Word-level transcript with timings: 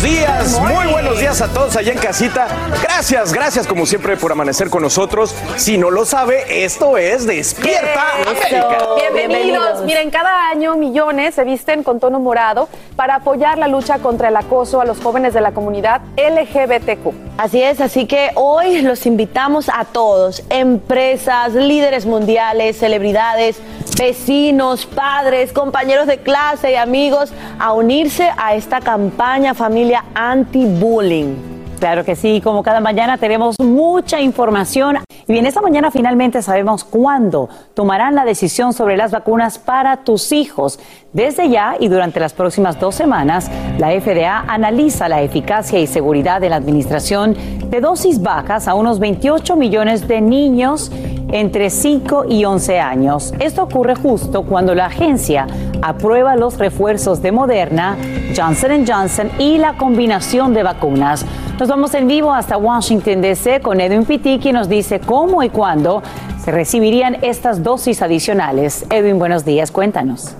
Buenos 0.00 0.18
días, 0.18 0.60
muy 0.60 0.86
buenos 0.90 1.20
días 1.20 1.42
a 1.42 1.48
todos 1.52 1.76
allá 1.76 1.92
en 1.92 1.98
casita. 1.98 2.48
Gracias, 2.82 3.34
gracias 3.34 3.66
como 3.66 3.84
siempre 3.84 4.16
por 4.16 4.32
amanecer 4.32 4.70
con 4.70 4.82
nosotros. 4.82 5.34
Si 5.56 5.76
no 5.76 5.90
lo 5.90 6.06
sabe, 6.06 6.64
esto 6.64 6.96
es 6.96 7.26
Despierta 7.26 8.14
América. 8.14 8.78
Bienvenidos. 9.14 9.84
Miren, 9.84 10.10
cada 10.10 10.48
año 10.48 10.74
millones 10.76 11.34
se 11.34 11.44
visten 11.44 11.82
con 11.82 12.00
tono 12.00 12.18
morado 12.18 12.70
para 12.96 13.16
apoyar 13.16 13.58
la 13.58 13.68
lucha 13.68 13.98
contra 13.98 14.28
el 14.28 14.36
acoso 14.38 14.80
a 14.80 14.86
los 14.86 14.98
jóvenes 15.00 15.34
de 15.34 15.42
la 15.42 15.52
comunidad 15.52 16.00
LGBTQ. 16.16 17.12
Así 17.36 17.62
es, 17.62 17.82
así 17.82 18.06
que 18.06 18.30
hoy 18.36 18.80
los 18.80 19.04
invitamos 19.04 19.68
a 19.68 19.84
todos, 19.84 20.42
empresas, 20.48 21.52
líderes 21.52 22.06
mundiales, 22.06 22.78
celebridades, 22.78 23.60
vecinos, 24.00 24.86
padres, 24.86 25.52
compañeros 25.52 26.06
de 26.06 26.16
clase 26.16 26.72
y 26.72 26.74
amigos 26.74 27.34
a 27.58 27.74
unirse 27.74 28.30
a 28.38 28.54
esta 28.54 28.80
campaña 28.80 29.52
familia 29.52 30.06
anti-bullying. 30.14 31.59
Claro 31.80 32.04
que 32.04 32.14
sí, 32.14 32.42
como 32.42 32.62
cada 32.62 32.80
mañana 32.80 33.16
tenemos 33.16 33.56
mucha 33.58 34.20
información. 34.20 34.98
Y 35.26 35.32
bien, 35.32 35.46
esta 35.46 35.62
mañana 35.62 35.90
finalmente 35.90 36.42
sabemos 36.42 36.84
cuándo 36.84 37.48
tomarán 37.72 38.14
la 38.14 38.26
decisión 38.26 38.74
sobre 38.74 38.98
las 38.98 39.12
vacunas 39.12 39.58
para 39.58 40.04
tus 40.04 40.30
hijos. 40.30 40.78
Desde 41.14 41.48
ya 41.48 41.76
y 41.80 41.88
durante 41.88 42.20
las 42.20 42.34
próximas 42.34 42.78
dos 42.78 42.94
semanas, 42.94 43.50
la 43.78 43.98
FDA 43.98 44.44
analiza 44.46 45.08
la 45.08 45.22
eficacia 45.22 45.78
y 45.80 45.86
seguridad 45.86 46.42
de 46.42 46.50
la 46.50 46.56
administración 46.56 47.34
de 47.70 47.80
dosis 47.80 48.20
bajas 48.20 48.68
a 48.68 48.74
unos 48.74 48.98
28 48.98 49.56
millones 49.56 50.06
de 50.06 50.20
niños 50.20 50.92
entre 51.32 51.70
5 51.70 52.26
y 52.28 52.44
11 52.44 52.78
años. 52.78 53.32
Esto 53.38 53.62
ocurre 53.62 53.94
justo 53.94 54.42
cuando 54.42 54.74
la 54.74 54.86
agencia 54.86 55.46
aprueba 55.80 56.36
los 56.36 56.58
refuerzos 56.58 57.22
de 57.22 57.32
Moderna, 57.32 57.96
Johnson 58.36 58.84
Johnson 58.86 59.30
y 59.38 59.56
la 59.56 59.78
combinación 59.78 60.52
de 60.52 60.62
vacunas. 60.62 61.24
Nos 61.60 61.68
vamos 61.68 61.92
en 61.92 62.08
vivo 62.08 62.32
hasta 62.32 62.56
Washington, 62.56 63.20
D.C. 63.20 63.60
con 63.60 63.82
Edwin 63.82 64.06
Pitti, 64.06 64.38
quien 64.38 64.54
nos 64.54 64.66
dice 64.66 64.98
cómo 64.98 65.42
y 65.42 65.50
cuándo 65.50 66.02
se 66.42 66.50
recibirían 66.52 67.18
estas 67.20 67.62
dosis 67.62 68.00
adicionales. 68.00 68.86
Edwin, 68.88 69.18
buenos 69.18 69.44
días, 69.44 69.70
cuéntanos. 69.70 70.34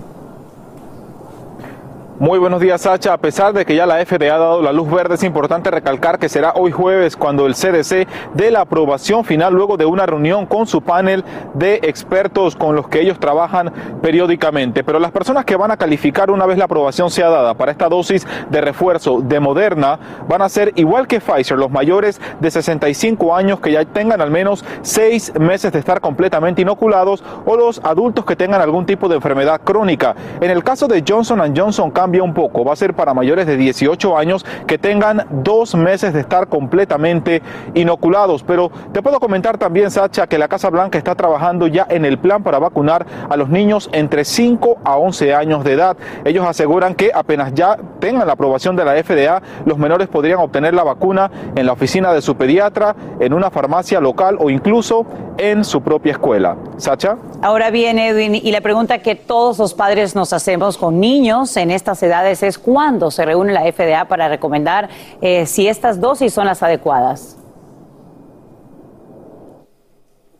Muy 2.21 2.37
buenos 2.37 2.61
días, 2.61 2.81
Sacha. 2.81 3.13
A 3.13 3.17
pesar 3.17 3.51
de 3.51 3.65
que 3.65 3.73
ya 3.73 3.87
la 3.87 3.95
FDA 4.05 4.35
ha 4.35 4.37
dado 4.37 4.61
la 4.61 4.71
luz 4.71 4.91
verde, 4.91 5.15
es 5.15 5.23
importante 5.23 5.71
recalcar 5.71 6.19
que 6.19 6.29
será 6.29 6.53
hoy 6.53 6.71
jueves 6.71 7.17
cuando 7.17 7.47
el 7.47 7.55
CDC 7.55 8.07
dé 8.35 8.51
la 8.51 8.61
aprobación 8.61 9.25
final 9.25 9.55
luego 9.55 9.75
de 9.75 9.87
una 9.87 10.05
reunión 10.05 10.45
con 10.45 10.67
su 10.67 10.83
panel 10.83 11.25
de 11.55 11.79
expertos 11.81 12.55
con 12.55 12.75
los 12.75 12.87
que 12.87 13.01
ellos 13.01 13.19
trabajan 13.19 13.73
periódicamente. 14.03 14.83
Pero 14.83 14.99
las 14.99 15.09
personas 15.09 15.45
que 15.45 15.55
van 15.55 15.71
a 15.71 15.77
calificar 15.77 16.29
una 16.29 16.45
vez 16.45 16.59
la 16.59 16.65
aprobación 16.65 17.09
sea 17.09 17.27
dada 17.27 17.55
para 17.55 17.71
esta 17.71 17.89
dosis 17.89 18.27
de 18.51 18.61
refuerzo 18.61 19.21
de 19.21 19.39
Moderna 19.39 19.97
van 20.29 20.43
a 20.43 20.49
ser 20.49 20.73
igual 20.75 21.07
que 21.07 21.19
Pfizer, 21.19 21.57
los 21.57 21.71
mayores 21.71 22.21
de 22.39 22.51
65 22.51 23.35
años 23.35 23.59
que 23.61 23.71
ya 23.71 23.83
tengan 23.83 24.21
al 24.21 24.29
menos 24.29 24.63
seis 24.83 25.33
meses 25.39 25.71
de 25.71 25.79
estar 25.79 25.99
completamente 25.99 26.61
inoculados 26.61 27.23
o 27.47 27.55
los 27.55 27.81
adultos 27.83 28.25
que 28.25 28.35
tengan 28.35 28.61
algún 28.61 28.85
tipo 28.85 29.09
de 29.09 29.15
enfermedad 29.15 29.59
crónica. 29.63 30.15
En 30.39 30.51
el 30.51 30.63
caso 30.63 30.87
de 30.87 31.03
Johnson 31.03 31.51
Johnson 31.57 31.89
un 32.19 32.33
poco, 32.33 32.65
va 32.65 32.73
a 32.73 32.75
ser 32.75 32.93
para 32.93 33.13
mayores 33.13 33.45
de 33.45 33.55
18 33.55 34.17
años 34.17 34.45
que 34.67 34.77
tengan 34.77 35.25
dos 35.29 35.75
meses 35.75 36.13
de 36.13 36.19
estar 36.19 36.47
completamente 36.47 37.41
inoculados. 37.73 38.43
Pero 38.43 38.71
te 38.91 39.01
puedo 39.01 39.19
comentar 39.19 39.57
también, 39.57 39.91
Sacha, 39.91 40.27
que 40.27 40.37
la 40.37 40.47
Casa 40.47 40.69
Blanca 40.69 40.97
está 40.97 41.15
trabajando 41.15 41.67
ya 41.67 41.85
en 41.89 42.05
el 42.05 42.17
plan 42.17 42.43
para 42.43 42.59
vacunar 42.59 43.05
a 43.29 43.37
los 43.37 43.49
niños 43.49 43.89
entre 43.93 44.25
5 44.25 44.79
a 44.83 44.97
11 44.97 45.33
años 45.33 45.63
de 45.63 45.73
edad. 45.73 45.97
Ellos 46.25 46.45
aseguran 46.45 46.95
que 46.95 47.11
apenas 47.13 47.53
ya 47.53 47.77
tengan 47.99 48.27
la 48.27 48.33
aprobación 48.33 48.75
de 48.75 48.85
la 48.85 49.01
FDA, 49.01 49.41
los 49.65 49.77
menores 49.77 50.07
podrían 50.07 50.39
obtener 50.39 50.73
la 50.73 50.83
vacuna 50.83 51.31
en 51.55 51.65
la 51.65 51.73
oficina 51.73 52.13
de 52.13 52.21
su 52.21 52.35
pediatra, 52.35 52.95
en 53.19 53.33
una 53.33 53.51
farmacia 53.51 53.99
local 53.99 54.37
o 54.39 54.49
incluso 54.49 55.05
en 55.37 55.63
su 55.63 55.81
propia 55.81 56.13
escuela. 56.13 56.57
Sacha. 56.77 57.17
Ahora 57.41 57.71
bien, 57.71 57.97
Edwin, 57.99 58.35
y 58.35 58.51
la 58.51 58.61
pregunta 58.61 58.99
que 58.99 59.15
todos 59.15 59.57
los 59.57 59.73
padres 59.73 60.15
nos 60.15 60.33
hacemos 60.33 60.77
con 60.77 60.99
niños 60.99 61.55
en 61.57 61.71
estas 61.71 62.00
edades 62.03 62.43
es 62.43 62.57
cuándo 62.57 63.11
se 63.11 63.25
reúne 63.25 63.53
la 63.53 63.71
FDA 63.71 64.05
para 64.05 64.27
recomendar 64.27 64.89
eh, 65.21 65.45
si 65.45 65.67
estas 65.67 65.99
dosis 65.99 66.33
son 66.33 66.45
las 66.45 66.63
adecuadas. 66.63 67.40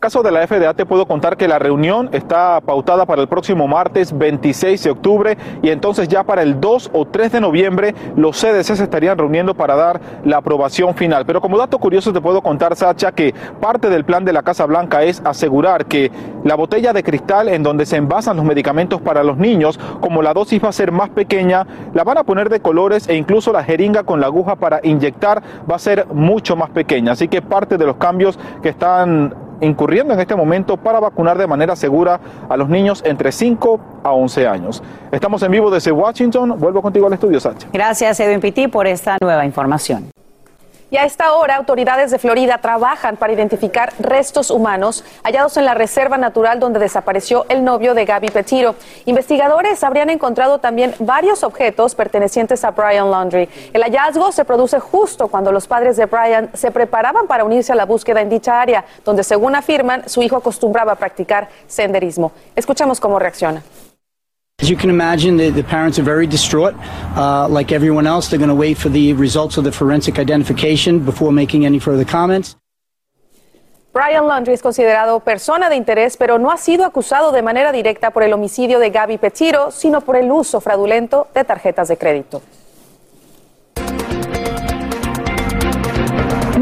Caso 0.02 0.24
de 0.24 0.32
la 0.32 0.44
FDA 0.44 0.74
te 0.74 0.84
puedo 0.84 1.06
contar 1.06 1.36
que 1.36 1.46
la 1.46 1.60
reunión 1.60 2.08
está 2.10 2.60
pautada 2.60 3.06
para 3.06 3.22
el 3.22 3.28
próximo 3.28 3.68
martes 3.68 4.18
26 4.18 4.82
de 4.82 4.90
octubre 4.90 5.38
y 5.62 5.70
entonces 5.70 6.08
ya 6.08 6.24
para 6.24 6.42
el 6.42 6.60
2 6.60 6.90
o 6.92 7.04
3 7.04 7.30
de 7.30 7.40
noviembre 7.40 7.94
los 8.16 8.36
CDC 8.36 8.74
se 8.74 8.82
estarían 8.82 9.16
reuniendo 9.16 9.54
para 9.54 9.76
dar 9.76 10.00
la 10.24 10.38
aprobación 10.38 10.96
final. 10.96 11.24
Pero 11.24 11.40
como 11.40 11.56
dato 11.56 11.78
curioso 11.78 12.12
te 12.12 12.20
puedo 12.20 12.42
contar, 12.42 12.74
Sacha, 12.74 13.12
que 13.12 13.32
parte 13.60 13.90
del 13.90 14.04
plan 14.04 14.24
de 14.24 14.32
la 14.32 14.42
Casa 14.42 14.66
Blanca 14.66 15.04
es 15.04 15.22
asegurar 15.24 15.86
que 15.86 16.10
la 16.42 16.56
botella 16.56 16.92
de 16.92 17.04
cristal 17.04 17.48
en 17.48 17.62
donde 17.62 17.86
se 17.86 17.96
envasan 17.96 18.36
los 18.36 18.44
medicamentos 18.44 19.00
para 19.00 19.22
los 19.22 19.38
niños, 19.38 19.78
como 20.00 20.20
la 20.20 20.34
dosis 20.34 20.64
va 20.64 20.70
a 20.70 20.72
ser 20.72 20.90
más 20.90 21.10
pequeña, 21.10 21.64
la 21.94 22.02
van 22.02 22.18
a 22.18 22.24
poner 22.24 22.48
de 22.48 22.58
colores 22.58 23.08
e 23.08 23.14
incluso 23.14 23.52
la 23.52 23.62
jeringa 23.62 24.02
con 24.02 24.20
la 24.20 24.26
aguja 24.26 24.56
para 24.56 24.80
inyectar 24.82 25.44
va 25.70 25.76
a 25.76 25.78
ser 25.78 26.08
mucho 26.08 26.56
más 26.56 26.70
pequeña. 26.70 27.12
Así 27.12 27.28
que 27.28 27.40
parte 27.40 27.78
de 27.78 27.86
los 27.86 27.98
cambios 27.98 28.36
que 28.64 28.70
están 28.70 29.51
incurriendo 29.62 30.12
en 30.12 30.20
este 30.20 30.36
momento 30.36 30.76
para 30.76 31.00
vacunar 31.00 31.38
de 31.38 31.46
manera 31.46 31.74
segura 31.74 32.20
a 32.48 32.56
los 32.56 32.68
niños 32.68 33.02
entre 33.06 33.32
5 33.32 33.80
a 34.04 34.12
11 34.12 34.46
años. 34.46 34.82
Estamos 35.10 35.42
en 35.42 35.50
vivo 35.50 35.70
desde 35.70 35.92
Washington. 35.92 36.58
Vuelvo 36.58 36.82
contigo 36.82 37.06
al 37.06 37.14
estudio, 37.14 37.40
Sacha. 37.40 37.68
Gracias, 37.72 38.20
Edwin 38.20 38.40
Pitti, 38.40 38.68
por 38.68 38.86
esta 38.86 39.16
nueva 39.20 39.46
información. 39.46 40.11
Y 40.92 40.98
a 40.98 41.04
esta 41.06 41.32
hora, 41.32 41.56
autoridades 41.56 42.10
de 42.10 42.18
Florida 42.18 42.58
trabajan 42.58 43.16
para 43.16 43.32
identificar 43.32 43.94
restos 43.98 44.50
humanos 44.50 45.06
hallados 45.24 45.56
en 45.56 45.64
la 45.64 45.72
reserva 45.72 46.18
natural 46.18 46.60
donde 46.60 46.78
desapareció 46.78 47.46
el 47.48 47.64
novio 47.64 47.94
de 47.94 48.04
Gaby 48.04 48.28
Petiro. 48.28 48.74
Investigadores 49.06 49.82
habrían 49.84 50.10
encontrado 50.10 50.58
también 50.58 50.94
varios 50.98 51.44
objetos 51.44 51.94
pertenecientes 51.94 52.62
a 52.62 52.72
Brian 52.72 53.10
Laundry. 53.10 53.48
El 53.72 53.82
hallazgo 53.84 54.32
se 54.32 54.44
produce 54.44 54.80
justo 54.80 55.28
cuando 55.28 55.50
los 55.50 55.66
padres 55.66 55.96
de 55.96 56.04
Brian 56.04 56.50
se 56.52 56.70
preparaban 56.70 57.26
para 57.26 57.44
unirse 57.44 57.72
a 57.72 57.76
la 57.76 57.86
búsqueda 57.86 58.20
en 58.20 58.28
dicha 58.28 58.60
área, 58.60 58.84
donde 59.02 59.24
según 59.24 59.54
afirman, 59.54 60.06
su 60.10 60.20
hijo 60.20 60.36
acostumbraba 60.36 60.92
a 60.92 60.96
practicar 60.96 61.48
senderismo. 61.68 62.32
Escuchemos 62.54 63.00
cómo 63.00 63.18
reacciona. 63.18 63.62
As 64.62 64.70
you 64.70 64.76
can 64.76 64.90
imagine, 64.90 65.36
the, 65.36 65.50
the 65.50 65.64
parents 65.64 65.98
are 65.98 66.04
very 66.04 66.24
distraught. 66.24 66.74
Uh, 67.16 67.48
like 67.48 67.72
everyone 67.72 68.06
else, 68.06 68.28
they're 68.28 68.38
going 68.38 68.48
to 68.48 68.54
wait 68.54 68.78
for 68.78 68.90
the 68.90 69.12
results 69.14 69.56
of 69.56 69.64
the 69.64 69.72
forensic 69.72 70.20
identification 70.20 71.00
before 71.04 71.32
making 71.32 71.66
any 71.66 71.80
further 71.80 72.04
comments. 72.04 72.54
Brian 73.92 74.24
Laundrie 74.28 74.54
es 74.54 74.62
considerado 74.62 75.18
persona 75.20 75.68
de 75.68 75.74
interés, 75.74 76.16
pero 76.16 76.38
no 76.38 76.52
ha 76.52 76.58
sido 76.58 76.84
acusado 76.84 77.32
de 77.32 77.42
manera 77.42 77.72
directa 77.72 78.12
por 78.12 78.22
el 78.22 78.32
homicidio 78.32 78.78
de 78.78 78.90
Gaby 78.90 79.18
Petiro, 79.18 79.72
sino 79.72 80.00
por 80.00 80.14
el 80.14 80.30
uso 80.30 80.60
fraudulento 80.60 81.26
de 81.34 81.42
tarjetas 81.42 81.88
de 81.88 81.96
crédito. 81.96 82.40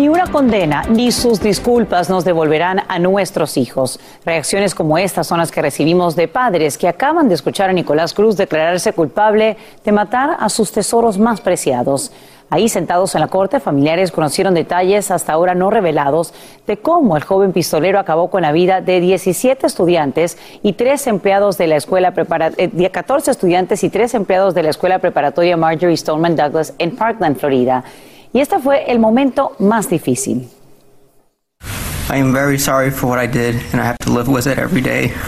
Ni 0.00 0.08
una 0.08 0.28
condena 0.28 0.84
ni 0.88 1.12
sus 1.12 1.42
disculpas 1.42 2.08
nos 2.08 2.24
devolverán 2.24 2.84
a 2.88 2.98
nuestros 2.98 3.58
hijos. 3.58 4.00
Reacciones 4.24 4.74
como 4.74 4.96
estas 4.96 5.26
son 5.26 5.40
las 5.40 5.50
que 5.50 5.60
recibimos 5.60 6.16
de 6.16 6.26
padres 6.26 6.78
que 6.78 6.88
acaban 6.88 7.28
de 7.28 7.34
escuchar 7.34 7.68
a 7.68 7.74
Nicolás 7.74 8.14
Cruz 8.14 8.38
declararse 8.38 8.94
culpable 8.94 9.58
de 9.84 9.92
matar 9.92 10.38
a 10.40 10.48
sus 10.48 10.72
tesoros 10.72 11.18
más 11.18 11.42
preciados. 11.42 12.12
Ahí 12.48 12.70
sentados 12.70 13.14
en 13.14 13.20
la 13.20 13.28
corte, 13.28 13.60
familiares 13.60 14.10
conocieron 14.10 14.54
detalles 14.54 15.10
hasta 15.10 15.34
ahora 15.34 15.54
no 15.54 15.68
revelados 15.68 16.32
de 16.66 16.78
cómo 16.78 17.18
el 17.18 17.22
joven 17.22 17.52
pistolero 17.52 17.98
acabó 17.98 18.30
con 18.30 18.40
la 18.40 18.52
vida 18.52 18.80
de 18.80 19.00
17 19.00 19.66
estudiantes 19.66 20.38
y 20.62 20.72
tres 20.72 21.06
empleados 21.08 21.58
de 21.58 21.66
la 21.66 21.76
escuela 21.76 22.12
preparatoria, 22.12 22.90
14 22.90 23.32
estudiantes 23.32 23.84
y 23.84 23.90
tres 23.90 24.14
empleados 24.14 24.54
de 24.54 24.62
la 24.62 24.70
escuela 24.70 24.98
preparatoria 24.98 25.58
Marjorie 25.58 25.98
Stoneman 25.98 26.36
Douglas 26.36 26.72
en 26.78 26.96
Parkland, 26.96 27.36
Florida. 27.36 27.84
Y 28.32 28.40
este 28.40 28.58
fue 28.58 28.90
el 28.90 28.98
momento 28.98 29.52
más 29.58 29.90
difícil. 29.90 30.48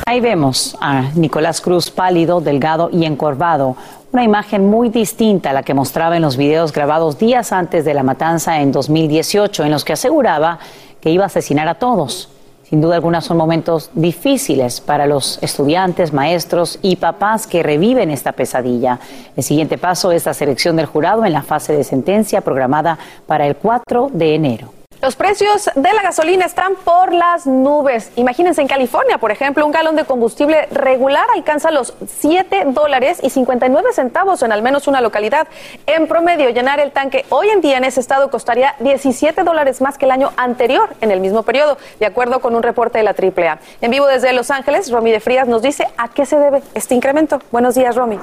Ahí 0.06 0.20
vemos 0.20 0.76
a 0.80 1.02
Nicolás 1.14 1.60
Cruz 1.60 1.90
pálido, 1.90 2.40
delgado 2.40 2.90
y 2.92 3.04
encorvado, 3.04 3.76
una 4.12 4.24
imagen 4.24 4.68
muy 4.68 4.88
distinta 4.88 5.50
a 5.50 5.52
la 5.52 5.62
que 5.62 5.74
mostraba 5.74 6.16
en 6.16 6.22
los 6.22 6.36
videos 6.36 6.72
grabados 6.72 7.18
días 7.18 7.52
antes 7.52 7.84
de 7.84 7.94
la 7.94 8.02
matanza 8.02 8.60
en 8.60 8.72
2018, 8.72 9.64
en 9.64 9.70
los 9.70 9.84
que 9.84 9.92
aseguraba 9.92 10.58
que 11.00 11.10
iba 11.10 11.24
a 11.24 11.26
asesinar 11.26 11.68
a 11.68 11.74
todos. 11.74 12.28
Sin 12.72 12.80
duda 12.80 12.94
alguna 12.94 13.20
son 13.20 13.36
momentos 13.36 13.90
difíciles 13.92 14.80
para 14.80 15.06
los 15.06 15.38
estudiantes, 15.42 16.14
maestros 16.14 16.78
y 16.80 16.96
papás 16.96 17.46
que 17.46 17.62
reviven 17.62 18.10
esta 18.10 18.32
pesadilla. 18.32 18.98
El 19.36 19.42
siguiente 19.42 19.76
paso 19.76 20.10
es 20.10 20.24
la 20.24 20.32
selección 20.32 20.76
del 20.76 20.86
jurado 20.86 21.26
en 21.26 21.34
la 21.34 21.42
fase 21.42 21.74
de 21.74 21.84
sentencia 21.84 22.40
programada 22.40 22.98
para 23.26 23.46
el 23.46 23.56
4 23.56 24.08
de 24.14 24.34
enero. 24.34 24.81
Los 25.02 25.16
precios 25.16 25.68
de 25.74 25.92
la 25.92 26.00
gasolina 26.00 26.46
están 26.46 26.76
por 26.76 27.12
las 27.12 27.44
nubes. 27.44 28.12
Imagínense 28.14 28.60
en 28.60 28.68
California, 28.68 29.18
por 29.18 29.32
ejemplo, 29.32 29.66
un 29.66 29.72
galón 29.72 29.96
de 29.96 30.04
combustible 30.04 30.66
regular 30.70 31.26
alcanza 31.34 31.72
los 31.72 31.94
7 32.20 32.66
dólares 32.66 33.18
y 33.20 33.30
59 33.30 33.92
centavos 33.92 34.44
en 34.44 34.52
al 34.52 34.62
menos 34.62 34.86
una 34.86 35.00
localidad. 35.00 35.48
En 35.86 36.06
promedio, 36.06 36.50
llenar 36.50 36.78
el 36.78 36.92
tanque 36.92 37.26
hoy 37.30 37.48
en 37.48 37.60
día 37.60 37.78
en 37.78 37.84
ese 37.84 37.98
estado 37.98 38.30
costaría 38.30 38.76
17 38.78 39.42
dólares 39.42 39.80
más 39.80 39.98
que 39.98 40.04
el 40.04 40.12
año 40.12 40.30
anterior 40.36 40.90
en 41.00 41.10
el 41.10 41.18
mismo 41.18 41.42
periodo, 41.42 41.78
de 41.98 42.06
acuerdo 42.06 42.40
con 42.40 42.54
un 42.54 42.62
reporte 42.62 42.98
de 42.98 43.02
la 43.02 43.10
AAA. 43.10 43.58
En 43.80 43.90
vivo 43.90 44.06
desde 44.06 44.32
Los 44.32 44.52
Ángeles, 44.52 44.88
Romy 44.92 45.10
de 45.10 45.18
Frías 45.18 45.48
nos 45.48 45.62
dice 45.62 45.88
a 45.96 46.10
qué 46.10 46.26
se 46.26 46.38
debe 46.38 46.62
este 46.74 46.94
incremento. 46.94 47.40
Buenos 47.50 47.74
días, 47.74 47.96
Romy. 47.96 48.20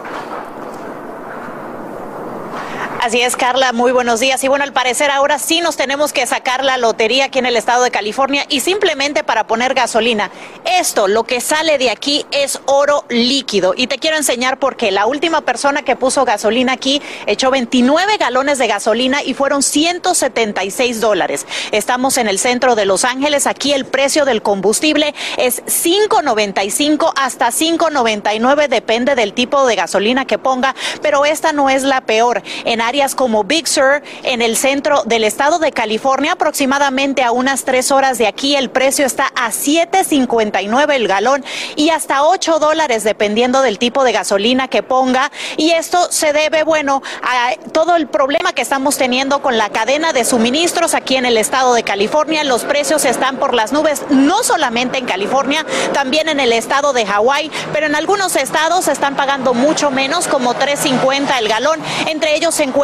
Así 3.02 3.22
es, 3.22 3.38
Carla, 3.38 3.72
muy 3.72 3.94
buenos 3.94 4.20
días. 4.20 4.44
Y 4.44 4.50
bueno, 4.50 4.66
al 4.66 4.74
parecer 4.74 5.10
ahora 5.10 5.40
sí 5.40 5.62
nos 5.62 5.78
tenemos 5.78 6.12
que 6.12 6.28
sacar 6.28 6.66
la 6.66 6.76
lotería 6.76 7.26
aquí 7.26 7.40
en 7.40 7.46
el 7.46 7.56
estado 7.56 7.82
de 7.82 7.92
California 7.92 8.46
y 8.50 8.60
simplemente 8.60 9.24
para 9.24 9.48
poner 9.48 9.74
gasolina. 9.74 10.30
Esto, 10.78 11.08
lo 11.08 11.24
que 11.24 11.40
sale 11.40 11.78
de 11.78 11.92
aquí 11.92 12.26
es 12.32 12.60
oro 12.66 13.06
líquido. 13.08 13.74
Y 13.74 13.88
te 13.88 14.00
quiero 14.00 14.18
enseñar 14.18 14.60
por 14.60 14.76
qué. 14.76 14.92
La 14.92 15.06
última 15.06 15.40
persona 15.40 15.84
que 15.84 15.96
puso 15.96 16.26
gasolina 16.26 16.74
aquí 16.74 17.02
echó 17.26 17.52
29 17.52 18.18
galones 18.18 18.58
de 18.58 18.68
gasolina 18.68 19.24
y 19.24 19.34
fueron 19.34 19.64
176 19.64 21.00
dólares. 21.00 21.48
Estamos 21.72 22.18
en 22.18 22.28
el 22.28 22.38
centro 22.38 22.76
de 22.76 22.84
Los 22.84 23.06
Ángeles. 23.06 23.48
Aquí 23.48 23.72
el 23.72 23.86
precio 23.86 24.26
del 24.26 24.42
combustible 24.42 25.16
es 25.38 25.64
5.95 25.64 27.14
hasta 27.16 27.48
5.99, 27.48 28.68
depende 28.68 29.16
del 29.16 29.32
tipo 29.32 29.66
de 29.66 29.78
gasolina 29.78 30.26
que 30.26 30.38
ponga. 30.38 30.76
Pero 31.02 31.24
esta 31.24 31.54
no 31.54 31.70
es 31.70 31.84
la 31.84 32.02
peor. 32.02 32.44
En 32.66 32.89
áreas 32.90 33.14
como 33.14 33.44
Big 33.44 33.68
Sur, 33.68 34.02
en 34.24 34.42
el 34.42 34.58
centro 34.58 35.04
del 35.06 35.24
estado 35.24 35.60
de 35.60 35.72
California, 35.72 36.32
aproximadamente 36.32 37.22
a 37.22 37.32
unas 37.32 37.64
tres 37.64 37.92
horas 37.92 38.18
de 38.18 38.26
aquí, 38.26 38.56
el 38.56 38.72
precio 38.72 39.06
está 39.06 39.32
a 39.36 39.52
7.59 39.52 40.96
el 40.96 41.08
galón 41.08 41.46
y 41.76 41.92
hasta 41.92 42.24
8 42.24 42.58
dólares 42.58 43.04
dependiendo 43.04 43.62
del 43.62 43.78
tipo 43.78 44.04
de 44.04 44.12
gasolina 44.12 44.70
que 44.70 44.82
ponga. 44.82 45.32
Y 45.56 45.70
esto 45.70 46.12
se 46.12 46.34
debe, 46.34 46.64
bueno, 46.64 47.04
a 47.22 47.52
todo 47.72 47.96
el 47.96 48.08
problema 48.08 48.54
que 48.54 48.64
estamos 48.64 48.98
teniendo 48.98 49.44
con 49.44 49.56
la 49.56 49.70
cadena 49.70 50.12
de 50.12 50.26
suministros 50.26 50.96
aquí 50.96 51.16
en 51.16 51.28
el 51.28 51.38
estado 51.38 51.76
de 51.76 51.84
California. 51.84 52.44
Los 52.44 52.64
precios 52.64 53.06
están 53.06 53.38
por 53.38 53.54
las 53.54 53.72
nubes, 53.72 54.02
no 54.10 54.42
solamente 54.42 54.98
en 54.98 55.06
California, 55.06 55.64
también 55.94 56.28
en 56.28 56.40
el 56.40 56.54
estado 56.54 56.92
de 56.92 57.06
Hawái, 57.06 57.52
pero 57.72 57.86
en 57.86 57.94
algunos 57.94 58.36
estados 58.36 58.88
están 58.88 59.16
pagando 59.16 59.54
mucho 59.54 59.92
menos, 59.92 60.28
como 60.28 60.56
3.50 60.56 61.38
el 61.38 61.50
galón. 61.50 61.80
Entre 62.08 62.36
ellos 62.36 62.56
se 62.56 62.64
encuentra 62.64 62.79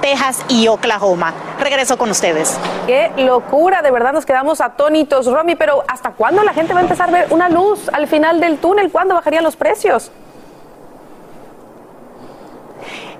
Texas 0.00 0.42
y 0.48 0.68
Oklahoma. 0.68 1.34
Regreso 1.60 1.98
con 1.98 2.10
ustedes. 2.10 2.58
Qué 2.86 3.12
locura, 3.18 3.82
de 3.82 3.90
verdad 3.90 4.12
nos 4.12 4.24
quedamos 4.24 4.60
atónitos, 4.60 5.26
Romy, 5.26 5.54
pero 5.54 5.84
¿hasta 5.86 6.12
cuándo 6.12 6.42
la 6.42 6.54
gente 6.54 6.72
va 6.72 6.80
a 6.80 6.82
empezar 6.82 7.10
a 7.10 7.12
ver 7.12 7.26
una 7.30 7.48
luz 7.50 7.90
al 7.92 8.06
final 8.06 8.40
del 8.40 8.58
túnel? 8.58 8.90
¿Cuándo 8.90 9.14
bajarían 9.14 9.44
los 9.44 9.56
precios? 9.56 10.10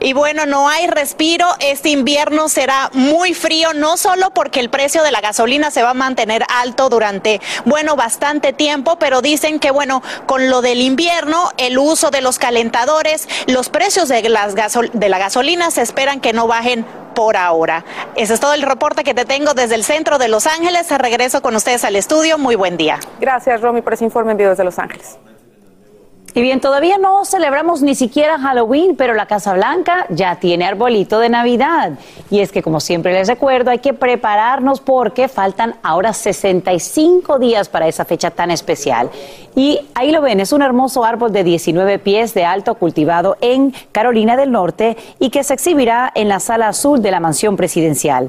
Y 0.04 0.12
bueno, 0.12 0.44
no 0.44 0.68
hay 0.68 0.86
respiro. 0.86 1.46
Este 1.60 1.88
invierno 1.88 2.50
será 2.50 2.90
muy 2.92 3.32
frío, 3.32 3.72
no 3.72 3.96
solo 3.96 4.34
porque 4.34 4.60
el 4.60 4.68
precio 4.68 5.02
de 5.02 5.10
la 5.10 5.22
gasolina 5.22 5.70
se 5.70 5.82
va 5.82 5.90
a 5.90 5.94
mantener 5.94 6.44
alto 6.54 6.90
durante, 6.90 7.40
bueno, 7.64 7.96
bastante 7.96 8.52
tiempo, 8.52 8.96
pero 8.98 9.22
dicen 9.22 9.58
que, 9.58 9.70
bueno, 9.70 10.02
con 10.26 10.50
lo 10.50 10.60
del 10.60 10.82
invierno, 10.82 11.48
el 11.56 11.78
uso 11.78 12.10
de 12.10 12.20
los 12.20 12.38
calentadores, 12.38 13.26
los 13.46 13.70
precios 13.70 14.10
de, 14.10 14.28
las 14.28 14.54
de 14.54 15.08
la 15.08 15.18
gasolina 15.18 15.70
se 15.70 15.80
esperan 15.80 16.20
que 16.20 16.34
no 16.34 16.46
bajen 16.46 16.84
por 17.14 17.38
ahora. 17.38 17.86
Ese 18.14 18.34
es 18.34 18.40
todo 18.40 18.52
el 18.52 18.60
reporte 18.60 19.04
que 19.04 19.14
te 19.14 19.24
tengo 19.24 19.54
desde 19.54 19.74
el 19.74 19.84
centro 19.84 20.18
de 20.18 20.28
Los 20.28 20.46
Ángeles. 20.46 20.90
Regreso 20.98 21.40
con 21.40 21.56
ustedes 21.56 21.82
al 21.82 21.96
estudio. 21.96 22.36
Muy 22.36 22.56
buen 22.56 22.76
día. 22.76 23.00
Gracias, 23.20 23.62
Romy, 23.62 23.80
por 23.80 23.94
ese 23.94 24.04
informe 24.04 24.32
en 24.32 24.36
vivo 24.36 24.50
desde 24.50 24.64
Los 24.64 24.78
Ángeles. 24.78 25.16
Y 26.36 26.42
bien, 26.42 26.60
todavía 26.60 26.98
no 26.98 27.24
celebramos 27.24 27.80
ni 27.80 27.94
siquiera 27.94 28.40
Halloween, 28.40 28.96
pero 28.96 29.14
la 29.14 29.26
Casa 29.26 29.54
Blanca 29.54 30.06
ya 30.08 30.34
tiene 30.40 30.64
arbolito 30.64 31.20
de 31.20 31.28
Navidad. 31.28 31.92
Y 32.28 32.40
es 32.40 32.50
que, 32.50 32.60
como 32.60 32.80
siempre 32.80 33.12
les 33.12 33.28
recuerdo, 33.28 33.70
hay 33.70 33.78
que 33.78 33.94
prepararnos 33.94 34.80
porque 34.80 35.28
faltan 35.28 35.76
ahora 35.84 36.12
65 36.12 37.38
días 37.38 37.68
para 37.68 37.86
esa 37.86 38.04
fecha 38.04 38.32
tan 38.32 38.50
especial. 38.50 39.10
Y 39.54 39.78
ahí 39.94 40.10
lo 40.10 40.22
ven, 40.22 40.40
es 40.40 40.52
un 40.52 40.62
hermoso 40.62 41.04
árbol 41.04 41.32
de 41.32 41.44
19 41.44 42.00
pies 42.00 42.34
de 42.34 42.44
alto 42.44 42.74
cultivado 42.74 43.36
en 43.40 43.72
Carolina 43.92 44.36
del 44.36 44.50
Norte 44.50 44.96
y 45.20 45.30
que 45.30 45.44
se 45.44 45.54
exhibirá 45.54 46.10
en 46.16 46.28
la 46.28 46.40
sala 46.40 46.66
azul 46.66 47.00
de 47.00 47.12
la 47.12 47.20
mansión 47.20 47.56
presidencial. 47.56 48.28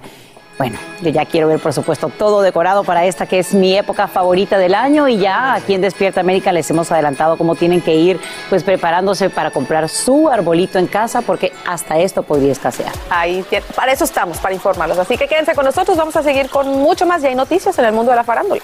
Bueno, 0.58 0.80
yo 1.02 1.10
ya 1.10 1.26
quiero 1.26 1.50
ver, 1.50 1.60
por 1.60 1.74
supuesto, 1.74 2.08
todo 2.08 2.42
decorado 2.42 2.86
para 2.86 3.06
esta 3.06 3.26
que 3.26 3.40
es 3.40 3.54
mi 3.54 3.78
época 3.78 4.08
favorita 4.08 4.58
del 4.58 4.74
año 4.74 5.10
y 5.10 5.18
ya 5.18 5.54
aquí 5.54 5.74
en 5.74 5.82
Despierta 5.82 6.22
América 6.22 6.54
les 6.54 6.70
hemos 6.70 6.90
adelantado 6.94 7.38
cómo 7.38 7.56
tienen 7.56 7.82
que 7.82 7.94
ir 7.94 8.22
pues 8.50 8.64
preparándose 8.64 9.30
para 9.30 9.52
comprar 9.52 9.90
su 9.90 10.30
arbolito 10.30 10.80
en 10.80 10.88
casa 10.88 11.22
porque 11.22 11.52
hasta 11.68 12.00
esto 12.00 12.24
podría 12.24 12.54
escasear. 12.54 12.94
Ahí, 13.10 13.46
para 13.76 13.92
eso 13.92 14.06
estamos, 14.06 14.38
para 14.38 14.56
informarlos. 14.56 14.98
Así 14.98 15.18
que 15.18 15.28
quédense 15.28 15.56
con 15.56 15.66
nosotros, 15.66 15.98
vamos 15.98 16.16
a 16.16 16.24
seguir 16.24 16.50
con 16.50 16.68
mucho 16.70 17.06
más 17.06 17.22
y 17.24 17.28
hay 17.28 17.36
noticias 17.36 17.78
en 17.78 17.86
el 17.86 17.92
mundo 17.92 18.12
de 18.12 18.16
la 18.16 18.24
farándula. 18.24 18.62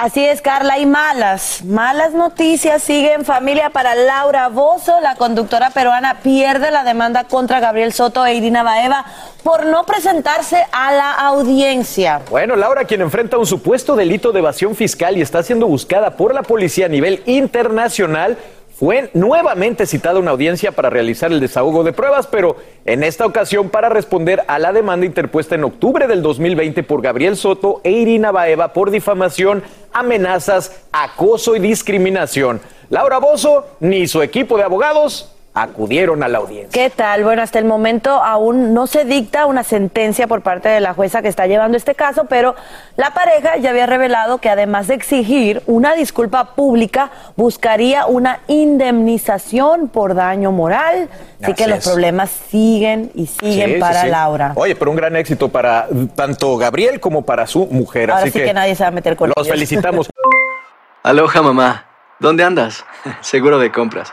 Así 0.00 0.24
es, 0.24 0.40
Carla, 0.42 0.74
hay 0.74 0.86
malas, 0.86 1.64
malas 1.64 2.12
noticias 2.12 2.84
siguen 2.84 3.24
familia 3.24 3.70
para 3.70 3.96
Laura 3.96 4.46
Bozo, 4.46 5.00
la 5.00 5.16
conductora 5.16 5.70
peruana 5.70 6.20
pierde 6.22 6.70
la 6.70 6.84
demanda 6.84 7.24
contra 7.24 7.58
Gabriel 7.58 7.92
Soto 7.92 8.24
e 8.24 8.34
Irina 8.34 8.62
Baeva 8.62 9.04
por 9.42 9.66
no 9.66 9.84
presentarse 9.86 10.64
a 10.70 10.92
la 10.92 11.10
audiencia. 11.14 12.20
Bueno, 12.30 12.54
Laura, 12.54 12.84
quien 12.84 13.00
enfrenta 13.00 13.38
un 13.38 13.46
supuesto 13.46 13.96
delito 13.96 14.30
de 14.30 14.38
evasión 14.38 14.76
fiscal 14.76 15.16
y 15.16 15.20
está 15.20 15.42
siendo 15.42 15.66
buscada 15.66 16.16
por 16.16 16.32
la 16.32 16.42
policía 16.42 16.86
a 16.86 16.88
nivel 16.88 17.24
internacional, 17.26 18.38
fue 18.78 19.10
nuevamente 19.12 19.86
citada 19.86 20.20
una 20.20 20.30
audiencia 20.30 20.70
para 20.70 20.88
realizar 20.88 21.32
el 21.32 21.40
desahogo 21.40 21.82
de 21.82 21.92
pruebas, 21.92 22.28
pero 22.28 22.56
en 22.84 23.02
esta 23.02 23.26
ocasión 23.26 23.70
para 23.70 23.88
responder 23.88 24.44
a 24.46 24.60
la 24.60 24.72
demanda 24.72 25.04
interpuesta 25.04 25.56
en 25.56 25.64
octubre 25.64 26.06
del 26.06 26.22
2020 26.22 26.84
por 26.84 27.02
Gabriel 27.02 27.36
Soto 27.36 27.80
e 27.82 27.90
Irina 27.90 28.30
Baeva 28.30 28.72
por 28.72 28.92
difamación, 28.92 29.64
amenazas, 29.92 30.80
acoso 30.92 31.56
y 31.56 31.58
discriminación. 31.58 32.60
Laura 32.88 33.18
Bozo 33.18 33.66
ni 33.80 34.06
su 34.06 34.22
equipo 34.22 34.56
de 34.56 34.62
abogados 34.62 35.34
acudieron 35.54 36.22
a 36.22 36.28
la 36.28 36.38
audiencia. 36.38 36.70
¿Qué 36.70 36.90
tal? 36.90 37.24
Bueno, 37.24 37.42
hasta 37.42 37.58
el 37.58 37.64
momento 37.64 38.10
aún 38.22 38.74
no 38.74 38.86
se 38.86 39.04
dicta 39.04 39.46
una 39.46 39.64
sentencia 39.64 40.26
por 40.28 40.42
parte 40.42 40.68
de 40.68 40.78
la 40.80 40.94
jueza 40.94 41.20
que 41.20 41.28
está 41.28 41.46
llevando 41.46 41.76
este 41.76 41.94
caso, 41.94 42.26
pero 42.26 42.54
la 42.96 43.10
pareja 43.12 43.56
ya 43.56 43.70
había 43.70 43.86
revelado 43.86 44.38
que 44.38 44.50
además 44.50 44.86
de 44.86 44.94
exigir 44.94 45.62
una 45.66 45.94
disculpa 45.94 46.54
pública, 46.54 47.10
buscaría 47.36 48.06
una 48.06 48.40
indemnización 48.46 49.88
por 49.88 50.14
daño 50.14 50.52
moral. 50.52 51.08
Así, 51.40 51.52
Así 51.52 51.54
que 51.54 51.66
los 51.66 51.84
problemas 51.84 52.30
siguen 52.30 53.10
y 53.14 53.26
siguen 53.26 53.74
Sí, 53.74 53.80
para 53.80 54.02
sí. 54.02 54.08
Laura. 54.08 54.52
Oye, 54.54 54.76
pero 54.76 54.90
un 54.90 54.96
gran 54.96 55.16
éxito 55.16 55.48
para 55.48 55.88
tanto 56.14 56.56
Gabriel 56.56 57.00
como 57.00 57.22
para 57.22 57.46
su 57.46 57.66
mujer. 57.66 58.10
Ahora 58.10 58.22
así 58.22 58.30
sí 58.32 58.40
que, 58.44 58.54
nadie 58.54 58.74
se 58.74 58.84
va 58.84 58.88
a 58.88 58.92
meter 58.92 59.16
con 59.16 59.28
los 59.28 59.36
ellos. 59.38 59.48
felicitamos. 59.48 60.08
Aloha 61.02 61.42
mamá, 61.42 61.86
¿dónde 62.20 62.44
andas? 62.44 62.84
Seguro 63.20 63.58
de 63.58 63.72
compras. 63.72 64.12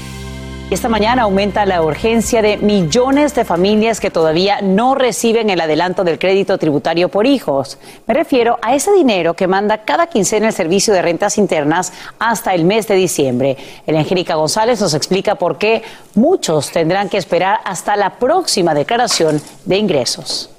Esta 0.71 0.87
mañana 0.87 1.23
aumenta 1.23 1.65
la 1.65 1.83
urgencia 1.83 2.41
de 2.41 2.55
millones 2.55 3.35
de 3.35 3.43
familias 3.43 3.99
que 3.99 4.09
todavía 4.09 4.61
no 4.61 4.95
reciben 4.95 5.49
el 5.49 5.59
adelanto 5.59 6.05
del 6.05 6.17
crédito 6.17 6.57
tributario 6.57 7.09
por 7.09 7.27
hijos. 7.27 7.77
Me 8.07 8.13
refiero 8.13 8.57
a 8.61 8.73
ese 8.73 8.93
dinero 8.93 9.33
que 9.33 9.47
manda 9.47 9.79
cada 9.79 10.07
quincena 10.07 10.47
el 10.47 10.53
Servicio 10.53 10.93
de 10.93 11.01
Rentas 11.01 11.37
Internas 11.37 11.91
hasta 12.19 12.55
el 12.55 12.63
mes 12.63 12.87
de 12.87 12.95
diciembre. 12.95 13.57
El 13.85 13.97
Angélica 13.97 14.35
González 14.35 14.79
nos 14.79 14.93
explica 14.93 15.35
por 15.35 15.57
qué 15.57 15.83
muchos 16.15 16.71
tendrán 16.71 17.09
que 17.09 17.17
esperar 17.17 17.59
hasta 17.65 17.97
la 17.97 18.11
próxima 18.11 18.73
declaración 18.73 19.41
de 19.65 19.75
ingresos. 19.75 20.51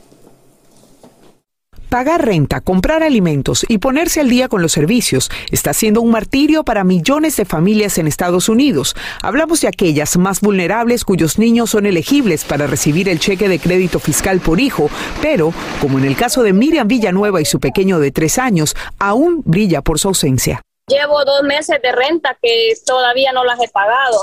Pagar 1.93 2.25
renta, 2.25 2.63
comprar 2.63 3.03
alimentos 3.03 3.67
y 3.69 3.77
ponerse 3.77 4.21
al 4.21 4.31
día 4.31 4.49
con 4.49 4.63
los 4.63 4.73
servicios 4.73 5.31
está 5.51 5.75
siendo 5.75 6.01
un 6.01 6.11
martirio 6.11 6.65
para 6.65 6.85
millones 6.85 7.37
de 7.37 7.45
familias 7.45 7.99
en 7.99 8.07
Estados 8.07 8.49
Unidos. 8.49 8.97
Hablamos 9.21 9.61
de 9.61 9.69
aquellas 9.69 10.17
más 10.17 10.41
vulnerables 10.41 11.05
cuyos 11.05 11.39
niños 11.39 11.69
son 11.69 11.85
elegibles 11.85 12.45
para 12.45 12.67
recibir 12.67 13.11
el 13.11 13.21
cheque 13.21 13.47
de 13.47 13.59
crédito 13.59 13.99
fiscal 13.99 14.41
por 14.41 14.59
hijo, 14.59 14.89
pero, 15.21 15.53
como 15.83 15.99
en 15.99 16.07
el 16.07 16.17
caso 16.17 16.43
de 16.43 16.55
Miriam 16.55 16.89
Villanueva 16.89 17.43
y 17.43 17.45
su 17.45 17.61
pequeño 17.61 17.99
de 17.99 18.11
tres 18.11 18.39
años, 18.39 18.75
aún 18.99 19.43
brilla 19.45 19.83
por 19.83 19.99
su 19.99 20.09
ausencia. 20.09 20.63
Llevo 20.89 21.23
dos 21.27 21.43
meses 21.43 21.77
de 21.83 21.93
renta 21.93 22.39
que 22.41 22.73
todavía 22.87 23.35
no 23.35 23.45
las 23.45 23.61
he 23.61 23.69
pagado. 23.69 24.19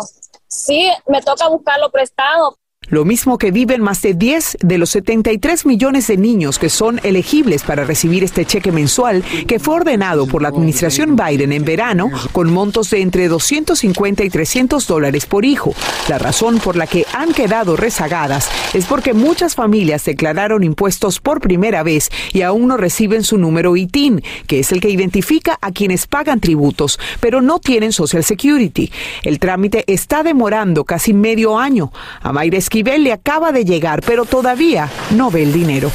Sí, 0.47 0.91
me 1.07 1.21
toca 1.21 1.47
buscarlo 1.47 1.91
prestado. 1.91 2.57
Lo 2.89 3.05
mismo 3.05 3.38
que 3.38 3.51
viven 3.51 3.81
más 3.81 4.01
de 4.01 4.13
10 4.13 4.58
de 4.62 4.77
los 4.77 4.89
73 4.91 5.65
millones 5.65 6.08
de 6.08 6.17
niños 6.17 6.58
que 6.58 6.69
son 6.69 7.00
elegibles 7.03 7.63
para 7.63 7.84
recibir 7.84 8.24
este 8.24 8.46
cheque 8.46 8.72
mensual 8.72 9.24
que 9.48 9.60
fue 9.60 9.75
ordenado 9.75 10.25
por 10.27 10.41
la 10.41 10.50
administración 10.50 11.15
Biden 11.15 11.51
en 11.51 11.65
verano 11.65 12.10
con 12.31 12.51
montos 12.51 12.89
de 12.89 13.01
entre 13.01 13.27
250 13.27 14.24
y 14.24 14.29
300 14.29 14.88
dólares 14.88 15.25
por 15.25 15.46
hijo. 15.46 15.74
La 16.08 16.17
razón 16.17 16.60
por 16.60 16.75
la 16.75 16.88
que 16.88 17.05
han 17.13 17.34
quedado 17.34 17.75
rezagadas 17.75 18.50
es 18.74 18.86
porque 18.86 19.13
muchas 19.13 19.55
familias 19.55 20.05
declararon 20.05 20.63
impuestos 20.63 21.19
por 21.19 21.41
primera 21.41 21.84
vez 21.84 22.10
y 22.34 22.41
aún 22.41 22.67
no 22.67 22.77
reciben 22.77 23.24
su 23.24 23.38
número 23.38 23.77
ITIN, 23.77 24.24
que 24.48 24.60
es 24.60 24.72
el 24.72 24.81
que 24.81 24.89
identifica 24.89 25.58
a 25.62 25.72
quienes 25.72 26.08
pagan 26.08 26.39
tributos, 26.39 27.00
pero 27.19 27.41
no 27.41 27.60
tienen 27.60 27.93
Social 27.93 28.24
Security. 28.24 28.91
El 29.24 29.39
trámite 29.39 29.84
está 29.88 30.24
demorando 30.24 30.86
casi 30.86 31.13
medio 31.13 31.60
año. 31.60 31.91
A 32.22 32.34
Mayra 32.34 32.58
Esquivel 32.79 33.03
le 33.03 33.12
acaba 33.12 33.51
de 33.51 33.65
llegar, 33.65 34.01
pero 34.05 34.24
todavía 34.24 34.89
no 35.13 35.29
ve 35.29 35.43
el 35.43 35.51
dinero. 35.51 35.91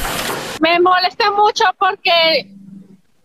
Me 0.60 0.78
molesta 0.80 1.30
mucho 1.30 1.64
porque 1.78 2.10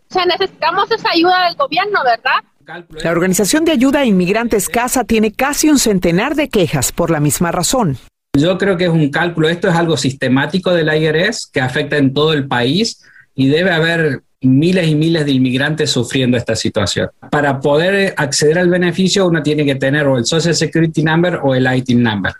o 0.08 0.14
sea, 0.14 0.24
necesitamos 0.24 0.90
esa 0.90 1.10
ayuda 1.10 1.44
del 1.44 1.56
gobierno, 1.56 2.00
¿verdad? 2.02 2.84
La 3.02 3.10
Organización 3.10 3.66
de 3.66 3.72
Ayuda 3.72 4.00
a 4.00 4.04
Inmigrantes 4.06 4.70
CASA 4.70 5.04
tiene 5.04 5.32
casi 5.32 5.68
un 5.68 5.78
centenar 5.78 6.36
de 6.36 6.48
quejas 6.48 6.90
por 6.90 7.10
la 7.10 7.20
misma 7.20 7.52
razón. 7.52 7.98
Yo 8.32 8.56
creo 8.56 8.78
que 8.78 8.84
es 8.84 8.90
un 8.90 9.10
cálculo, 9.10 9.50
esto 9.50 9.68
es 9.68 9.74
algo 9.74 9.98
sistemático 9.98 10.72
del 10.72 10.88
IRS 10.88 11.50
que 11.52 11.60
afecta 11.60 11.98
en 11.98 12.14
todo 12.14 12.32
el 12.32 12.48
país 12.48 13.04
y 13.34 13.48
debe 13.48 13.72
haber 13.72 14.22
miles 14.40 14.88
y 14.88 14.94
miles 14.94 15.26
de 15.26 15.32
inmigrantes 15.32 15.90
sufriendo 15.90 16.38
esta 16.38 16.56
situación. 16.56 17.10
Para 17.30 17.60
poder 17.60 18.14
acceder 18.16 18.58
al 18.58 18.70
beneficio 18.70 19.26
uno 19.26 19.42
tiene 19.42 19.66
que 19.66 19.74
tener 19.74 20.06
o 20.06 20.16
el 20.16 20.24
Social 20.24 20.54
Security 20.54 21.02
Number 21.02 21.40
o 21.42 21.54
el 21.54 21.68
ITIN 21.70 22.02
Number. 22.02 22.32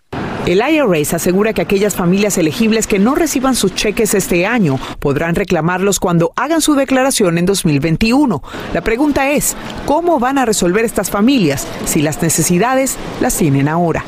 El 0.47 0.63
IRS 0.67 1.15
asegura 1.15 1.53
que 1.53 1.63
aquellas 1.63 1.95
familias 1.95 2.39
elegibles 2.39 2.87
que 2.87 2.99
no 2.99 3.15
reciban 3.15 3.55
sus 3.55 3.75
cheques 3.75 4.15
este 4.15 4.47
año 4.47 4.79
podrán 4.99 5.35
reclamarlos 5.35 6.01
cuando 6.01 6.33
hagan 6.35 6.61
su 6.61 6.75
declaración 6.75 7.39
en 7.39 7.47
2021. 7.47 8.43
La 8.73 8.81
pregunta 8.81 9.31
es, 9.31 9.57
¿cómo 9.87 10.19
van 10.19 10.39
a 10.39 10.47
resolver 10.47 10.85
estas 10.85 11.11
familias 11.11 11.67
si 11.85 12.03
las 12.03 12.23
necesidades 12.23 12.97
las 13.21 13.37
tienen 13.37 13.69
ahora? 13.69 14.05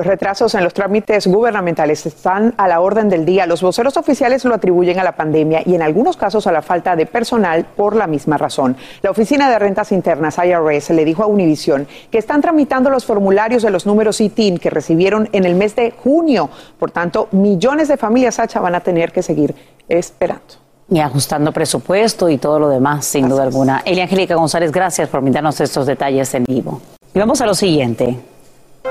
Los 0.00 0.06
retrasos 0.06 0.54
en 0.54 0.64
los 0.64 0.72
trámites 0.72 1.26
gubernamentales 1.26 2.06
están 2.06 2.54
a 2.56 2.66
la 2.68 2.80
orden 2.80 3.10
del 3.10 3.26
día. 3.26 3.44
Los 3.44 3.60
voceros 3.60 3.98
oficiales 3.98 4.46
lo 4.46 4.54
atribuyen 4.54 4.98
a 4.98 5.04
la 5.04 5.12
pandemia 5.12 5.60
y 5.66 5.74
en 5.74 5.82
algunos 5.82 6.16
casos 6.16 6.46
a 6.46 6.52
la 6.52 6.62
falta 6.62 6.96
de 6.96 7.04
personal 7.04 7.66
por 7.76 7.94
la 7.94 8.06
misma 8.06 8.38
razón. 8.38 8.78
La 9.02 9.10
Oficina 9.10 9.50
de 9.50 9.58
Rentas 9.58 9.92
Internas, 9.92 10.38
IRS, 10.42 10.88
le 10.94 11.04
dijo 11.04 11.22
a 11.22 11.26
Univision 11.26 11.86
que 12.10 12.16
están 12.16 12.40
tramitando 12.40 12.88
los 12.88 13.04
formularios 13.04 13.62
de 13.62 13.68
los 13.68 13.84
números 13.84 14.22
ITIN 14.22 14.56
que 14.56 14.70
recibieron 14.70 15.28
en 15.32 15.44
el 15.44 15.54
mes 15.54 15.76
de 15.76 15.90
junio. 15.90 16.48
Por 16.78 16.90
tanto, 16.92 17.28
millones 17.32 17.88
de 17.88 17.98
familias 17.98 18.36
Sacha 18.36 18.58
van 18.58 18.76
a 18.76 18.80
tener 18.80 19.12
que 19.12 19.22
seguir 19.22 19.54
esperando. 19.86 20.54
Y 20.88 21.00
ajustando 21.00 21.52
presupuesto 21.52 22.30
y 22.30 22.38
todo 22.38 22.58
lo 22.58 22.70
demás, 22.70 23.04
sin 23.04 23.28
duda 23.28 23.42
alguna. 23.42 23.82
Elia 23.84 24.04
Angélica 24.04 24.34
González, 24.34 24.72
gracias 24.72 25.10
por 25.10 25.20
brindarnos 25.20 25.60
estos 25.60 25.84
detalles 25.84 26.32
en 26.32 26.44
vivo. 26.44 26.80
Y 27.12 27.18
vamos 27.18 27.42
a 27.42 27.46
lo 27.46 27.52
siguiente. 27.54 28.18
A 28.82 28.88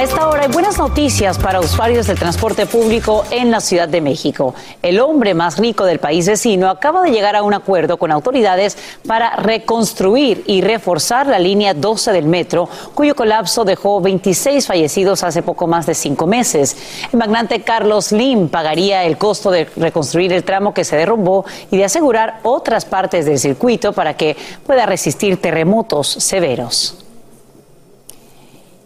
esta 0.00 0.28
hora 0.28 0.42
hay 0.42 0.48
buenas 0.48 0.78
noticias 0.78 1.36
para 1.36 1.58
usuarios 1.58 2.06
del 2.06 2.16
transporte 2.16 2.64
público 2.64 3.24
en 3.32 3.50
la 3.50 3.58
Ciudad 3.60 3.88
de 3.88 4.00
México. 4.00 4.54
El 4.82 5.00
hombre 5.00 5.34
más 5.34 5.58
rico 5.58 5.84
del 5.84 5.98
país 5.98 6.28
vecino 6.28 6.68
acaba 6.70 7.02
de 7.02 7.10
llegar 7.10 7.34
a 7.34 7.42
un 7.42 7.54
acuerdo 7.54 7.96
con 7.96 8.12
autoridades 8.12 8.78
para 9.04 9.34
reconstruir 9.34 10.44
y 10.46 10.60
reforzar 10.60 11.26
la 11.26 11.40
línea 11.40 11.74
12 11.74 12.12
del 12.12 12.26
metro, 12.26 12.68
cuyo 12.94 13.16
colapso 13.16 13.64
dejó 13.64 14.00
26 14.00 14.64
fallecidos 14.64 15.24
hace 15.24 15.42
poco 15.42 15.66
más 15.66 15.86
de 15.86 15.94
cinco 15.94 16.28
meses. 16.28 16.76
El 17.12 17.18
magnate 17.18 17.62
Carlos 17.62 18.12
Lim 18.12 18.48
pagaría 18.48 19.02
el 19.02 19.18
costo 19.18 19.50
de 19.50 19.64
reconstruir 19.76 20.32
el 20.32 20.44
tramo 20.44 20.72
que 20.72 20.84
se 20.84 20.94
derrumbó 20.94 21.44
y 21.72 21.78
de 21.78 21.84
asegurar 21.86 22.38
otras 22.44 22.84
partes 22.84 23.26
del 23.26 23.40
circuito 23.40 23.92
para 23.92 24.16
que 24.16 24.36
pueda 24.64 24.86
resistir 24.86 25.40
terremotos 25.40 26.06
severos. 26.06 27.05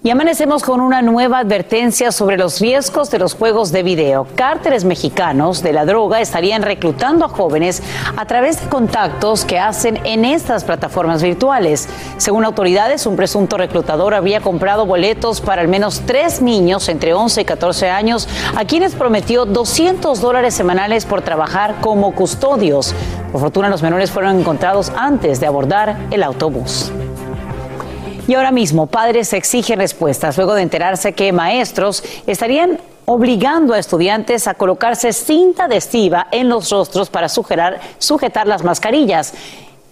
Y 0.02 0.08
amanecemos 0.08 0.62
con 0.62 0.80
una 0.80 1.02
nueva 1.02 1.40
advertencia 1.40 2.10
sobre 2.10 2.38
los 2.38 2.58
riesgos 2.58 3.10
de 3.10 3.18
los 3.18 3.34
juegos 3.34 3.70
de 3.70 3.82
video. 3.82 4.26
Cárteles 4.34 4.86
mexicanos 4.86 5.62
de 5.62 5.74
la 5.74 5.84
droga 5.84 6.22
estarían 6.22 6.62
reclutando 6.62 7.26
a 7.26 7.28
jóvenes 7.28 7.82
a 8.16 8.24
través 8.24 8.62
de 8.62 8.70
contactos 8.70 9.44
que 9.44 9.58
hacen 9.58 9.98
en 10.04 10.24
estas 10.24 10.64
plataformas 10.64 11.22
virtuales. 11.22 11.86
Según 12.16 12.46
autoridades, 12.46 13.04
un 13.04 13.16
presunto 13.16 13.58
reclutador 13.58 14.14
había 14.14 14.40
comprado 14.40 14.86
boletos 14.86 15.42
para 15.42 15.60
al 15.60 15.68
menos 15.68 16.00
tres 16.06 16.40
niños 16.40 16.88
entre 16.88 17.12
11 17.12 17.42
y 17.42 17.44
14 17.44 17.90
años, 17.90 18.26
a 18.56 18.64
quienes 18.64 18.94
prometió 18.94 19.44
200 19.44 20.18
dólares 20.22 20.54
semanales 20.54 21.04
por 21.04 21.20
trabajar 21.20 21.74
como 21.82 22.14
custodios. 22.14 22.94
Por 23.32 23.42
fortuna, 23.42 23.68
los 23.68 23.82
menores 23.82 24.10
fueron 24.10 24.40
encontrados 24.40 24.92
antes 24.96 25.40
de 25.40 25.46
abordar 25.46 25.98
el 26.10 26.22
autobús. 26.22 26.90
Y 28.30 28.34
ahora 28.34 28.52
mismo, 28.52 28.86
padres 28.86 29.32
exigen 29.32 29.80
respuestas 29.80 30.36
luego 30.36 30.54
de 30.54 30.62
enterarse 30.62 31.14
que 31.14 31.32
maestros 31.32 32.04
estarían 32.28 32.78
obligando 33.04 33.74
a 33.74 33.78
estudiantes 33.80 34.46
a 34.46 34.54
colocarse 34.54 35.12
cinta 35.12 35.64
adhesiva 35.64 36.28
en 36.30 36.48
los 36.48 36.70
rostros 36.70 37.10
para 37.10 37.28
sujetar, 37.28 37.80
sujetar 37.98 38.46
las 38.46 38.62
mascarillas. 38.62 39.34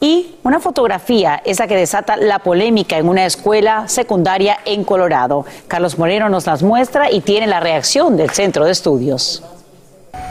Y 0.00 0.36
una 0.44 0.60
fotografía 0.60 1.42
es 1.44 1.58
la 1.58 1.66
que 1.66 1.74
desata 1.74 2.16
la 2.16 2.38
polémica 2.38 2.96
en 2.96 3.08
una 3.08 3.26
escuela 3.26 3.88
secundaria 3.88 4.58
en 4.64 4.84
Colorado. 4.84 5.44
Carlos 5.66 5.98
Moreno 5.98 6.28
nos 6.28 6.46
las 6.46 6.62
muestra 6.62 7.10
y 7.10 7.22
tiene 7.22 7.48
la 7.48 7.58
reacción 7.58 8.16
del 8.16 8.30
centro 8.30 8.66
de 8.66 8.70
estudios. 8.70 9.42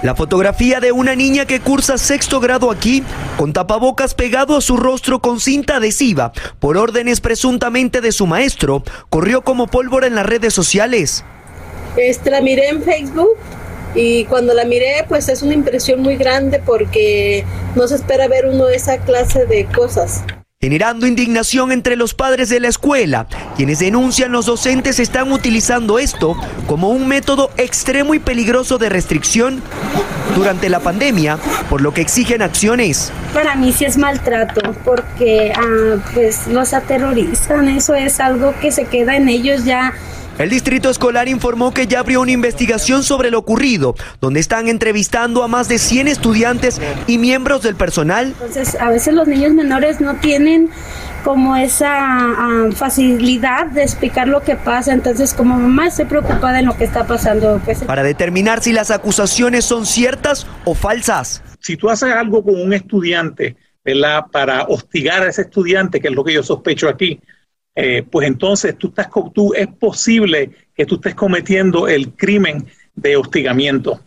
La 0.04 0.14
fotografía 0.16 0.80
de 0.80 0.92
una 0.92 1.16
niña 1.16 1.46
que 1.46 1.60
cursa 1.60 1.98
sexto 1.98 2.40
grado 2.40 2.70
aquí, 2.70 3.04
con 3.36 3.52
tapabocas 3.52 4.14
pegado 4.14 4.58
a 4.58 4.62
su 4.62 4.78
rostro 4.78 5.20
con 5.20 5.40
cinta 5.40 5.78
adhesiva, 5.78 6.32
por 6.60 6.78
órdenes 6.78 7.20
presuntamente 7.20 8.00
de 8.00 8.12
su 8.12 8.28
maestro, 8.28 8.84
corrió 9.10 9.42
como 9.42 9.68
pólvora 9.68 10.06
en 10.06 10.16
las 10.16 10.26
redes 10.26 10.54
sociales. 10.54 11.24
Este, 11.98 12.30
la 12.30 12.42
miré 12.42 12.70
en 12.70 12.84
Facebook 12.84 13.36
y 13.96 14.26
cuando 14.26 14.54
la 14.54 14.66
miré 14.66 15.04
pues 15.08 15.30
es 15.30 15.42
una 15.42 15.56
impresión 15.56 16.02
muy 16.02 16.16
grande 16.16 16.62
porque 16.64 17.44
no 17.76 17.88
se 17.88 17.96
espera 17.96 18.28
ver 18.28 18.46
uno 18.46 18.70
esa 18.70 19.00
clase 19.00 19.48
de 19.48 19.66
cosas 19.66 20.24
generando 20.60 21.06
indignación 21.06 21.72
entre 21.72 21.96
los 21.96 22.16
padres 22.16 22.50
de 22.50 22.60
la 22.60 22.68
escuela, 22.68 23.28
quienes 23.56 23.78
denuncian 23.78 24.32
los 24.32 24.48
docentes 24.48 25.00
están 25.00 25.32
utilizando 25.32 26.00
esto 26.00 26.36
como 26.66 26.90
un 26.90 27.08
método 27.08 27.52
extremo 27.58 28.16
y 28.16 28.20
peligroso 28.20 28.80
de 28.80 28.90
restricción 28.90 29.62
durante 30.36 30.70
la 30.70 30.80
pandemia, 30.80 31.38
por 31.70 31.82
lo 31.82 31.94
que 31.94 32.02
exigen 32.02 32.42
acciones. 32.42 33.12
Para 33.36 33.56
mí 33.56 33.72
sí 33.72 33.86
es 33.86 34.00
maltrato, 34.00 34.74
porque 34.84 35.54
ah, 35.56 36.04
pues 36.16 36.48
los 36.48 36.74
aterrorizan, 36.74 37.70
eso 37.70 37.94
es 37.94 38.20
algo 38.20 38.56
que 38.60 38.72
se 38.72 38.86
queda 38.86 39.16
en 39.16 39.30
ellos 39.30 39.64
ya 39.64 39.94
el 40.40 40.50
distrito 40.50 40.90
escolar 40.90 41.28
informó 41.28 41.74
que 41.74 41.88
ya 41.88 42.00
abrió 42.00 42.22
una 42.22 42.32
investigación 42.32 43.04
sobre 43.04 43.32
lo 43.32 43.40
ocurrido, 43.40 43.96
donde 44.22 44.40
están 44.40 44.68
entrevistando 44.68 45.44
a 45.44 45.48
más 45.48 45.68
de 45.68 45.80
100 45.80 46.08
estudiantes 46.08 46.80
y 47.08 47.18
miembros 47.18 47.64
del 47.64 47.76
personal. 47.76 48.28
Entonces, 48.28 48.76
a 48.80 48.90
veces 48.90 49.14
los 49.14 49.28
niños 49.28 49.54
menores 49.54 50.00
no 50.00 50.16
tienen 50.18 50.70
como 51.24 51.56
esa 51.56 51.90
ah, 51.92 52.70
facilidad 52.74 53.66
de 53.68 53.84
explicar 53.84 54.28
lo 54.28 54.42
que 54.42 54.56
pasa, 54.56 54.94
entonces 54.94 55.34
como 55.34 55.60
mamá 55.60 55.88
estoy 55.88 56.06
preocupada 56.06 56.60
en 56.60 56.68
lo 56.68 56.78
que 56.78 56.84
está 56.84 57.06
pasando. 57.06 57.60
Pues. 57.66 57.84
Para 57.84 58.04
determinar 58.04 58.62
si 58.62 58.72
las 58.72 58.92
acusaciones 58.92 59.66
son 59.66 59.86
ciertas 59.86 60.48
o 60.64 60.74
falsas. 60.74 61.44
Si 61.60 61.76
tú 61.76 61.90
haces 61.90 62.14
algo 62.14 62.44
con 62.44 62.62
un 62.62 62.74
estudiante, 62.74 63.58
¿verdad? 63.84 64.26
Para 64.32 64.64
hostigar 64.64 65.24
a 65.24 65.30
ese 65.30 65.42
estudiante, 65.42 66.00
que 66.00 66.10
es 66.10 66.14
lo 66.14 66.24
que 66.24 66.34
yo 66.34 66.44
sospecho 66.44 66.88
aquí, 66.88 67.20
eh, 67.80 68.04
pues 68.10 68.28
entonces 68.28 68.76
tú 68.76 68.88
estás, 68.88 69.08
tú, 69.36 69.54
es 69.54 69.68
posible 69.68 70.50
que 70.76 70.84
tú 70.88 70.96
estés 70.96 71.14
cometiendo 71.14 71.88
el 71.88 72.10
crimen 72.10 72.66
de 72.96 73.16
hostigamiento. 73.16 74.02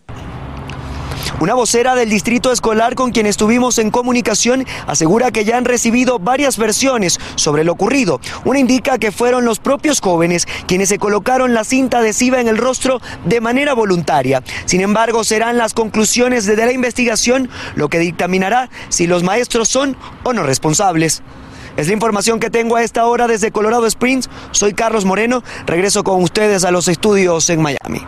Una 1.38 1.54
vocera 1.54 1.94
del 1.94 2.10
distrito 2.10 2.50
escolar 2.50 2.96
con 2.96 3.12
quien 3.12 3.26
estuvimos 3.26 3.78
en 3.78 3.92
comunicación 3.92 4.66
asegura 4.88 5.30
que 5.30 5.44
ya 5.44 5.56
han 5.56 5.64
recibido 5.64 6.18
varias 6.18 6.58
versiones 6.58 7.20
sobre 7.36 7.62
lo 7.62 7.72
ocurrido. 7.72 8.20
Una 8.44 8.58
indica 8.58 8.98
que 8.98 9.12
fueron 9.12 9.44
los 9.44 9.60
propios 9.60 10.00
jóvenes 10.00 10.48
quienes 10.66 10.88
se 10.88 10.98
colocaron 10.98 11.54
la 11.54 11.62
cinta 11.62 11.98
adhesiva 11.98 12.40
en 12.40 12.48
el 12.48 12.58
rostro 12.58 13.00
de 13.24 13.40
manera 13.40 13.72
voluntaria. 13.72 14.42
Sin 14.64 14.80
embargo, 14.80 15.22
serán 15.22 15.58
las 15.58 15.74
conclusiones 15.74 16.44
de 16.44 16.56
la 16.56 16.72
investigación 16.72 17.48
lo 17.76 17.88
que 17.88 18.00
dictaminará 18.00 18.68
si 18.88 19.06
los 19.06 19.22
maestros 19.22 19.68
son 19.68 19.96
o 20.24 20.32
no 20.32 20.42
responsables. 20.42 21.22
Es 21.76 21.86
la 21.86 21.92
información 21.94 22.40
que 22.40 22.50
tengo 22.50 22.76
a 22.76 22.82
esta 22.82 23.06
hora 23.06 23.26
desde 23.26 23.50
Colorado 23.50 23.86
Springs. 23.86 24.28
Soy 24.50 24.74
Carlos 24.74 25.04
Moreno. 25.04 25.42
Regreso 25.66 26.04
con 26.04 26.22
ustedes 26.22 26.64
a 26.64 26.70
los 26.70 26.88
estudios 26.88 27.48
en 27.50 27.62
Miami. 27.62 28.06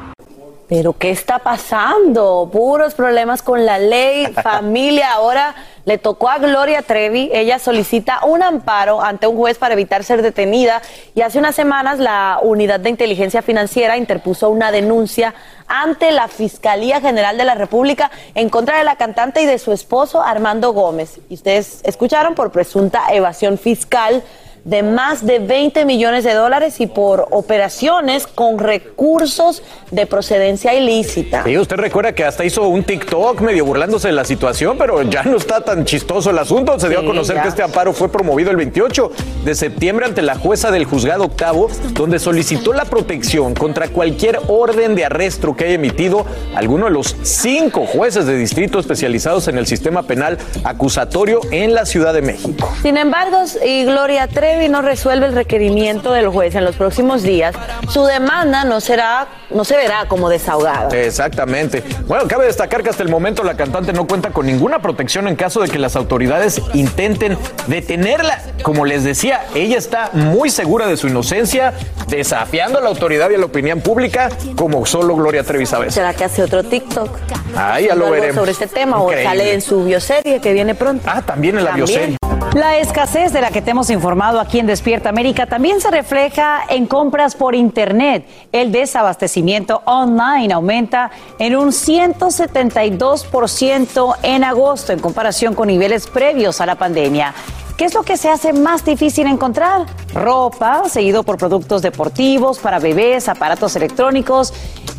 Pero 0.69 0.95
¿qué 0.95 1.11
está 1.11 1.39
pasando? 1.39 2.49
Puros 2.51 2.95
problemas 2.95 3.43
con 3.43 3.67
la 3.67 3.79
ley, 3.79 4.27
familia. 4.43 5.13
Ahora 5.13 5.55
le 5.85 5.99
tocó 5.99 6.29
a 6.29 6.39
Gloria 6.39 6.83
Trevi. 6.83 7.31
Ella 7.33 7.59
solicita 7.59 8.21
un 8.25 8.43
amparo 8.43 9.03
ante 9.03 9.27
un 9.27 9.37
juez 9.37 9.59
para 9.59 9.75
evitar 9.75 10.05
ser 10.05 10.23
detenida. 10.23 10.83
Y 11.15 11.23
hace 11.23 11.39
unas 11.39 11.55
semanas 11.55 11.99
la 11.99 12.39
Unidad 12.43 12.81
de 12.81 12.91
Inteligencia 12.91 13.43
Financiera 13.43 13.97
interpuso 13.97 14.51
una 14.51 14.71
denuncia 14.71 15.35
ante 15.67 16.13
la 16.13 16.29
Fiscalía 16.29 17.01
General 17.01 17.37
de 17.37 17.45
la 17.45 17.55
República 17.55 18.11
en 18.35 18.49
contra 18.49 18.79
de 18.79 18.85
la 18.85 18.97
cantante 18.97 19.43
y 19.43 19.47
de 19.47 19.59
su 19.59 19.73
esposo 19.73 20.23
Armando 20.23 20.73
Gómez. 20.73 21.21
Y 21.29 21.35
ustedes 21.35 21.81
escucharon 21.85 22.35
por 22.35 22.53
presunta 22.53 23.13
evasión 23.13 23.59
fiscal 23.59 24.23
de 24.65 24.83
más 24.83 25.27
de 25.27 25.39
20 25.41 25.85
millones 25.85 26.25
de 26.25 26.35
dólares 26.35 26.81
y 26.81 26.87
por 26.87 27.27
operaciones 27.31 28.27
con 28.27 28.59
recursos 28.59 29.63
de 29.91 30.07
procedencia 30.07 30.75
ilícita. 30.75 31.49
Y 31.49 31.59
usted 31.59 31.77
recuerda 31.77 32.15
que 32.15 32.25
hasta 32.25 32.45
hizo 32.45 32.69
un 32.69 32.85
TikTok 32.85 33.41
medio 33.41 33.65
burlándose 33.65 34.09
de 34.09 34.15
la 34.15 34.25
situación, 34.25 34.77
pero 34.79 35.03
ya 35.03 35.25
no 35.25 35.37
está 35.37 35.63
tan 35.63 35.85
chistoso 35.85 36.31
el 36.31 36.39
asunto. 36.39 36.79
Se 36.79 36.89
dio 36.89 37.01
a 37.01 37.05
conocer 37.05 37.41
que 37.43 37.49
este 37.49 37.63
amparo 37.63 37.93
fue 37.93 38.11
promovido 38.11 38.51
el 38.51 38.57
28 38.57 39.11
de 39.45 39.55
septiembre 39.55 40.07
ante 40.07 40.23
la 40.23 40.37
jueza 40.37 40.71
del 40.71 40.85
juzgado 40.85 41.25
octavo, 41.25 41.69
donde 41.93 42.19
solicitó 42.19 42.73
la 42.73 42.85
protección 42.85 43.55
contra 43.55 43.89
cualquier 43.89 44.39
orden 44.49 44.95
de 44.95 45.05
arresto 45.05 45.57
que 45.57 45.65
haya 45.65 45.75
emitido 45.75 46.25
alguno 46.55 46.85
de 46.87 46.93
los 46.93 47.17
cinco 47.23 47.87
jueces 47.87 48.27
de 48.27 48.37
distrito 48.37 48.79
especializados 48.79 49.49
en 49.49 49.59
el 49.59 49.67
sistema 49.67 50.05
penal 50.05 50.39
acusatorio 50.65 51.41
en 51.51 51.75
la 51.75 51.85
Ciudad 51.85 52.15
de 52.15 52.23
México. 52.23 52.73
Sin 52.83 52.97
embargo, 52.97 53.43
y 53.65 53.85
Gloria 53.85 54.29
3 54.29 54.52
no 54.53 54.81
resuelve 54.81 55.27
el 55.27 55.35
requerimiento 55.35 56.13
del 56.13 56.29
juez 56.29 56.55
en 56.55 56.65
los 56.65 56.77
próximos 56.77 57.23
días, 57.23 57.55
su 57.89 58.05
demanda 58.05 58.65
no 58.65 58.81
será, 58.81 59.27
no 59.51 59.65
se 59.65 59.77
verá 59.77 60.07
como 60.07 60.29
desahogada. 60.29 60.89
Exactamente. 60.97 61.83
Bueno, 62.07 62.29
cabe 62.29 62.47
destacar 62.47 62.83
que 62.83 62.91
hasta 62.91 63.03
el 63.03 63.09
momento 63.09 63.43
la 63.43 63.57
cantante 63.57 63.93
no 63.93 64.07
cuenta 64.07 64.31
con 64.31 64.47
ninguna 64.47 64.81
protección 64.81 65.27
en 65.27 65.37
caso 65.37 65.61
de 65.61 65.69
que 65.69 65.79
las 65.79 65.97
autoridades 65.97 66.63
intenten 66.75 67.37
detenerla. 67.67 68.41
Como 68.63 68.85
les 68.85 69.05
decía, 69.05 69.43
ella 69.55 69.77
está 69.77 70.11
muy 70.13 70.49
segura 70.49 70.87
de 70.87 70.97
su 70.97 71.09
inocencia, 71.09 71.75
desafiando 72.09 72.79
a 72.79 72.83
la 72.83 72.89
autoridad 72.89 73.31
y 73.31 73.35
a 73.35 73.39
la 73.39 73.47
opinión 73.47 73.81
pública, 73.81 74.29
como 74.57 74.87
solo 74.87 75.17
Gloria 75.17 75.43
Trevi 75.43 75.67
sabe. 75.67 75.91
¿Será 75.91 76.15
que 76.15 76.25
hace 76.25 76.43
otro 76.43 76.63
TikTok? 76.63 77.11
Ah, 77.57 77.81
ya 77.81 77.95
lo 77.95 78.11
veremos. 78.11 78.37
Sobre 78.37 78.53
este 78.53 78.69
tema, 78.69 79.03
o 79.03 79.11
sale 79.11 79.55
en 79.55 79.61
su 79.61 79.85
bioserie 79.85 80.41
que 80.41 80.53
viene 80.53 80.75
pronto. 80.75 81.05
Ah, 81.07 81.21
también 81.21 81.59
en 81.59 81.65
la 81.65 81.73
bioserie. 81.73 82.17
La 82.55 82.77
escasez 82.77 83.33
de 83.33 83.41
la 83.41 83.51
que 83.51 83.63
te 83.63 83.71
hemos 83.71 83.89
informado 83.89 84.39
aquí 84.39 84.59
en 84.59 84.67
Despierta 84.67 85.09
América 85.09 85.47
también 85.47 85.81
se 85.81 85.91
refleja 85.91 86.61
en 86.69 86.85
compras 86.87 87.35
por 87.35 87.55
Internet. 87.55 88.27
El 88.53 88.73
desabastecimiento 88.73 89.81
online 89.87 90.53
aumenta 90.53 91.11
en 91.39 91.57
un 91.57 91.69
172% 91.69 94.17
en 94.23 94.45
agosto 94.45 94.93
en 94.93 94.99
comparación 94.99 95.55
con 95.55 95.69
niveles 95.69 96.07
previos 96.07 96.61
a 96.61 96.67
la 96.67 96.75
pandemia. 96.75 97.33
¿Qué 97.79 97.87
es 97.87 97.95
lo 97.95 98.03
que 98.03 98.19
se 98.19 98.29
hace 98.29 98.53
más 98.53 98.85
difícil 98.85 99.29
encontrar? 99.29 99.87
Ropa, 100.13 100.91
seguido 100.91 101.23
por 101.23 101.39
productos 101.39 101.81
deportivos 101.81 102.59
para 102.59 102.79
bebés, 102.79 103.31
aparatos 103.31 103.77
electrónicos 103.77 104.53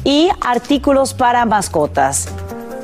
y 0.03 0.27
artículos 0.41 1.13
para 1.13 1.45
mascotas. 1.45 2.29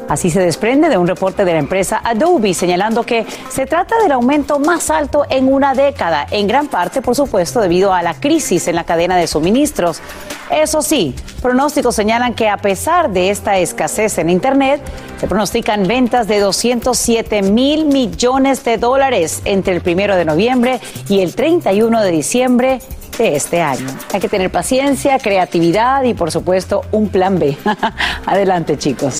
Así 0.09 0.31
se 0.31 0.41
desprende 0.41 0.89
de 0.89 0.97
un 0.97 1.07
reporte 1.07 1.45
de 1.45 1.53
la 1.53 1.59
empresa 1.59 2.01
Adobe 2.03 2.53
señalando 2.53 3.03
que 3.03 3.25
se 3.49 3.65
trata 3.65 3.95
del 4.01 4.11
aumento 4.11 4.59
más 4.59 4.89
alto 4.89 5.25
en 5.29 5.51
una 5.51 5.75
década, 5.75 6.25
en 6.31 6.47
gran 6.47 6.67
parte, 6.67 7.01
por 7.01 7.15
supuesto, 7.15 7.61
debido 7.61 7.93
a 7.93 8.01
la 8.01 8.15
crisis 8.15 8.67
en 8.67 8.75
la 8.75 8.83
cadena 8.83 9.15
de 9.15 9.27
suministros. 9.27 10.01
Eso 10.49 10.81
sí, 10.81 11.15
pronósticos 11.43 11.95
señalan 11.95 12.33
que 12.33 12.49
a 12.49 12.57
pesar 12.57 13.11
de 13.11 13.29
esta 13.29 13.59
escasez 13.59 14.17
en 14.17 14.31
Internet, 14.31 14.81
se 15.19 15.27
pronostican 15.27 15.85
ventas 15.87 16.27
de 16.27 16.39
207 16.39 17.43
mil 17.43 17.85
millones 17.85 18.63
de 18.63 18.77
dólares 18.77 19.41
entre 19.45 19.75
el 19.75 19.81
primero 19.81 20.15
de 20.15 20.25
noviembre 20.25 20.79
y 21.07 21.21
el 21.21 21.35
31 21.35 22.01
de 22.01 22.11
diciembre 22.11 22.79
de 23.19 23.35
este 23.35 23.61
año. 23.61 23.85
Hay 24.11 24.19
que 24.19 24.29
tener 24.29 24.49
paciencia, 24.49 25.19
creatividad 25.19 26.03
y, 26.03 26.15
por 26.15 26.31
supuesto, 26.31 26.81
un 26.91 27.09
plan 27.09 27.37
B. 27.37 27.55
Adelante, 28.25 28.77
chicos. 28.77 29.19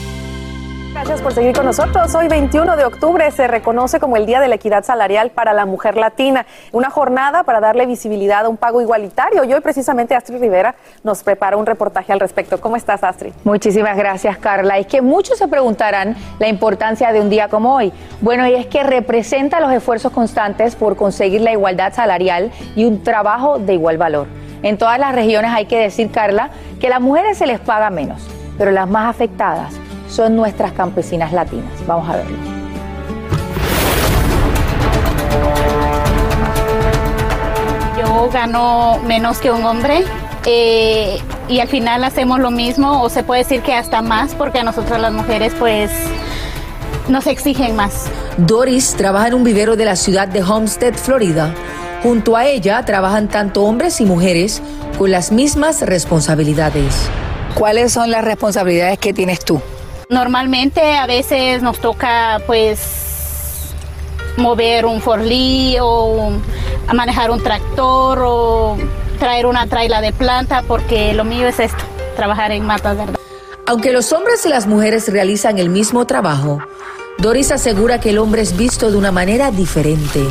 Gracias 0.93 1.21
por 1.21 1.33
seguir 1.33 1.55
con 1.55 1.65
nosotros. 1.65 2.13
Hoy 2.15 2.27
21 2.27 2.75
de 2.75 2.83
octubre 2.83 3.31
se 3.31 3.47
reconoce 3.47 4.01
como 4.01 4.17
el 4.17 4.25
Día 4.25 4.41
de 4.41 4.49
la 4.49 4.55
Equidad 4.55 4.83
Salarial 4.83 5.31
para 5.31 5.53
la 5.53 5.65
Mujer 5.65 5.95
Latina, 5.95 6.45
una 6.73 6.89
jornada 6.89 7.43
para 7.43 7.61
darle 7.61 7.85
visibilidad 7.85 8.45
a 8.45 8.49
un 8.49 8.57
pago 8.57 8.81
igualitario. 8.81 9.45
Y 9.45 9.53
hoy 9.53 9.61
precisamente 9.61 10.15
Astrid 10.15 10.41
Rivera 10.41 10.75
nos 11.03 11.23
prepara 11.23 11.55
un 11.55 11.65
reportaje 11.65 12.11
al 12.11 12.19
respecto. 12.19 12.59
¿Cómo 12.59 12.75
estás, 12.75 13.05
Astrid? 13.05 13.31
Muchísimas 13.45 13.95
gracias, 13.95 14.37
Carla. 14.37 14.79
Es 14.79 14.87
que 14.87 15.01
muchos 15.01 15.37
se 15.37 15.47
preguntarán 15.47 16.17
la 16.39 16.49
importancia 16.49 17.13
de 17.13 17.21
un 17.21 17.29
día 17.29 17.47
como 17.47 17.73
hoy. 17.73 17.93
Bueno, 18.19 18.45
y 18.45 18.53
es 18.55 18.67
que 18.67 18.83
representa 18.83 19.61
los 19.61 19.71
esfuerzos 19.71 20.11
constantes 20.11 20.75
por 20.75 20.97
conseguir 20.97 21.39
la 21.39 21.53
igualdad 21.53 21.93
salarial 21.93 22.51
y 22.75 22.83
un 22.83 23.01
trabajo 23.01 23.59
de 23.59 23.75
igual 23.75 23.97
valor. 23.97 24.27
En 24.61 24.77
todas 24.77 24.99
las 24.99 25.15
regiones 25.15 25.51
hay 25.51 25.67
que 25.67 25.79
decir, 25.79 26.11
Carla, 26.11 26.49
que 26.81 26.87
a 26.87 26.89
las 26.91 27.01
mujeres 27.01 27.37
se 27.37 27.47
les 27.47 27.61
paga 27.61 27.89
menos, 27.89 28.27
pero 28.57 28.71
las 28.71 28.89
más 28.89 29.09
afectadas 29.09 29.80
son 30.11 30.35
nuestras 30.35 30.73
campesinas 30.73 31.31
latinas. 31.31 31.71
Vamos 31.87 32.07
a 32.09 32.17
verlo. 32.17 32.37
Yo 37.97 38.29
gano 38.29 38.99
menos 39.07 39.39
que 39.39 39.51
un 39.51 39.63
hombre 39.63 40.03
eh, 40.45 41.19
y 41.47 41.59
al 41.59 41.67
final 41.67 42.03
hacemos 42.03 42.39
lo 42.39 42.51
mismo 42.51 43.01
o 43.01 43.09
se 43.09 43.23
puede 43.23 43.43
decir 43.43 43.61
que 43.61 43.73
hasta 43.73 44.01
más 44.01 44.35
porque 44.35 44.59
a 44.59 44.63
nosotras 44.63 44.99
las 44.99 45.13
mujeres 45.13 45.53
pues 45.57 45.91
nos 47.07 47.25
exigen 47.27 47.75
más. 47.75 48.07
Doris 48.37 48.95
trabaja 48.95 49.27
en 49.27 49.33
un 49.35 49.43
vivero 49.43 49.75
de 49.75 49.85
la 49.85 49.95
ciudad 49.95 50.27
de 50.27 50.43
Homestead, 50.43 50.93
Florida. 50.93 51.53
Junto 52.03 52.35
a 52.35 52.45
ella 52.45 52.83
trabajan 52.83 53.27
tanto 53.27 53.63
hombres 53.63 54.01
y 54.01 54.05
mujeres 54.05 54.61
con 54.97 55.11
las 55.11 55.31
mismas 55.31 55.81
responsabilidades. 55.81 56.95
¿Cuáles 57.53 57.93
son 57.93 58.11
las 58.11 58.23
responsabilidades 58.23 58.97
que 58.97 59.13
tienes 59.13 59.43
tú? 59.43 59.61
Normalmente 60.11 60.97
a 60.97 61.07
veces 61.07 61.63
nos 61.63 61.79
toca 61.79 62.41
pues 62.45 63.71
mover 64.35 64.85
un 64.85 64.99
forlí 64.99 65.77
o 65.81 66.33
manejar 66.93 67.31
un 67.31 67.41
tractor 67.41 68.19
o 68.21 68.77
traer 69.19 69.45
una 69.45 69.67
traila 69.67 70.01
de 70.01 70.11
planta 70.11 70.63
porque 70.67 71.13
lo 71.13 71.23
mío 71.23 71.47
es 71.47 71.61
esto, 71.61 71.81
trabajar 72.17 72.51
en 72.51 72.65
matas, 72.65 72.97
¿verdad? 72.97 73.15
Aunque 73.65 73.93
los 73.93 74.11
hombres 74.11 74.45
y 74.45 74.49
las 74.49 74.67
mujeres 74.67 75.07
realizan 75.07 75.59
el 75.59 75.69
mismo 75.69 76.05
trabajo, 76.05 76.59
Doris 77.17 77.49
asegura 77.53 78.01
que 78.01 78.09
el 78.09 78.17
hombre 78.17 78.41
es 78.41 78.57
visto 78.57 78.91
de 78.91 78.97
una 78.97 79.13
manera 79.13 79.49
diferente. 79.49 80.25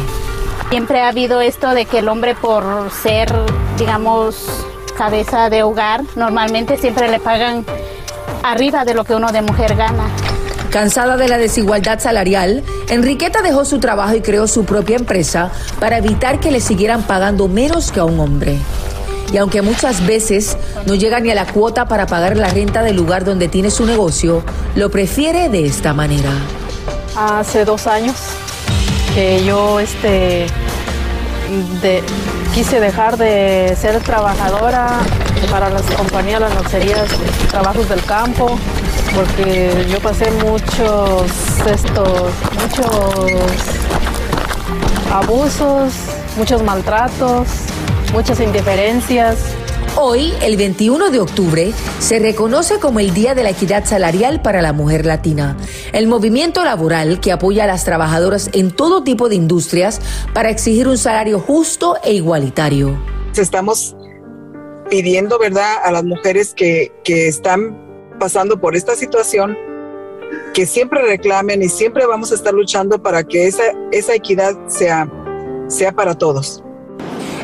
Siempre 0.68 1.00
ha 1.00 1.08
habido 1.08 1.40
esto 1.40 1.70
de 1.70 1.86
que 1.86 2.00
el 2.00 2.08
hombre 2.10 2.34
por 2.34 2.90
ser, 2.90 3.32
digamos, 3.78 4.46
cabeza 4.98 5.48
de 5.48 5.62
hogar, 5.62 6.02
normalmente 6.16 6.76
siempre 6.76 7.08
le 7.08 7.18
pagan 7.18 7.64
arriba 8.42 8.84
de 8.84 8.94
lo 8.94 9.04
que 9.04 9.14
uno 9.14 9.32
de 9.32 9.42
mujer 9.42 9.76
gana. 9.76 10.04
Cansada 10.70 11.16
de 11.16 11.28
la 11.28 11.36
desigualdad 11.38 11.98
salarial, 11.98 12.62
Enriqueta 12.88 13.42
dejó 13.42 13.64
su 13.64 13.80
trabajo 13.80 14.14
y 14.14 14.20
creó 14.20 14.46
su 14.46 14.64
propia 14.64 14.96
empresa 14.96 15.50
para 15.80 15.98
evitar 15.98 16.38
que 16.38 16.50
le 16.52 16.60
siguieran 16.60 17.02
pagando 17.02 17.48
menos 17.48 17.90
que 17.90 18.00
a 18.00 18.04
un 18.04 18.20
hombre. 18.20 18.56
Y 19.32 19.36
aunque 19.36 19.62
muchas 19.62 20.06
veces 20.06 20.56
no 20.86 20.94
llega 20.94 21.20
ni 21.20 21.30
a 21.30 21.34
la 21.34 21.46
cuota 21.46 21.86
para 21.86 22.06
pagar 22.06 22.36
la 22.36 22.48
renta 22.48 22.82
del 22.82 22.96
lugar 22.96 23.24
donde 23.24 23.48
tiene 23.48 23.70
su 23.70 23.84
negocio, 23.86 24.42
lo 24.76 24.90
prefiere 24.90 25.48
de 25.48 25.66
esta 25.66 25.92
manera. 25.92 26.30
Hace 27.16 27.64
dos 27.64 27.86
años 27.86 28.16
que 29.14 29.44
yo 29.44 29.80
este, 29.80 30.46
de- 31.82 32.02
quise 32.54 32.78
dejar 32.80 33.16
de 33.16 33.76
ser 33.80 34.00
trabajadora 34.00 35.00
para 35.48 35.70
las 35.70 35.82
compañías, 35.82 36.40
las 36.40 36.54
lancerías, 36.54 37.08
trabajos 37.50 37.88
del 37.88 38.02
campo, 38.04 38.58
porque 39.14 39.86
yo 39.88 40.00
pasé 40.00 40.30
muchos 40.32 41.30
estos, 41.66 42.30
muchos 42.60 43.24
abusos, 45.12 45.92
muchos 46.36 46.62
maltratos, 46.62 47.48
muchas 48.12 48.40
indiferencias. 48.40 49.38
Hoy, 49.96 50.32
el 50.42 50.56
21 50.56 51.10
de 51.10 51.18
octubre, 51.18 51.72
se 51.98 52.20
reconoce 52.20 52.78
como 52.78 53.00
el 53.00 53.12
Día 53.12 53.34
de 53.34 53.42
la 53.42 53.50
Equidad 53.50 53.84
Salarial 53.84 54.40
para 54.40 54.62
la 54.62 54.72
Mujer 54.72 55.04
Latina, 55.04 55.56
el 55.92 56.06
movimiento 56.06 56.64
laboral 56.64 57.18
que 57.18 57.32
apoya 57.32 57.64
a 57.64 57.66
las 57.66 57.84
trabajadoras 57.84 58.50
en 58.52 58.70
todo 58.70 59.02
tipo 59.02 59.28
de 59.28 59.34
industrias 59.34 60.00
para 60.32 60.50
exigir 60.50 60.86
un 60.86 60.96
salario 60.96 61.40
justo 61.40 61.96
e 62.04 62.12
igualitario. 62.12 62.96
Estamos 63.36 63.96
pidiendo, 64.90 65.38
¿verdad?, 65.38 65.76
a 65.82 65.92
las 65.92 66.04
mujeres 66.04 66.52
que, 66.54 66.92
que 67.04 67.28
están 67.28 67.76
pasando 68.18 68.60
por 68.60 68.76
esta 68.76 68.94
situación, 68.94 69.56
que 70.52 70.66
siempre 70.66 71.02
reclamen 71.02 71.62
y 71.62 71.68
siempre 71.68 72.06
vamos 72.06 72.32
a 72.32 72.34
estar 72.34 72.52
luchando 72.52 73.02
para 73.02 73.24
que 73.24 73.46
esa, 73.46 73.62
esa 73.92 74.14
equidad 74.14 74.54
sea, 74.68 75.08
sea 75.68 75.92
para 75.92 76.14
todos. 76.16 76.62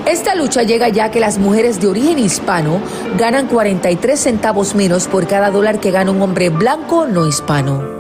Esta 0.07 0.37
lucha 0.37 0.63
llega 0.63 0.89
ya 0.89 1.11
que 1.11 1.19
las 1.19 1.37
mujeres 1.39 1.81
de 1.81 1.89
origen 1.89 2.21
hispano 2.21 2.81
ganan 3.19 3.49
43 3.49 4.21
centavos 4.21 4.77
menos 4.77 5.09
por 5.09 5.27
cada 5.27 5.51
dólar 5.51 5.81
que 5.81 5.91
gana 5.91 6.13
un 6.13 6.23
hombre 6.23 6.49
blanco 6.49 7.07
no 7.07 7.27
hispano. 7.27 7.96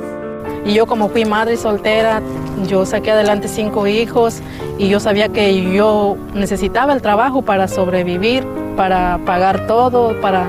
Y 0.66 0.74
yo 0.74 0.87
como 0.87 1.09
fui 1.09 1.24
madre 1.24 1.57
soltera, 1.57 2.20
yo 2.68 2.85
saqué 2.85 3.12
adelante 3.12 3.46
cinco 3.46 3.87
hijos 3.87 4.40
y 4.79 4.88
yo 4.88 4.98
sabía 4.98 5.29
que 5.29 5.72
yo 5.72 6.16
necesitaba 6.35 6.92
el 6.92 7.02
trabajo 7.02 7.42
para 7.42 7.68
sobrevivir, 7.68 8.44
para 8.76 9.20
pagar 9.24 9.68
todo, 9.68 10.20
para 10.20 10.48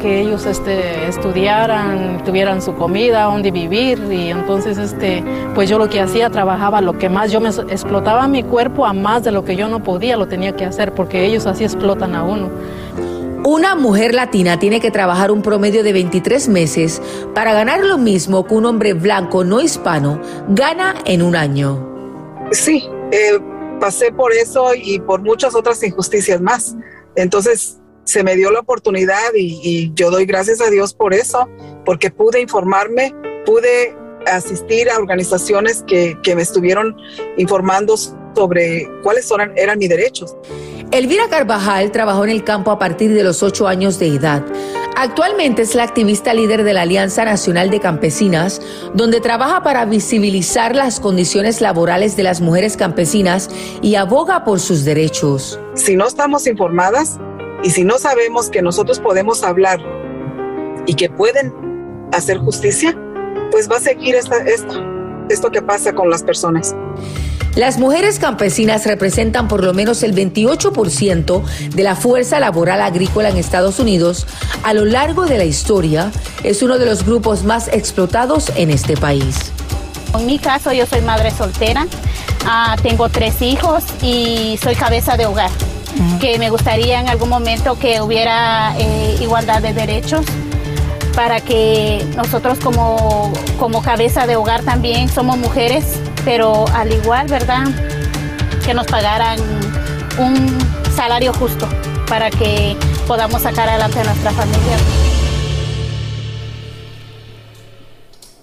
que 0.00 0.20
ellos 0.20 0.46
este, 0.46 1.08
estudiaran, 1.08 2.22
tuvieran 2.24 2.62
su 2.62 2.74
comida, 2.74 3.24
donde 3.24 3.50
vivir 3.50 4.00
y 4.10 4.30
entonces 4.30 4.78
este, 4.78 5.22
pues 5.54 5.68
yo 5.68 5.78
lo 5.78 5.88
que 5.88 6.00
hacía, 6.00 6.30
trabajaba 6.30 6.80
lo 6.80 6.96
que 6.96 7.08
más, 7.08 7.30
yo 7.30 7.40
me 7.40 7.48
explotaba 7.48 8.26
mi 8.28 8.42
cuerpo 8.42 8.86
a 8.86 8.92
más 8.92 9.24
de 9.24 9.32
lo 9.32 9.44
que 9.44 9.56
yo 9.56 9.68
no 9.68 9.82
podía, 9.82 10.16
lo 10.16 10.26
tenía 10.26 10.52
que 10.56 10.64
hacer 10.64 10.94
porque 10.94 11.26
ellos 11.26 11.46
así 11.46 11.64
explotan 11.64 12.14
a 12.14 12.22
uno. 12.22 12.48
Una 13.50 13.74
mujer 13.76 14.14
latina 14.14 14.58
tiene 14.58 14.78
que 14.78 14.90
trabajar 14.90 15.30
un 15.30 15.40
promedio 15.40 15.82
de 15.82 15.94
23 15.94 16.48
meses 16.48 17.00
para 17.34 17.54
ganar 17.54 17.82
lo 17.82 17.96
mismo 17.96 18.46
que 18.46 18.52
un 18.52 18.66
hombre 18.66 18.92
blanco 18.92 19.42
no 19.42 19.62
hispano 19.62 20.20
gana 20.48 20.94
en 21.06 21.22
un 21.22 21.34
año. 21.34 22.46
Sí, 22.52 22.86
eh, 23.10 23.38
pasé 23.80 24.12
por 24.12 24.34
eso 24.34 24.74
y 24.74 25.00
por 25.00 25.22
muchas 25.22 25.54
otras 25.54 25.82
injusticias 25.82 26.42
más. 26.42 26.76
Entonces 27.16 27.78
se 28.04 28.22
me 28.22 28.36
dio 28.36 28.50
la 28.50 28.60
oportunidad 28.60 29.32
y, 29.34 29.92
yo 29.94 30.10
doy 30.10 30.26
gracias 30.26 30.60
a 30.60 30.68
Dios 30.68 30.92
por 30.92 31.14
eso, 31.14 31.48
porque 31.86 32.10
pude 32.10 32.42
informarme, 32.42 33.14
pude 33.46 33.96
asistir 34.26 34.90
a 34.90 34.98
organizaciones 34.98 35.82
que, 35.86 36.18
que 36.22 36.36
me 36.36 36.42
estuvieron 36.42 36.94
informando 37.38 37.96
sobre 37.96 38.86
cuáles 39.02 39.30
eran, 39.30 39.56
eran 39.56 39.78
mis 39.78 39.88
derechos. 39.88 40.36
Elvira 40.90 41.28
Carvajal 41.28 41.92
trabajó 41.92 42.24
en 42.24 42.30
el 42.30 42.44
campo 42.44 42.70
a 42.70 42.78
partir 42.78 43.12
de 43.12 43.22
los 43.22 43.42
ocho 43.42 43.68
años 43.68 43.98
de 43.98 44.08
edad. 44.08 44.42
Actualmente 44.96 45.62
es 45.62 45.74
la 45.74 45.82
activista 45.82 46.32
líder 46.32 46.64
de 46.64 46.72
la 46.72 46.82
Alianza 46.82 47.26
Nacional 47.26 47.70
de 47.70 47.78
Campesinas, 47.78 48.62
donde 48.94 49.20
trabaja 49.20 49.62
para 49.62 49.84
visibilizar 49.84 50.74
las 50.74 50.98
condiciones 50.98 51.60
laborales 51.60 52.16
de 52.16 52.22
las 52.22 52.40
mujeres 52.40 52.76
campesinas 52.76 53.50
y 53.82 53.96
aboga 53.96 54.44
por 54.44 54.60
sus 54.60 54.86
derechos. 54.86 55.60
Si 55.74 55.94
no 55.94 56.06
estamos 56.06 56.46
informadas 56.46 57.18
y 57.62 57.70
si 57.70 57.84
no 57.84 57.98
sabemos 57.98 58.48
que 58.48 58.62
nosotros 58.62 58.98
podemos 58.98 59.44
hablar 59.44 59.80
y 60.86 60.94
que 60.94 61.10
pueden 61.10 61.52
hacer 62.12 62.38
justicia, 62.38 62.98
pues 63.50 63.70
va 63.70 63.76
a 63.76 63.80
seguir 63.80 64.14
esto, 64.14 64.36
esto 65.28 65.50
que 65.50 65.60
pasa 65.60 65.94
con 65.94 66.08
las 66.08 66.22
personas. 66.22 66.74
Las 67.54 67.78
mujeres 67.78 68.18
campesinas 68.20 68.86
representan 68.86 69.48
por 69.48 69.64
lo 69.64 69.74
menos 69.74 70.02
el 70.02 70.14
28% 70.14 71.42
de 71.70 71.82
la 71.82 71.96
fuerza 71.96 72.38
laboral 72.38 72.80
agrícola 72.80 73.30
en 73.30 73.36
Estados 73.36 73.80
Unidos. 73.80 74.26
A 74.62 74.74
lo 74.74 74.84
largo 74.84 75.26
de 75.26 75.38
la 75.38 75.44
historia, 75.44 76.12
es 76.44 76.62
uno 76.62 76.78
de 76.78 76.86
los 76.86 77.04
grupos 77.04 77.42
más 77.42 77.68
explotados 77.68 78.52
en 78.54 78.70
este 78.70 78.96
país. 78.96 79.50
En 80.16 80.26
mi 80.26 80.38
caso, 80.38 80.72
yo 80.72 80.86
soy 80.86 81.00
madre 81.00 81.30
soltera, 81.32 81.86
ah, 82.46 82.76
tengo 82.82 83.08
tres 83.08 83.42
hijos 83.42 83.84
y 84.02 84.58
soy 84.62 84.74
cabeza 84.74 85.16
de 85.16 85.26
hogar. 85.26 85.50
Que 86.20 86.38
me 86.38 86.50
gustaría 86.50 87.00
en 87.00 87.08
algún 87.08 87.28
momento 87.28 87.76
que 87.76 88.00
hubiera 88.00 88.72
eh, 88.78 89.16
igualdad 89.20 89.62
de 89.62 89.72
derechos 89.72 90.24
para 91.16 91.40
que 91.40 92.06
nosotros 92.14 92.58
como, 92.60 93.32
como 93.58 93.82
cabeza 93.82 94.28
de 94.28 94.36
hogar 94.36 94.62
también 94.62 95.08
somos 95.08 95.36
mujeres 95.38 95.84
pero 96.28 96.66
al 96.74 96.92
igual, 96.92 97.26
¿verdad? 97.26 97.62
Que 98.62 98.74
nos 98.74 98.86
pagaran 98.86 99.38
un 100.18 100.58
salario 100.94 101.32
justo 101.32 101.66
para 102.06 102.28
que 102.28 102.76
podamos 103.06 103.40
sacar 103.40 103.66
adelante 103.66 103.98
a 104.00 104.04
nuestra 104.04 104.32
familia. 104.32 104.76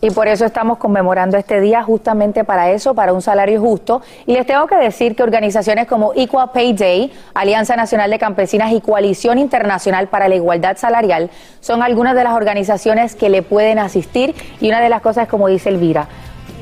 Y 0.02 0.10
por 0.10 0.28
eso 0.28 0.46
estamos 0.46 0.80
conmemorando 0.80 1.38
este 1.38 1.60
día 1.62 1.84
justamente 1.84 2.44
para 2.44 2.72
eso, 2.72 2.96
para 2.96 3.14
un 3.14 3.22
salario 3.22 3.62
justo. 3.62 4.02
Y 4.26 4.34
les 4.34 4.48
tengo 4.48 4.66
que 4.66 4.78
decir 4.78 5.16
que 5.16 5.22
organizaciones 5.22 5.86
como 5.86 6.12
Equal 6.16 6.52
Pay 6.54 6.74
Day, 6.74 7.14
Alianza 7.36 7.76
Nacional 7.76 8.10
de 8.10 8.18
Campesinas 8.18 8.72
y 8.72 8.82
Coalición 8.82 9.38
Internacional 9.38 10.08
para 10.08 10.28
la 10.28 10.34
Igualdad 10.34 10.78
Salarial 10.78 11.30
son 11.60 11.84
algunas 11.84 12.16
de 12.16 12.24
las 12.24 12.34
organizaciones 12.34 13.16
que 13.16 13.30
le 13.30 13.44
pueden 13.44 13.78
asistir. 13.78 14.34
Y 14.60 14.70
una 14.70 14.82
de 14.82 14.90
las 14.90 15.02
cosas, 15.02 15.28
como 15.28 15.48
dice 15.48 15.70
Elvira, 15.70 16.08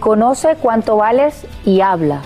Conoce 0.04 0.58
cuánto 0.58 0.98
vales 0.98 1.46
y 1.64 1.80
habla. 1.80 2.24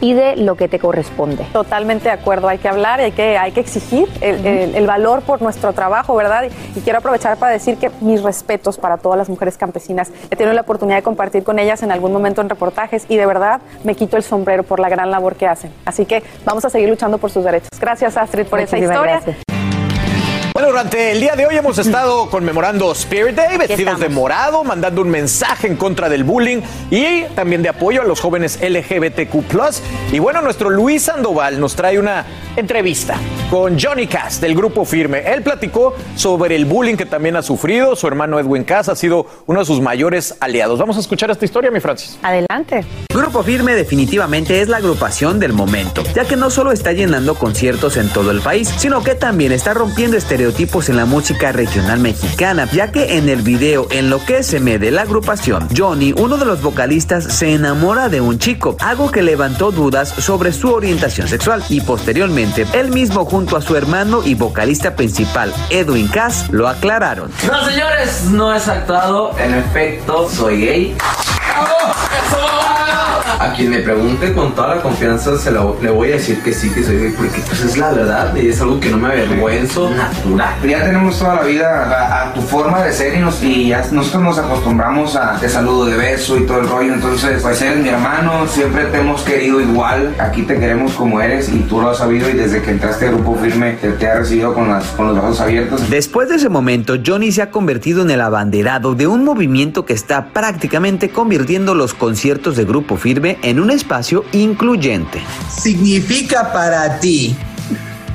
Pide 0.00 0.34
lo 0.34 0.56
que 0.56 0.66
te 0.66 0.80
corresponde. 0.80 1.44
Totalmente 1.52 2.06
de 2.06 2.10
acuerdo, 2.10 2.48
hay 2.48 2.58
que 2.58 2.66
hablar 2.66 2.98
y 2.98 3.04
hay 3.04 3.12
que, 3.12 3.38
hay 3.38 3.52
que 3.52 3.60
exigir 3.60 4.08
el, 4.20 4.84
valor 4.88 5.22
por 5.22 5.40
nuestro 5.40 5.72
trabajo, 5.72 6.16
¿verdad? 6.16 6.46
Y, 6.74 6.80
quiero 6.80 6.98
aprovechar 6.98 7.36
para 7.36 7.52
decir 7.52 7.76
que 7.76 7.92
mis 8.00 8.24
respetos 8.24 8.76
para 8.76 8.98
todas 8.98 9.16
las 9.16 9.28
mujeres 9.28 9.56
campesinas. 9.56 10.10
He 10.32 10.34
tenido 10.34 10.52
la 10.52 10.62
oportunidad 10.62 10.96
de 10.96 11.04
compartir 11.04 11.44
con 11.44 11.60
ellas 11.60 11.84
en 11.84 11.92
algún 11.92 12.12
momento 12.12 12.40
en 12.40 12.48
reportajes 12.48 13.06
y 13.08 13.16
de 13.16 13.24
verdad 13.24 13.60
me 13.84 13.94
quito 13.94 14.16
el 14.16 14.24
sombrero 14.24 14.64
por 14.64 14.80
la 14.80 14.88
gran 14.88 15.12
labor 15.12 15.36
que 15.36 15.46
hacen. 15.46 15.72
Así 15.84 16.06
que 16.06 16.24
vamos 16.44 16.64
a 16.64 16.70
seguir 16.70 16.88
luchando 16.88 17.18
por 17.18 17.30
sus 17.30 17.44
derechos. 17.44 17.68
Gracias 17.80 18.16
Astrid 18.16 18.46
por 18.46 18.58
esa 18.58 18.76
historia. 18.78 19.22
Bueno, 20.54 20.68
durante 20.68 21.12
el 21.12 21.20
día 21.20 21.34
de 21.34 21.46
hoy 21.46 21.56
hemos 21.56 21.78
estado 21.78 22.28
conmemorando 22.28 22.92
Spirit 22.92 23.34
Day, 23.34 23.56
vestidos 23.56 23.98
de 23.98 24.10
morado, 24.10 24.62
mandando 24.64 25.00
un 25.00 25.08
mensaje 25.08 25.66
en 25.66 25.76
contra 25.76 26.10
del 26.10 26.24
bullying 26.24 26.60
y 26.90 27.22
también 27.34 27.62
de 27.62 27.70
apoyo 27.70 28.02
a 28.02 28.04
los 28.04 28.20
jóvenes 28.20 28.58
LGBTQ. 28.60 30.12
Y 30.12 30.18
bueno, 30.18 30.42
nuestro 30.42 30.68
Luis 30.68 31.04
Sandoval 31.04 31.58
nos 31.58 31.74
trae 31.74 31.98
una 31.98 32.26
entrevista 32.54 33.16
con 33.50 33.80
Johnny 33.80 34.06
Cass 34.06 34.42
del 34.42 34.54
Grupo 34.54 34.84
Firme. 34.84 35.20
Él 35.32 35.42
platicó 35.42 35.94
sobre 36.16 36.54
el 36.54 36.66
bullying 36.66 36.96
que 36.96 37.06
también 37.06 37.36
ha 37.36 37.42
sufrido. 37.42 37.96
Su 37.96 38.06
hermano 38.06 38.38
Edwin 38.38 38.64
Cass 38.64 38.90
ha 38.90 38.96
sido 38.96 39.26
uno 39.46 39.60
de 39.60 39.64
sus 39.64 39.80
mayores 39.80 40.36
aliados. 40.40 40.78
Vamos 40.78 40.98
a 40.98 41.00
escuchar 41.00 41.30
esta 41.30 41.46
historia, 41.46 41.70
mi 41.70 41.80
Francis. 41.80 42.18
Adelante. 42.22 42.84
Grupo 43.10 43.42
Firme 43.42 43.74
definitivamente 43.74 44.60
es 44.60 44.68
la 44.68 44.78
agrupación 44.78 45.40
del 45.40 45.54
momento, 45.54 46.02
ya 46.14 46.26
que 46.26 46.36
no 46.36 46.50
solo 46.50 46.72
está 46.72 46.92
llenando 46.92 47.36
conciertos 47.36 47.96
en 47.96 48.10
todo 48.10 48.30
el 48.30 48.42
país, 48.42 48.68
sino 48.76 49.02
que 49.02 49.14
también 49.14 49.52
está 49.52 49.72
rompiendo 49.72 50.18
estereotipos 50.18 50.41
estereotipos 50.42 50.88
en 50.88 50.96
la 50.96 51.04
música 51.04 51.52
regional 51.52 52.00
mexicana, 52.00 52.68
ya 52.72 52.90
que 52.90 53.16
en 53.16 53.28
el 53.28 53.42
video 53.42 53.86
Enloquéceme 53.90 54.80
de 54.80 54.90
la 54.90 55.02
agrupación, 55.02 55.68
Johnny, 55.76 56.12
uno 56.18 56.36
de 56.36 56.44
los 56.44 56.60
vocalistas, 56.62 57.22
se 57.24 57.54
enamora 57.54 58.08
de 58.08 58.20
un 58.20 58.40
chico, 58.40 58.76
algo 58.80 59.12
que 59.12 59.22
levantó 59.22 59.70
dudas 59.70 60.08
sobre 60.08 60.52
su 60.52 60.72
orientación 60.72 61.28
sexual 61.28 61.62
y 61.68 61.80
posteriormente 61.80 62.66
él 62.72 62.88
mismo 62.88 63.24
junto 63.24 63.56
a 63.56 63.62
su 63.62 63.76
hermano 63.76 64.22
y 64.24 64.34
vocalista 64.34 64.96
principal, 64.96 65.54
Edwin 65.70 66.08
Cass, 66.08 66.50
lo 66.50 66.66
aclararon. 66.66 67.30
No 67.46 67.64
señores, 67.64 68.24
no 68.24 68.52
es 68.52 68.66
actuado, 68.66 69.38
en 69.38 69.54
efecto 69.54 70.28
soy 70.28 70.60
gay. 70.60 70.96
A 73.38 73.52
quien 73.54 73.70
me 73.70 73.78
pregunte 73.78 74.32
con 74.32 74.54
toda 74.54 74.76
la 74.76 74.82
confianza 74.82 75.36
se 75.38 75.50
lo, 75.50 75.78
le 75.80 75.90
voy 75.90 76.10
a 76.10 76.14
decir 76.16 76.42
que 76.42 76.52
sí, 76.52 76.70
que 76.70 76.82
soy 76.82 76.98
gay, 76.98 77.14
porque 77.16 77.40
pues 77.46 77.62
es 77.62 77.76
la 77.76 77.90
verdad 77.90 78.34
y 78.36 78.48
es 78.48 78.60
algo 78.60 78.78
que 78.80 78.90
no 78.90 78.98
me 78.98 79.08
avergüenzo. 79.08 79.90
Natural. 79.90 80.54
Ya 80.68 80.84
tenemos 80.84 81.18
toda 81.18 81.36
la 81.36 81.42
vida 81.42 82.22
a, 82.22 82.32
tu 82.34 82.40
forma 82.42 82.82
de 82.82 82.92
ser 82.92 83.14
y, 83.14 83.20
nos, 83.20 83.42
y 83.42 83.68
ya 83.68 83.84
nosotros 83.90 84.22
nos 84.22 84.38
acostumbramos 84.38 85.16
a 85.16 85.38
te 85.38 85.48
saludo 85.48 85.86
de 85.86 85.96
beso 85.96 86.36
y 86.38 86.46
todo 86.46 86.60
el 86.60 86.68
rollo. 86.68 86.94
Entonces, 86.94 87.42
pues 87.42 87.60
eres 87.62 87.78
mi 87.78 87.88
hermano, 87.88 88.46
siempre 88.46 88.84
te 88.86 88.98
hemos 88.98 89.22
querido 89.22 89.60
igual. 89.60 90.14
Aquí 90.18 90.42
te 90.42 90.58
queremos 90.58 90.92
como 90.92 91.20
eres 91.20 91.48
y 91.48 91.60
tú 91.60 91.80
lo 91.80 91.90
has 91.90 91.98
sabido 91.98 92.28
y 92.30 92.34
desde 92.34 92.62
que 92.62 92.70
entraste 92.70 93.08
al 93.08 93.14
grupo 93.14 93.36
firme 93.36 93.72
te, 93.80 93.92
te 93.92 94.06
ha 94.06 94.18
recibido 94.18 94.54
con, 94.54 94.68
las, 94.68 94.84
con 94.88 95.08
los 95.08 95.16
brazos 95.16 95.40
abiertos. 95.40 95.90
Después 95.90 96.28
de 96.28 96.36
ese 96.36 96.48
momento, 96.48 96.94
Johnny 97.04 97.32
se 97.32 97.42
ha 97.42 97.50
convertido 97.50 98.02
en 98.02 98.10
el 98.10 98.20
abanderado 98.20 98.94
de 98.94 99.06
un 99.06 99.24
movimiento 99.24 99.84
que 99.84 99.92
está 99.92 100.26
prácticamente 100.26 101.10
convirtiendo 101.10 101.74
los 101.74 101.94
conciertos 101.94 102.56
de 102.56 102.64
grupo 102.64 102.96
firme 102.96 103.21
en 103.42 103.60
un 103.60 103.70
espacio 103.70 104.24
incluyente. 104.32 105.22
Significa 105.48 106.52
para 106.52 106.98
ti 106.98 107.36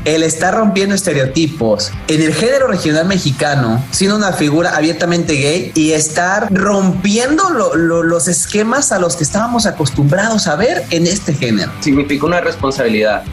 el 0.05 0.23
estar 0.23 0.55
rompiendo 0.55 0.95
estereotipos 0.95 1.91
en 2.07 2.21
el 2.21 2.33
género 2.33 2.67
regional 2.67 3.05
mexicano, 3.07 3.83
siendo 3.91 4.15
una 4.15 4.31
figura 4.31 4.75
abiertamente 4.75 5.33
gay 5.33 5.71
y 5.75 5.91
estar 5.91 6.47
rompiendo 6.49 7.49
los 7.75 8.27
esquemas 8.27 8.91
a 8.91 8.99
los 8.99 9.17
que 9.17 9.23
estábamos 9.23 9.65
acostumbrados 9.65 10.47
a 10.47 10.55
ver 10.55 10.85
en 10.91 11.07
este 11.07 11.33
género. 11.33 11.71
Significa 11.81 12.25
una 12.25 12.39
responsabilidad 12.39 13.23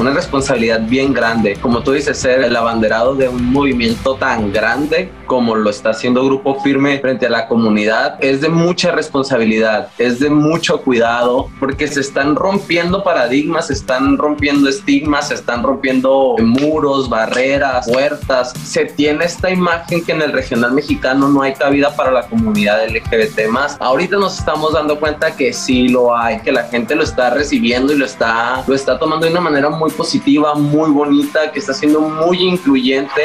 una 0.00 0.10
responsabilidad 0.12 0.80
bien 0.80 1.12
grande. 1.12 1.56
Como 1.60 1.82
tú 1.82 1.92
dices, 1.92 2.18
ser 2.18 2.42
el 2.42 2.56
abanderado 2.56 3.14
de 3.14 3.28
un 3.28 3.52
movimiento 3.52 4.16
tan 4.16 4.52
grande 4.52 5.12
como 5.26 5.54
lo 5.54 5.70
está 5.70 5.90
haciendo 5.90 6.24
Grupo 6.24 6.60
Firme 6.62 6.98
frente 6.98 7.26
a 7.26 7.30
la 7.30 7.48
comunidad 7.48 8.18
es 8.20 8.40
de 8.40 8.48
mucha 8.48 8.92
responsabilidad, 8.92 9.88
es 9.98 10.20
de 10.20 10.30
mucho 10.30 10.80
cuidado, 10.82 11.50
porque 11.60 11.88
se 11.88 12.00
están 12.00 12.36
rompiendo 12.36 13.02
paradigmas, 13.02 13.66
se 13.68 13.74
están 13.74 14.16
rompiendo 14.16 14.68
estigmas, 14.68 15.28
se 15.28 15.34
están 15.34 15.62
rompiendo 15.62 16.36
muros, 16.38 17.08
barreras, 17.08 17.88
puertas. 17.90 18.52
Se 18.64 18.86
tiene 18.86 19.24
esta 19.24 19.50
imagen 19.50 20.04
que 20.04 20.12
en 20.12 20.22
el 20.22 20.32
regional 20.32 20.72
mexicano 20.72 21.28
no 21.28 21.42
hay 21.42 21.54
cabida 21.54 21.94
para 21.94 22.10
la 22.10 22.26
comunidad 22.28 22.86
LGBT 22.88 23.48
más. 23.50 23.76
Ahorita 23.80 24.16
nos 24.16 24.38
estamos 24.38 24.72
dando 24.72 24.98
cuenta 24.98 25.36
que 25.36 25.52
sí 25.52 25.88
lo 25.88 26.16
hay, 26.16 26.40
que 26.40 26.52
la 26.52 26.64
gente 26.64 26.94
lo 26.94 27.02
está 27.02 27.30
recibiendo 27.30 27.92
y 27.92 27.98
lo 27.98 28.06
está, 28.06 28.64
lo 28.66 28.74
está 28.74 28.98
tomando 28.98 29.26
de 29.26 29.32
una 29.32 29.40
manera 29.40 29.70
muy 29.70 29.90
positiva, 29.90 30.54
muy 30.54 30.90
bonita, 30.90 31.50
que 31.52 31.58
está 31.58 31.74
siendo 31.74 32.00
muy 32.00 32.38
incluyente. 32.38 33.22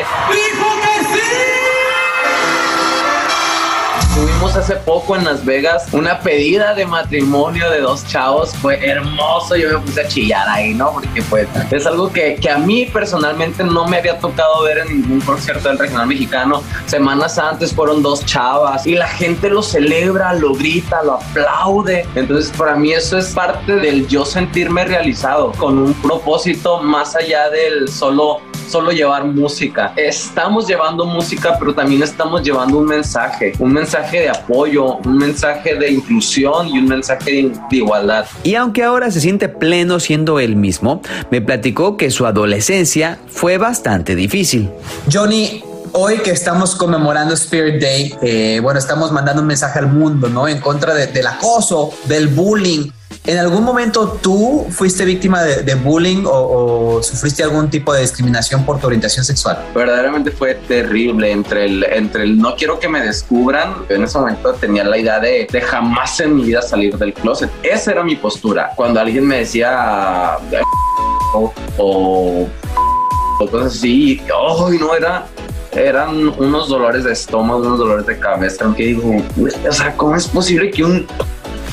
Tuvimos 4.14 4.58
hace 4.58 4.76
poco 4.76 5.16
en 5.16 5.24
Las 5.24 5.46
Vegas 5.46 5.88
una 5.94 6.20
pedida 6.20 6.74
de 6.74 6.86
matrimonio 6.86 7.70
de 7.72 7.80
dos 7.80 8.06
chavos. 8.06 8.54
Fue 8.56 8.78
hermoso. 8.86 9.56
Yo 9.56 9.70
me 9.70 9.86
puse 9.86 10.02
a 10.02 10.08
chillar 10.08 10.50
ahí, 10.50 10.74
¿no? 10.74 10.92
Porque 10.92 11.22
pues 11.30 11.48
es 11.72 11.86
algo 11.86 12.12
que, 12.12 12.36
que 12.36 12.50
a 12.50 12.58
mí 12.58 12.86
personalmente 12.88 13.64
no 13.64 13.88
me 13.88 13.98
había 13.98 14.20
tocado 14.20 14.64
ver 14.64 14.80
en 14.80 15.02
ningún 15.02 15.22
concierto 15.22 15.70
del 15.70 15.80
regional 15.80 16.08
mexicano. 16.08 16.62
Semanas 16.88 17.38
antes 17.38 17.74
fueron 17.74 18.04
dos 18.04 18.26
chavas 18.26 18.86
y 18.86 18.96
la 18.96 19.08
gente 19.08 19.50
lo 19.50 19.64
celebra, 19.64 20.34
lo 20.34 20.56
grita, 20.56 21.02
lo 21.04 21.14
aplaude. 21.14 22.06
Entonces 22.16 22.52
para 22.58 22.76
mí 22.76 22.92
eso 22.92 23.18
es 23.18 23.28
parte 23.28 23.78
del 23.78 24.08
yo 24.10 24.26
sentirme 24.26 24.84
realizado 24.84 25.54
con 25.54 25.78
un 25.78 25.94
propósito 25.94 26.82
más 26.82 27.16
allá 27.16 27.50
del 27.50 27.88
solo 27.88 28.42
solo 28.72 28.92
llevar 28.92 29.26
música. 29.26 29.92
Estamos 29.98 30.66
llevando 30.68 31.06
música, 31.06 31.58
pero 31.60 31.76
también 31.76 32.02
estamos 32.02 32.42
llevando 32.42 32.78
un 32.78 32.86
mensaje, 32.86 33.52
un 33.60 33.74
mensaje 33.74 34.22
de 34.22 34.30
apoyo, 34.30 34.96
un 34.98 35.18
mensaje 35.18 35.76
de 35.76 35.92
inclusión 35.92 36.68
y 36.70 36.80
un 36.80 36.86
mensaje 36.86 37.32
de, 37.32 37.78
igualdad. 37.78 38.26
Y 38.44 38.56
aunque 38.56 38.84
ahora 38.84 39.12
se 39.12 39.20
siente 39.20 39.50
pleno 39.50 40.00
siendo 40.00 40.40
él 40.40 40.56
mismo, 40.56 41.02
me 41.30 41.42
platicó 41.42 41.98
que 41.98 42.12
su 42.12 42.26
adolescencia 42.26 43.20
fue 43.28 43.58
bastante 43.58 44.16
difícil. 44.16 44.70
Johnny, 45.12 45.64
hoy 45.92 46.20
que 46.20 46.32
estamos 46.32 46.76
conmemorando 46.76 47.34
Spirit 47.34 47.82
Day, 47.82 48.16
eh, 48.22 48.60
bueno, 48.64 48.80
estamos 48.80 49.12
mandando 49.12 49.42
un 49.42 49.48
mensaje 49.48 49.80
al 49.80 49.88
mundo, 49.88 50.30
¿no? 50.30 50.48
En 50.48 50.60
contra 50.62 50.94
de- 50.94 51.08
del 51.08 51.28
acoso, 51.28 51.92
del 52.06 52.30
bullying. 52.30 52.90
¿En 53.24 53.38
algún 53.38 53.64
momento 53.64 54.18
tú 54.20 54.66
fuiste 54.72 55.06
víctima 55.06 55.44
de, 55.44 55.76
bullying 55.76 56.24
o, 56.26 57.02
sufriste 57.04 57.44
algún 57.44 57.70
tipo 57.70 57.94
de 57.94 58.02
discriminación 58.02 58.66
por 58.66 58.80
tu 58.80 58.88
orientación 58.88 59.24
sexual? 59.24 59.64
verdaderamente 59.76 60.32
fue 60.32 60.56
terrible 60.56 61.32
entre 61.32 61.66
el, 61.66 61.84
entre 61.84 62.24
el 62.24 62.40
no 62.40 62.56
quiero 62.56 62.80
que 62.80 62.90
me 62.90 63.00
descubran. 63.02 63.76
En 63.90 64.04
ese 64.04 64.18
momento 64.18 64.54
tenía 64.54 64.84
la 64.84 64.98
idea 64.98 65.20
de, 65.20 65.48
de 65.52 65.62
jamás 65.62 66.20
en 66.20 66.36
mi 66.36 66.46
vida 66.46 66.64
salir 66.64 66.98
del 66.98 67.14
closet. 67.14 67.52
Esa 67.62 67.92
era 67.92 68.04
mi 68.04 68.16
postura. 68.16 68.72
Cuando 68.76 69.00
alguien 69.00 69.28
me 69.28 69.38
decía 69.40 70.38
o, 71.78 72.48
cosas 73.38 73.76
así, 73.78 74.20
¡ay, 74.24 74.78
no! 74.80 74.96
Era, 74.96 75.28
eran 75.74 76.28
unos 76.40 76.70
dolores 76.70 77.04
de 77.04 77.14
estómago, 77.14 77.62
unos 77.62 77.78
dolores 77.78 78.08
de 78.08 78.18
cabeza. 78.18 78.74
Que 78.76 78.88
digo, 78.88 79.24
o 79.38 79.72
sea, 79.72 79.96
¿cómo 79.96 80.16
es 80.16 80.28
posible 80.28 80.72
que 80.72 80.84
un 80.84 81.08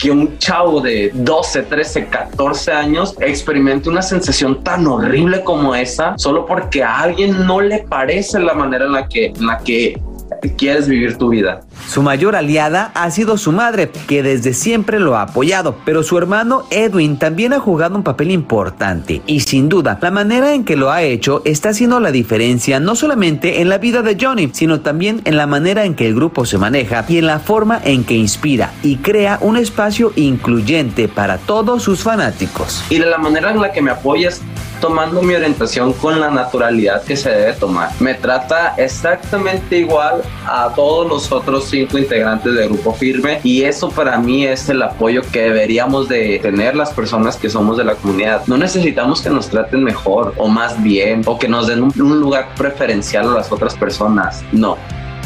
que 0.00 0.10
un 0.10 0.38
chavo 0.38 0.80
de 0.80 1.10
12, 1.12 1.62
13, 1.62 2.06
14 2.06 2.72
años 2.72 3.14
experimente 3.20 3.88
una 3.88 4.02
sensación 4.02 4.62
tan 4.62 4.86
horrible 4.86 5.42
como 5.42 5.74
esa 5.74 6.16
solo 6.16 6.46
porque 6.46 6.82
a 6.82 7.00
alguien 7.00 7.46
no 7.46 7.60
le 7.60 7.80
parece 7.80 8.38
la 8.38 8.54
manera 8.54 8.86
en 8.86 8.92
la 8.92 9.08
que, 9.08 9.26
en 9.26 9.46
la 9.46 9.58
que 9.58 10.00
quieres 10.40 10.88
vivir 10.88 11.16
tu 11.16 11.28
vida. 11.28 11.60
Su 11.86 12.02
mayor 12.02 12.36
aliada 12.36 12.90
ha 12.94 13.10
sido 13.10 13.38
su 13.38 13.52
madre, 13.52 13.90
que 14.06 14.22
desde 14.22 14.54
siempre 14.54 15.00
lo 15.00 15.16
ha 15.16 15.22
apoyado, 15.22 15.76
pero 15.84 16.02
su 16.02 16.18
hermano 16.18 16.64
Edwin 16.70 17.18
también 17.18 17.52
ha 17.52 17.60
jugado 17.60 17.96
un 17.96 18.02
papel 18.02 18.30
importante 18.30 19.22
y 19.26 19.40
sin 19.40 19.68
duda 19.68 19.98
la 20.00 20.10
manera 20.10 20.54
en 20.54 20.64
que 20.64 20.76
lo 20.76 20.90
ha 20.90 21.02
hecho 21.02 21.42
está 21.44 21.70
haciendo 21.70 22.00
la 22.00 22.10
diferencia 22.10 22.80
no 22.80 22.94
solamente 22.94 23.60
en 23.60 23.68
la 23.68 23.78
vida 23.78 24.02
de 24.02 24.16
Johnny, 24.20 24.50
sino 24.52 24.80
también 24.80 25.20
en 25.24 25.36
la 25.36 25.46
manera 25.46 25.84
en 25.84 25.94
que 25.94 26.06
el 26.06 26.14
grupo 26.14 26.44
se 26.44 26.58
maneja 26.58 27.04
y 27.08 27.18
en 27.18 27.26
la 27.26 27.38
forma 27.38 27.80
en 27.84 28.04
que 28.04 28.14
inspira 28.14 28.72
y 28.82 28.96
crea 28.96 29.38
un 29.40 29.56
espacio 29.56 30.12
incluyente 30.16 31.08
para 31.08 31.38
todos 31.38 31.82
sus 31.82 32.02
fanáticos. 32.02 32.84
Y 32.90 32.98
de 32.98 33.06
la 33.06 33.18
manera 33.18 33.50
en 33.50 33.60
la 33.60 33.72
que 33.72 33.82
me 33.82 33.90
apoyas 33.90 34.42
tomando 34.80 35.22
mi 35.22 35.34
orientación 35.34 35.92
con 35.92 36.20
la 36.20 36.30
naturalidad 36.30 37.02
que 37.02 37.16
se 37.16 37.30
debe 37.30 37.52
tomar. 37.54 37.90
Me 38.00 38.14
trata 38.14 38.74
exactamente 38.76 39.78
igual 39.78 40.22
a 40.46 40.72
todos 40.74 41.08
los 41.08 41.32
otros 41.32 41.66
cinco 41.66 41.98
integrantes 41.98 42.54
del 42.54 42.68
grupo 42.68 42.92
firme 42.92 43.40
y 43.42 43.62
eso 43.62 43.90
para 43.90 44.18
mí 44.18 44.44
es 44.44 44.68
el 44.68 44.82
apoyo 44.82 45.22
que 45.32 45.42
deberíamos 45.42 46.08
de 46.08 46.38
tener 46.40 46.76
las 46.76 46.90
personas 46.90 47.36
que 47.36 47.50
somos 47.50 47.76
de 47.76 47.84
la 47.84 47.94
comunidad. 47.94 48.42
No 48.46 48.56
necesitamos 48.56 49.20
que 49.20 49.30
nos 49.30 49.48
traten 49.48 49.84
mejor 49.84 50.34
o 50.36 50.48
más 50.48 50.80
bien 50.82 51.22
o 51.26 51.38
que 51.38 51.48
nos 51.48 51.66
den 51.66 51.82
un 51.82 52.20
lugar 52.20 52.48
preferencial 52.56 53.28
a 53.28 53.34
las 53.34 53.52
otras 53.52 53.74
personas. 53.76 54.44
No, 54.52 54.76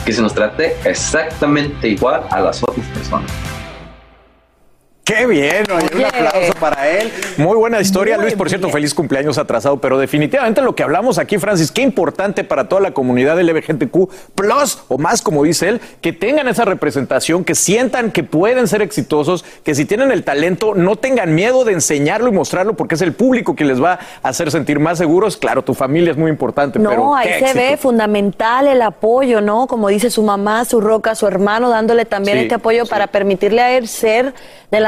que 0.05 0.13
se 0.13 0.23
nos 0.23 0.35
trate 0.35 0.77
exactamente 0.85 1.89
igual 1.89 2.23
a 2.31 2.41
las 2.41 2.63
otras 2.63 2.87
personas. 2.89 3.31
Qué 5.05 5.27
bien, 5.27 5.65
oye, 5.75 5.89
un 5.97 6.05
aplauso 6.05 6.53
para 6.61 6.89
él. 6.89 7.11
Muy 7.37 7.57
buena 7.57 7.81
historia, 7.81 8.17
Luis. 8.17 8.35
Por 8.35 8.49
cierto, 8.49 8.69
feliz 8.69 8.95
cumpleaños 8.95 9.37
atrasado, 9.37 9.81
pero 9.81 9.99
definitivamente 9.99 10.63
lo 10.63 10.77
que 10.77 10.85
hablamos 10.85 11.19
aquí, 11.19 11.39
Francis, 11.39 11.73
qué 11.73 11.83
importante 11.83 12.45
para 12.45 12.69
toda 12.69 12.81
la 12.81 12.93
comunidad 12.93 13.41
LGBTQ, 13.41 14.09
plus 14.37 14.85
o 14.87 14.99
más, 14.99 15.21
como 15.21 15.43
dice 15.43 15.71
él, 15.71 15.81
que 16.01 16.13
tengan 16.13 16.47
esa 16.47 16.65
representación, 16.65 17.45
que 17.45 17.57
sientan 17.57 18.13
que 18.13 18.23
pueden 18.23 18.69
ser 18.69 18.81
exitosos, 18.81 19.45
que 19.65 19.75
si 19.75 19.87
tienen 19.87 20.13
el 20.13 20.23
talento, 20.23 20.75
no 20.77 20.95
tengan 20.95 21.35
miedo 21.35 21.65
de 21.65 21.73
enseñarlo 21.73 22.29
y 22.29 22.33
mostrarlo, 22.33 22.75
porque 22.75 22.95
es 22.95 23.03
el 23.03 23.13
público 23.13 23.57
que 23.57 23.65
les 23.65 23.83
va 23.83 23.99
a 24.23 24.29
hacer 24.29 24.53
sentir 24.53 24.79
más 24.79 24.99
seguros. 24.99 25.37
Claro, 25.37 25.63
tu 25.63 25.75
familia 25.75 26.13
es 26.13 26.17
muy 26.17 26.31
importante, 26.31 26.79
pero. 26.79 26.95
No, 26.95 27.17
ahí 27.17 27.29
se 27.29 27.39
éxito. 27.39 27.55
ve 27.59 27.77
fundamental 27.77 28.69
el 28.69 28.81
apoyo, 28.81 29.41
¿no? 29.41 29.67
Como 29.67 29.89
dice 29.89 30.11
su 30.11 30.23
mamá, 30.23 30.65
su 30.65 30.81
roca, 30.81 31.17
su 31.17 31.27
hermano, 31.27 31.71
dándole 31.71 32.05
también 32.05 32.39
Sí, 32.39 32.43
este 32.45 32.55
apoyo 32.55 32.87
para 32.87 33.09
permitirle 33.09 33.61
a 33.61 33.77
él 33.77 33.89
ser 33.89 34.33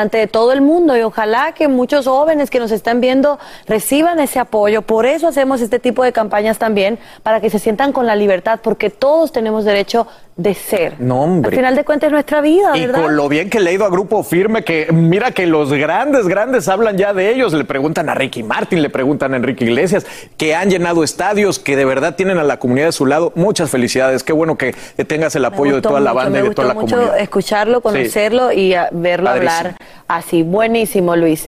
delante 0.04 0.18
de 0.18 0.26
todo 0.26 0.52
el 0.52 0.60
mundo. 0.60 0.96
Y 0.96 1.02
ojalá 1.02 1.52
que 1.52 1.68
muchos 1.68 2.06
jóvenes 2.06 2.50
que 2.50 2.58
nos 2.58 2.70
están 2.70 3.00
viendo 3.00 3.38
reciban 3.66 4.20
ese 4.20 4.38
apoyo. 4.38 4.82
Por 4.82 5.06
eso 5.06 5.28
hacemos 5.28 5.60
este 5.60 5.78
tipo 5.78 6.04
de 6.04 6.12
campañas 6.12 6.58
también, 6.58 6.98
para 7.22 7.40
que 7.40 7.48
se 7.50 7.58
sientan 7.58 7.92
con 7.92 8.06
la 8.06 8.14
libertad, 8.14 8.60
porque 8.62 8.90
todos 8.90 9.32
tenemos 9.32 9.64
derecho 9.64 10.06
de 10.36 10.54
ser. 10.54 10.96
No, 10.98 11.22
hombre. 11.22 11.50
Al 11.50 11.54
final 11.56 11.76
de 11.76 11.84
cuentas 11.84 12.08
es 12.08 12.12
nuestra 12.12 12.40
vida, 12.40 12.76
Y 12.76 12.86
¿verdad? 12.86 13.02
con 13.02 13.16
lo 13.16 13.28
bien 13.28 13.48
que 13.50 13.60
le 13.60 13.70
he 13.70 13.74
ido 13.74 13.84
a 13.84 13.88
Grupo 13.90 14.22
Firme, 14.24 14.64
que 14.64 14.88
mira 14.92 15.30
que 15.30 15.46
los 15.46 15.72
grandes, 15.72 16.26
grandes 16.26 16.66
hablan 16.68 16.98
ya 16.98 17.12
de 17.14 17.30
ellos. 17.32 17.52
Le 17.52 17.64
preguntan 17.64 18.08
a 18.08 18.14
Ricky 18.14 18.42
Martin, 18.42 18.82
le 18.82 18.90
preguntan 18.90 19.32
a 19.32 19.36
Enrique 19.36 19.64
Iglesias, 19.64 20.04
que 20.36 20.54
han 20.54 20.70
llenado 20.70 21.04
estadios, 21.04 21.58
que 21.58 21.76
de 21.76 21.84
verdad 21.84 22.16
tienen 22.16 22.38
a 22.38 22.42
la 22.42 22.58
comunidad 22.58 22.86
de 22.86 22.92
su 22.92 23.06
lado. 23.06 23.32
Muchas 23.36 23.70
felicidades. 23.70 24.24
Qué 24.24 24.32
bueno 24.32 24.58
que 24.58 24.74
tengas 25.06 25.36
el 25.36 25.42
Me 25.42 25.48
apoyo 25.48 25.76
de 25.76 25.82
toda 25.82 26.00
la 26.00 26.12
mucho, 26.12 26.24
banda 26.24 26.38
y 26.38 26.42
me 26.42 26.48
de 26.48 26.54
toda 26.54 26.68
la 26.68 26.74
gustó 26.74 26.86
mucho 26.86 26.96
comunidad. 26.96 27.20
escucharlo, 27.22 27.80
conocerlo 27.80 28.52
y 28.52 28.74
verlo 28.92 29.26
Padrísimo. 29.30 29.56
hablar 29.58 29.76
así. 30.08 30.42
Buenísimo, 30.42 31.14
Luis. 31.14 31.46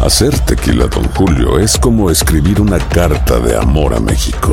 Hacer 0.00 0.38
tequila, 0.40 0.86
Don 0.86 1.04
Julio, 1.14 1.58
es 1.58 1.78
como 1.78 2.10
escribir 2.10 2.60
una 2.60 2.78
carta 2.78 3.38
de 3.40 3.56
amor 3.56 3.94
a 3.94 4.00
México. 4.00 4.52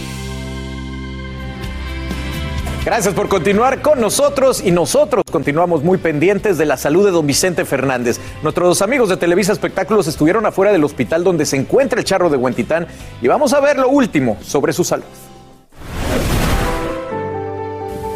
Gracias 2.83 3.13
por 3.13 3.29
continuar 3.29 3.83
con 3.83 4.01
nosotros 4.01 4.63
y 4.65 4.71
nosotros 4.71 5.23
continuamos 5.31 5.83
muy 5.83 5.99
pendientes 5.99 6.57
de 6.57 6.65
la 6.65 6.77
salud 6.77 7.05
de 7.05 7.11
don 7.11 7.27
Vicente 7.27 7.63
Fernández. 7.63 8.19
Nuestros 8.41 8.81
amigos 8.81 9.07
de 9.07 9.17
Televisa 9.17 9.53
Espectáculos 9.53 10.07
estuvieron 10.07 10.47
afuera 10.47 10.71
del 10.71 10.83
hospital 10.83 11.23
donde 11.23 11.45
se 11.45 11.57
encuentra 11.57 11.99
el 11.99 12.05
charro 12.05 12.31
de 12.31 12.37
Huentitán 12.37 12.87
y 13.21 13.27
vamos 13.27 13.53
a 13.53 13.59
ver 13.59 13.77
lo 13.77 13.87
último 13.87 14.35
sobre 14.41 14.73
su 14.73 14.83
salud. 14.83 15.05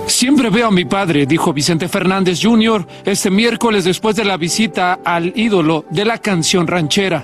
Siempre 0.08 0.50
veo 0.50 0.68
a 0.68 0.72
mi 0.72 0.86
padre, 0.86 1.28
dijo 1.28 1.54
Vicente 1.54 1.88
Fernández 1.88 2.40
Jr. 2.42 2.88
este 3.06 3.30
miércoles 3.30 3.84
después 3.84 4.16
de 4.16 4.26
la 4.26 4.38
visita 4.38 5.00
al 5.06 5.32
ídolo 5.36 5.86
de 5.92 6.06
la 6.06 6.18
canción 6.18 6.66
ranchera. 6.66 7.24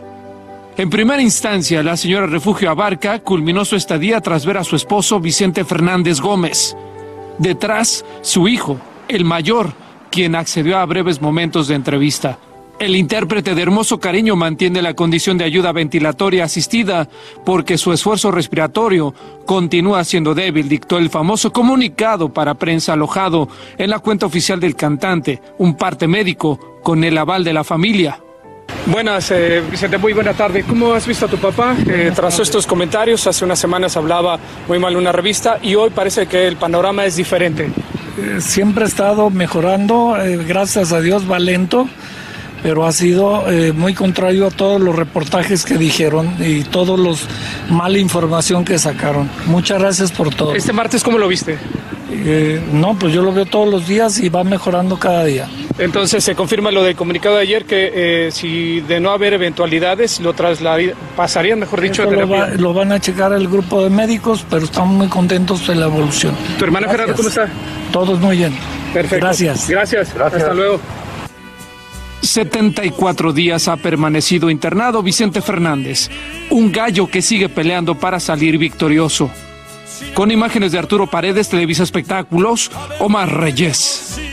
En 0.78 0.92
primera 0.92 1.24
instancia, 1.24 1.82
la 1.82 1.98
señora 1.98 2.28
Refugio 2.28 2.70
Abarca 2.70 3.18
culminó 3.20 3.66
su 3.66 3.76
estadía 3.76 4.22
tras 4.22 4.46
ver 4.46 4.58
a 4.58 4.64
su 4.64 4.76
esposo 4.76 5.20
Vicente 5.20 5.66
Fernández 5.66 6.22
Gómez. 6.22 6.76
Detrás, 7.42 8.06
su 8.22 8.48
hijo, 8.48 8.78
el 9.08 9.26
mayor, 9.26 9.74
quien 10.12 10.36
accedió 10.36 10.78
a 10.78 10.86
breves 10.86 11.24
momentos 11.24 11.68
de 11.68 11.74
entrevista. 11.74 12.38
El 12.78 12.96
intérprete 12.96 13.56
de 13.56 13.62
Hermoso 13.64 14.00
Cariño 14.00 14.36
mantiene 14.36 14.84
la 14.84 14.94
condición 14.94 15.40
de 15.40 15.46
ayuda 15.46 15.72
ventilatoria 15.72 16.44
asistida 16.44 17.10
porque 17.44 17.80
su 17.80 17.94
esfuerzo 17.94 18.30
respiratorio 18.30 19.16
continúa 19.48 20.04
siendo 20.04 20.36
débil, 20.36 20.70
dictó 20.70 21.00
el 21.00 21.10
famoso 21.10 21.52
comunicado 21.52 22.32
para 22.32 22.54
prensa 22.54 22.94
alojado 22.94 23.50
en 23.80 23.90
la 23.90 23.98
cuenta 23.98 24.28
oficial 24.28 24.60
del 24.60 24.76
cantante, 24.76 25.42
un 25.58 25.74
parte 25.74 26.06
médico 26.08 26.60
con 26.84 27.04
el 27.04 27.18
aval 27.18 27.44
de 27.44 27.54
la 27.54 27.64
familia. 27.64 28.20
Buenas, 28.86 29.30
eh, 29.32 29.62
Vicente, 29.70 29.98
muy 29.98 30.12
buena 30.14 30.34
tarde. 30.34 30.64
¿Cómo 30.64 30.94
has 30.94 31.06
visto 31.06 31.26
a 31.26 31.30
tu 31.30 31.38
papá? 31.38 31.76
Eh, 31.88 32.12
tras 32.16 32.40
estos 32.40 32.66
comentarios, 32.66 33.26
hace 33.28 33.46
unas 33.46 33.60
semanas 33.60 33.96
hablaba 33.96 34.40
muy 34.68 34.80
mal 34.80 34.98
una 34.98 35.12
revista 35.12 35.60
y 35.62 35.76
hoy 35.76 35.92
parece 35.92 36.26
que 36.26 36.48
el 36.48 36.58
panorama 36.58 37.06
es 37.06 37.16
diferente. 37.16 37.70
Eh, 38.18 38.42
siempre 38.42 38.84
ha 38.84 38.88
estado 38.88 39.30
mejorando, 39.30 40.18
gracias 40.48 40.92
a 40.92 41.00
Dios 41.00 41.30
va 41.30 41.40
lento, 41.40 41.88
pero 42.64 42.86
ha 42.86 42.92
sido 42.92 43.44
muy 43.74 43.94
contrario 43.94 44.48
a 44.48 44.52
todos 44.52 44.80
los 44.80 44.96
reportajes 44.96 45.66
que 45.66 45.78
dijeron 45.78 46.36
y 46.40 46.64
todos 46.64 47.00
los 47.00 47.28
mala 47.70 47.98
información 47.98 48.66
que 48.66 48.78
sacaron. 48.78 49.30
Muchas 49.46 49.80
gracias 49.80 50.12
por 50.12 50.34
todo. 50.34 50.56
¿Este 50.56 50.74
martes 50.74 51.04
cómo 51.04 51.18
lo 51.18 51.28
viste? 51.28 51.58
no, 52.72 52.98
pues 53.00 53.14
yo 53.14 53.22
lo 53.22 53.34
veo 53.34 53.46
todos 53.46 53.68
los 53.68 53.88
días 53.88 54.20
y 54.20 54.30
va 54.30 54.44
mejorando 54.44 54.98
cada 54.98 55.24
día. 55.24 55.48
Entonces 55.78 56.24
se 56.24 56.36
confirma 56.36 56.72
lo 56.72 56.84
del 56.84 56.96
comunicado 56.96 57.36
de 57.36 57.42
ayer 57.42 57.66
que 57.66 58.28
eh, 58.28 58.32
si 58.32 58.82
de 58.82 59.00
no 59.00 59.12
haber 59.12 59.34
eventualidades 59.34 60.20
lo 60.20 60.36
pasarían, 61.16 61.60
mejor 61.60 61.82
dicho, 61.82 62.04
a 62.04 62.06
lo, 62.06 62.48
lo, 62.58 62.74
van 62.74 62.92
a 62.92 63.00
checar 63.00 63.34
el 63.34 63.48
grupo 63.48 63.84
de 63.84 63.90
médicos, 63.90 64.46
pero 64.50 64.66
estamos 64.66 64.94
muy 64.94 65.08
contentos 65.08 65.66
de 65.68 65.76
la 65.76 65.86
evolución. 65.86 66.36
¿Tu 66.60 66.66
hermana 66.66 66.88
Gerardo 66.88 67.16
cómo 67.16 67.30
está? 67.30 67.48
Todos 67.92 68.20
muy 68.20 68.38
bien. 68.38 68.54
Perfecto. 68.94 69.26
Gracias. 69.26 69.70
Gracias. 69.70 70.14
Gracias. 70.14 70.42
Hasta 70.44 70.54
luego. 70.54 70.80
74 72.32 73.34
días 73.34 73.68
ha 73.68 73.76
permanecido 73.76 74.50
internado 74.50 75.04
Vicente 75.04 75.42
Fernández, 75.42 76.10
un 76.50 76.72
gallo 76.72 77.08
que 77.08 77.22
sigue 77.22 77.50
peleando 77.50 77.96
para 77.96 78.22
salir 78.22 78.58
victorioso. 78.58 79.30
Con 80.14 80.32
imágenes 80.32 80.72
de 80.72 80.80
Arturo 80.80 81.08
Paredes, 81.08 81.50
Televisa 81.50 81.84
Espectáculos, 81.84 82.72
Omar 83.00 83.38
Reyes. 83.38 84.31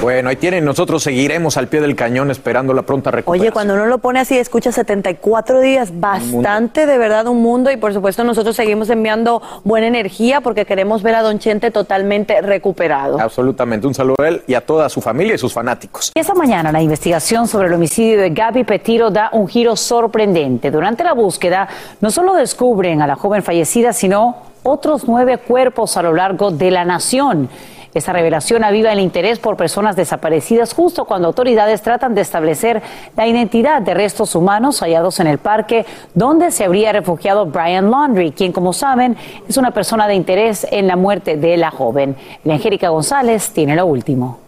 Bueno, 0.00 0.28
ahí 0.28 0.36
tienen, 0.36 0.64
nosotros 0.64 1.02
seguiremos 1.02 1.56
al 1.56 1.68
pie 1.68 1.80
del 1.80 1.96
cañón 1.96 2.30
esperando 2.30 2.74
la 2.74 2.82
pronta 2.82 3.10
recuperación. 3.10 3.46
Oye, 3.46 3.52
cuando 3.52 3.74
uno 3.74 3.86
lo 3.86 3.98
pone 3.98 4.20
así, 4.20 4.36
escucha 4.36 4.70
74 4.70 5.60
días, 5.60 5.98
bastante 5.98 6.84
de 6.84 6.98
verdad 6.98 7.26
un 7.26 7.42
mundo 7.42 7.70
y 7.70 7.76
por 7.76 7.94
supuesto 7.94 8.22
nosotros 8.22 8.54
seguimos 8.54 8.90
enviando 8.90 9.42
buena 9.64 9.86
energía 9.86 10.42
porque 10.42 10.66
queremos 10.66 11.02
ver 11.02 11.14
a 11.14 11.22
Don 11.22 11.38
Chente 11.38 11.70
totalmente 11.70 12.42
recuperado. 12.42 13.18
Absolutamente, 13.18 13.86
un 13.86 13.94
saludo 13.94 14.16
a 14.22 14.28
él 14.28 14.42
y 14.46 14.54
a 14.54 14.60
toda 14.60 14.88
su 14.90 15.00
familia 15.00 15.34
y 15.34 15.38
sus 15.38 15.52
fanáticos. 15.52 16.12
Y 16.14 16.20
esta 16.20 16.34
mañana 16.34 16.70
la 16.70 16.82
investigación 16.82 17.48
sobre 17.48 17.68
el 17.68 17.72
homicidio 17.72 18.20
de 18.20 18.30
Gaby 18.30 18.64
Petiro 18.64 19.10
da 19.10 19.30
un 19.32 19.48
giro 19.48 19.76
sorprendente. 19.76 20.70
Durante 20.70 21.04
la 21.04 21.14
búsqueda 21.14 21.68
no 22.02 22.10
solo 22.10 22.34
descubren 22.34 23.00
a 23.00 23.06
la 23.06 23.16
joven 23.16 23.42
fallecida, 23.42 23.94
sino 23.94 24.36
otros 24.62 25.08
nueve 25.08 25.38
cuerpos 25.38 25.96
a 25.96 26.02
lo 26.02 26.12
largo 26.12 26.50
de 26.50 26.70
la 26.70 26.84
nación. 26.84 27.48
Esta 27.96 28.12
revelación 28.12 28.62
aviva 28.62 28.92
el 28.92 29.00
interés 29.00 29.38
por 29.38 29.56
personas 29.56 29.96
desaparecidas 29.96 30.74
justo 30.74 31.06
cuando 31.06 31.28
autoridades 31.28 31.80
tratan 31.80 32.14
de 32.14 32.20
establecer 32.20 32.82
la 33.16 33.26
identidad 33.26 33.80
de 33.80 33.94
restos 33.94 34.34
humanos 34.34 34.80
hallados 34.80 35.18
en 35.18 35.26
el 35.28 35.38
parque 35.38 35.86
donde 36.12 36.50
se 36.50 36.64
habría 36.64 36.92
refugiado 36.92 37.46
Brian 37.46 37.90
Laundry, 37.90 38.32
quien, 38.32 38.52
como 38.52 38.74
saben, 38.74 39.16
es 39.48 39.56
una 39.56 39.70
persona 39.70 40.06
de 40.08 40.14
interés 40.14 40.66
en 40.70 40.86
la 40.86 40.96
muerte 40.96 41.38
de 41.38 41.56
la 41.56 41.70
joven. 41.70 42.16
Angélica 42.46 42.90
González 42.90 43.52
tiene 43.52 43.74
lo 43.74 43.86
último. 43.86 44.40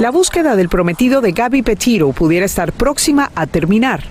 La 0.00 0.10
búsqueda 0.10 0.56
del 0.56 0.68
prometido 0.68 1.20
de 1.20 1.30
Gaby 1.30 1.62
Petiro 1.62 2.10
pudiera 2.10 2.46
estar 2.46 2.72
próxima 2.72 3.30
a 3.36 3.46
terminar. 3.46 4.02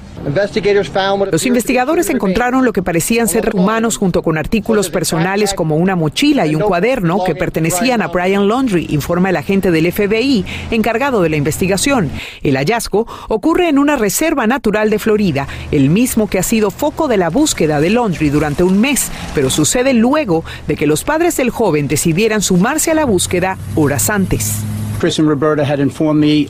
Los 1.32 1.46
investigadores 1.46 2.10
encontraron 2.10 2.66
lo 2.66 2.74
que 2.74 2.84
parecían 2.84 3.28
ser 3.28 3.52
humanos 3.54 3.98
junto 3.98 4.22
con 4.22 4.38
artículos 4.38 4.90
personales 4.90 5.54
como 5.54 5.76
una 5.78 5.96
mochila 5.96 6.46
y 6.46 6.56
un 6.56 6.62
cuaderno 6.62 7.24
que 7.26 7.36
pertenecían 7.36 8.02
a 8.02 8.08
Brian 8.08 8.48
Laundry, 8.48 8.88
informa 8.90 9.30
el 9.30 9.36
agente 9.36 9.72
del 9.72 9.92
FBI 9.92 10.46
encargado 10.72 11.22
de 11.22 11.30
la 11.30 11.38
investigación. 11.38 12.12
El 12.44 12.58
hallazgo 12.58 13.08
ocurre 13.28 13.70
en 13.70 13.80
una 13.80 13.96
reserva 13.96 14.48
natural 14.48 14.90
de 14.90 15.00
Florida, 15.00 15.48
el 15.72 15.90
mismo 15.90 16.30
que 16.30 16.40
ha 16.40 16.44
sido 16.44 16.72
foco 16.72 17.08
de 17.08 17.18
la 17.18 17.30
búsqueda 17.30 17.80
de 17.80 17.90
Laundry 17.90 18.30
durante 18.30 18.64
un 18.64 18.80
mes, 18.80 19.12
pero 19.34 19.50
sucede 19.50 19.94
luego 19.94 20.44
de 20.68 20.76
que 20.76 20.88
los 20.88 21.04
padres 21.04 21.38
del 21.38 21.50
joven 21.50 21.88
decidieran 21.88 22.42
sumarse 22.42 22.92
a 22.92 22.96
la 22.96 23.06
búsqueda 23.06 23.58
horas 23.76 24.10
antes. 24.10 24.64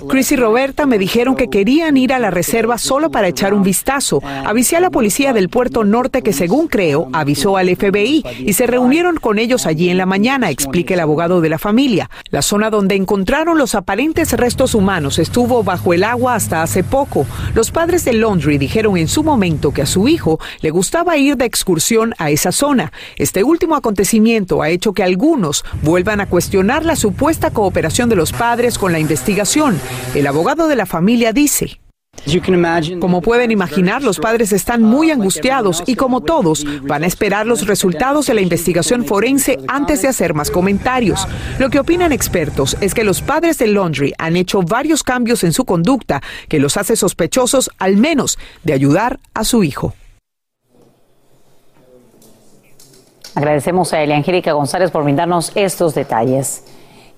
Chris 0.10 0.32
y 0.32 0.36
Roberta 0.36 0.86
me 0.86 0.98
dijeron 0.98 1.36
que 1.36 1.50
querían 1.50 1.98
ir 1.98 2.14
a 2.14 2.20
la 2.20 2.32
reserva 2.32 2.78
solo 2.78 3.12
para 3.12 3.28
echar 3.28 3.54
un 3.54 3.62
vistazo. 3.62 4.22
Avisé 4.24 4.76
a 4.76 4.80
la 4.80 4.90
policía 4.90 5.34
del 5.34 5.50
puerto 5.50 5.84
norte 5.84 6.24
que, 6.24 6.34
según 6.34 6.68
creo, 6.68 7.10
avisó 7.14 7.58
al 7.58 7.70
FBI 7.70 8.24
y 8.40 8.54
se 8.54 8.66
reunieron 8.66 9.18
con 9.18 9.38
ellos 9.38 9.66
allí 9.66 9.90
en 9.90 9.98
la 9.98 10.06
mañana, 10.06 10.50
explica 10.50 10.96
el 10.96 11.00
abogado 11.00 11.42
de 11.42 11.50
la 11.50 11.60
familia. 11.60 12.10
La 12.32 12.42
zona 12.42 12.70
donde 12.70 12.96
encontraron 12.96 13.58
los 13.58 13.76
aparentes 13.76 14.34
restos 14.34 14.74
humanos 14.74 15.20
estuvo 15.20 15.64
bajo 15.64 15.94
el 15.94 16.04
agua 16.04 16.36
hasta 16.36 16.64
hace 16.64 16.84
poco. 16.84 17.28
Los 17.54 17.72
padres 17.72 18.04
de 18.04 18.14
Laundry 18.14 18.58
dijeron 18.58 18.98
en 18.98 19.08
su 19.08 19.24
momento 19.24 19.72
que 19.72 19.84
a 19.84 19.86
su 19.86 20.08
hijo 20.08 20.40
le 20.62 20.72
gustaba 20.72 21.18
ir 21.18 21.38
de 21.38 21.46
excursión 21.46 22.16
a 22.18 22.32
esa 22.32 22.52
zona. 22.52 22.92
Este 23.16 23.44
último 23.44 23.76
acontecimiento 23.76 24.62
ha 24.62 24.70
hecho 24.70 24.94
que 24.94 25.04
algunos 25.04 25.64
vuelvan 25.84 26.22
a 26.22 26.28
cuestionar 26.28 26.86
la 26.86 26.96
supuesta 26.96 27.52
cooperación 27.52 28.10
de 28.10 28.16
los 28.16 28.32
padres 28.40 28.78
con 28.78 28.94
la 28.94 29.00
investigación. 29.00 29.78
El 30.16 30.26
abogado 30.26 30.70
de 30.70 30.78
la 30.78 30.86
familia 30.86 31.34
dice. 31.34 31.82
Como 33.00 33.22
pueden 33.22 33.52
imaginar, 33.52 34.02
los 34.02 34.20
padres 34.20 34.54
están 34.54 34.82
muy 34.82 35.12
angustiados 35.12 35.84
y 35.86 35.96
como 35.96 36.22
todos, 36.22 36.66
van 36.84 37.04
a 37.04 37.08
esperar 37.08 37.46
los 37.46 37.68
resultados 37.68 38.28
de 38.28 38.34
la 38.34 38.42
investigación 38.42 39.04
forense 39.04 39.58
antes 39.68 40.02
de 40.02 40.08
hacer 40.08 40.34
más 40.34 40.52
comentarios. 40.52 41.28
Lo 41.60 41.70
que 41.70 41.80
opinan 41.80 42.14
expertos 42.14 42.78
es 42.80 42.94
que 42.94 43.04
los 43.04 43.22
padres 43.22 43.58
de 43.58 43.68
Laundry 43.68 44.14
han 44.18 44.38
hecho 44.38 44.62
varios 44.62 45.04
cambios 45.04 45.44
en 45.44 45.52
su 45.52 45.66
conducta 45.66 46.22
que 46.48 46.60
los 46.60 46.78
hace 46.78 46.96
sospechosos 46.96 47.70
al 47.78 47.98
menos 47.98 48.40
de 48.64 48.74
ayudar 48.74 49.20
a 49.34 49.44
su 49.44 49.64
hijo. 49.66 49.94
Agradecemos 53.36 53.92
a 53.94 54.02
Elia 54.02 54.16
Angélica 54.16 54.54
González 54.54 54.92
por 54.92 55.04
brindarnos 55.04 55.52
estos 55.56 55.94
detalles. 55.94 56.64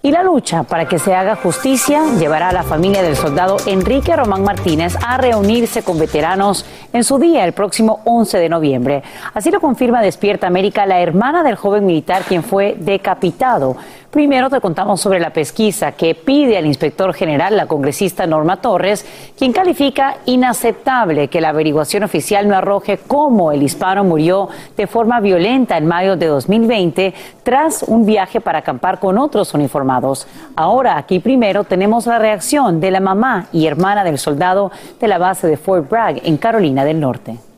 Y 0.04 0.10
la 0.10 0.24
lucha 0.24 0.64
para 0.64 0.88
que 0.88 0.98
se 0.98 1.14
haga 1.14 1.36
justicia 1.36 2.02
llevará 2.18 2.50
a 2.50 2.54
la 2.54 2.64
familia 2.64 3.04
del 3.04 3.16
soldado 3.16 3.58
Enrique 3.68 4.16
Román 4.16 4.44
Martínez 4.44 4.96
a 5.06 5.20
reunirse 5.20 5.84
con 5.84 6.00
veteranos 6.00 6.66
en 6.92 7.04
su 7.04 7.20
día 7.20 7.46
el 7.46 7.54
próximo 7.54 8.02
11 8.06 8.40
de 8.40 8.50
noviembre. 8.50 9.04
Así 9.36 9.52
lo 9.52 9.62
confirma 9.62 10.02
Despierta 10.02 10.48
América, 10.48 10.88
la 10.88 11.02
hermana 11.02 11.44
del 11.44 11.56
joven 11.56 11.86
militar 11.86 12.24
quien 12.28 12.42
fue 12.42 12.76
decapitado. 12.80 13.78
Primero 14.12 14.50
te 14.50 14.60
contamos 14.60 15.00
sobre 15.00 15.22
la 15.22 15.32
pesquisa 15.32 15.94
que 15.94 16.16
pide 16.16 16.58
al 16.58 16.66
inspector 16.66 17.14
general, 17.14 17.56
la 17.56 17.68
congresista 17.68 18.28
Norma 18.28 18.58
Torres, 18.58 19.06
quien 19.38 19.54
califica 19.54 20.18
inaceptable 20.26 21.30
que 21.30 21.40
la 21.40 21.48
averiguación 21.48 22.04
oficial 22.04 22.46
no 22.46 22.58
arroje 22.58 22.98
cómo 23.08 23.54
el 23.54 23.64
hispano 23.64 24.04
murió 24.04 24.50
de 24.76 24.86
forma 24.86 25.22
violenta 25.22 25.78
en 25.78 25.88
mayo 25.88 26.18
de 26.18 26.28
2020 26.28 27.14
tras 27.44 27.84
un 27.84 28.06
viaje 28.06 28.42
para 28.42 28.60
acampar 28.60 29.00
con 29.00 29.18
otros 29.18 29.54
uniformados. 29.54 30.28
Ahora, 30.58 30.98
aquí 30.98 31.20
primero 31.20 31.64
tenemos 31.64 32.06
la 32.06 32.20
reacción 32.20 32.82
de 32.82 32.92
la 32.92 33.00
mamá 33.00 33.48
y 33.54 33.66
hermana 33.66 34.04
del 34.04 34.18
soldado 34.18 34.74
de 35.00 35.08
la 35.08 35.20
base 35.20 35.48
de 35.48 35.56
Fort 35.56 35.90
Bragg 35.90 36.20
en 36.26 36.36
Carolina 36.36 36.84
del 36.84 37.00
Norte. 37.00 37.51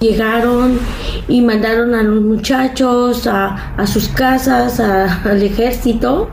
Llegaron 0.00 0.78
y 1.28 1.40
mandaron 1.40 1.94
a 1.94 2.02
los 2.02 2.22
muchachos 2.22 3.26
a, 3.26 3.86
sus 3.86 4.08
casas, 4.08 4.80
al 5.24 5.42
ejército, 5.42 6.30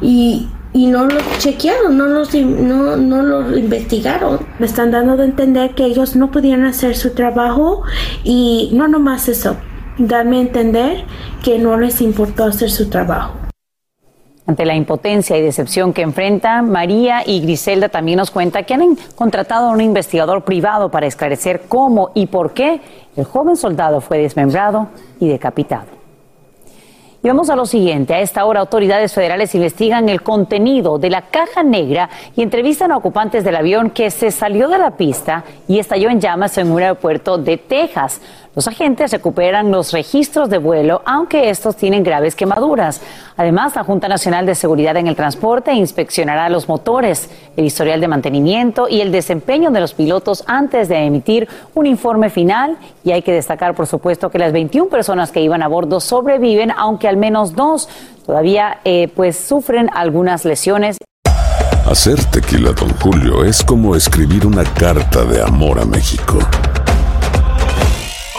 y, 0.00 0.48
no 0.74 1.06
los 1.06 1.22
chequearon, 1.38 1.96
no 1.96 2.06
los, 2.06 2.34
no, 2.34 2.96
no 2.96 3.22
los 3.22 3.56
investigaron. 3.56 4.40
Me 4.58 4.66
están 4.66 4.90
dando 4.90 5.16
de 5.16 5.24
entender 5.24 5.74
que 5.74 5.84
ellos 5.84 6.16
no 6.16 6.30
podían 6.32 6.64
hacer 6.64 6.96
su 6.96 7.10
trabajo 7.14 7.82
y 8.24 8.70
no 8.72 8.88
nomás 8.88 9.28
eso, 9.28 9.56
darme 9.98 10.38
a 10.38 10.40
entender 10.40 11.04
que 11.44 11.58
no 11.58 11.78
les 11.78 12.00
importó 12.00 12.44
hacer 12.44 12.70
su 12.70 12.88
trabajo. 12.88 13.43
Ante 14.46 14.66
la 14.66 14.74
impotencia 14.74 15.38
y 15.38 15.42
decepción 15.42 15.94
que 15.94 16.02
enfrentan, 16.02 16.70
María 16.70 17.22
y 17.24 17.40
Griselda 17.40 17.88
también 17.88 18.18
nos 18.18 18.30
cuenta 18.30 18.64
que 18.64 18.74
han 18.74 18.96
contratado 19.14 19.68
a 19.68 19.72
un 19.72 19.80
investigador 19.80 20.44
privado 20.44 20.90
para 20.90 21.06
esclarecer 21.06 21.62
cómo 21.66 22.10
y 22.14 22.26
por 22.26 22.52
qué 22.52 22.80
el 23.16 23.24
joven 23.24 23.56
soldado 23.56 24.02
fue 24.02 24.18
desmembrado 24.18 24.88
y 25.18 25.28
decapitado. 25.28 26.04
Y 27.24 27.28
vamos 27.28 27.48
a 27.48 27.56
lo 27.56 27.64
siguiente. 27.64 28.12
A 28.12 28.20
esta 28.20 28.44
hora, 28.44 28.60
autoridades 28.60 29.14
federales 29.14 29.54
investigan 29.54 30.10
el 30.10 30.20
contenido 30.20 30.98
de 30.98 31.08
la 31.08 31.22
caja 31.22 31.62
negra 31.62 32.10
y 32.36 32.42
entrevistan 32.42 32.92
a 32.92 32.98
ocupantes 32.98 33.44
del 33.44 33.56
avión 33.56 33.88
que 33.88 34.10
se 34.10 34.30
salió 34.30 34.68
de 34.68 34.76
la 34.76 34.90
pista 34.90 35.42
y 35.66 35.78
estalló 35.78 36.10
en 36.10 36.20
llamas 36.20 36.58
en 36.58 36.70
un 36.70 36.82
aeropuerto 36.82 37.38
de 37.38 37.56
Texas. 37.56 38.20
Los 38.54 38.68
agentes 38.68 39.10
recuperan 39.10 39.72
los 39.72 39.92
registros 39.92 40.48
de 40.48 40.58
vuelo, 40.58 41.02
aunque 41.04 41.50
estos 41.50 41.74
tienen 41.74 42.04
graves 42.04 42.36
quemaduras. 42.36 43.00
Además, 43.36 43.74
la 43.74 43.82
Junta 43.82 44.06
Nacional 44.06 44.46
de 44.46 44.54
Seguridad 44.54 44.96
en 44.96 45.08
el 45.08 45.16
Transporte 45.16 45.72
inspeccionará 45.72 46.48
los 46.48 46.68
motores, 46.68 47.28
el 47.56 47.64
historial 47.64 48.00
de 48.00 48.06
mantenimiento 48.06 48.88
y 48.88 49.00
el 49.00 49.10
desempeño 49.10 49.72
de 49.72 49.80
los 49.80 49.92
pilotos 49.92 50.44
antes 50.46 50.88
de 50.88 50.98
emitir 50.98 51.48
un 51.74 51.86
informe 51.86 52.30
final. 52.30 52.76
Y 53.02 53.10
hay 53.10 53.22
que 53.22 53.32
destacar, 53.32 53.74
por 53.74 53.88
supuesto, 53.88 54.30
que 54.30 54.38
las 54.38 54.52
21 54.52 54.88
personas 54.88 55.32
que 55.32 55.40
iban 55.40 55.60
a 55.60 55.66
bordo 55.66 55.98
sobreviven, 55.98 56.70
aunque 56.76 57.08
al 57.08 57.16
menos 57.16 57.56
dos 57.56 57.88
todavía 58.24 58.78
eh, 58.84 59.08
pues 59.16 59.36
sufren 59.36 59.90
algunas 59.92 60.44
lesiones. 60.44 60.98
Hacer 61.90 62.24
tequila, 62.26 62.70
don 62.70 62.90
Julio, 63.00 63.44
es 63.44 63.64
como 63.64 63.96
escribir 63.96 64.46
una 64.46 64.62
carta 64.62 65.24
de 65.24 65.42
amor 65.42 65.80
a 65.80 65.84
México. 65.84 66.38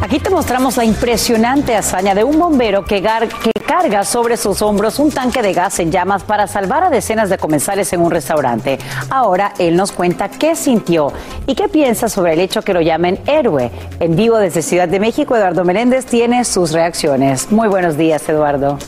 Aquí 0.00 0.20
te 0.20 0.30
mostramos 0.30 0.76
la 0.76 0.84
impresionante 0.84 1.74
hazaña 1.74 2.14
de 2.14 2.22
un 2.22 2.38
bombero 2.38 2.84
que, 2.84 3.02
carga 3.66 4.04
sobre 4.04 4.38
sus 4.38 4.62
hombros 4.62 4.98
un 4.98 5.10
tanque 5.10 5.42
de 5.42 5.52
gas 5.52 5.78
en 5.78 5.92
llamas 5.92 6.22
para 6.22 6.46
salvar 6.46 6.84
a 6.84 6.90
decenas 6.90 7.28
de 7.28 7.36
comensales 7.36 7.92
en 7.92 8.00
un 8.00 8.10
restaurante. 8.10 8.78
Ahora 9.10 9.52
él 9.58 9.76
nos 9.76 9.92
cuenta 9.92 10.30
qué 10.30 10.56
sintió 10.56 11.12
y 11.46 11.54
qué 11.54 11.68
piensa 11.68 12.08
sobre 12.08 12.32
el 12.32 12.40
hecho 12.40 12.62
que 12.62 12.72
lo 12.72 12.80
llamen 12.80 13.18
héroe. 13.26 13.70
En 14.00 14.16
vivo 14.16 14.38
desde 14.38 14.62
Ciudad 14.62 14.88
de 14.88 15.00
México, 15.00 15.36
Eduardo 15.36 15.64
Meléndez 15.64 16.06
tiene 16.06 16.44
sus 16.44 16.72
reacciones. 16.72 17.52
Muy 17.52 17.68
buenos 17.68 17.98
días, 17.98 18.26
Eduardo. 18.28 18.78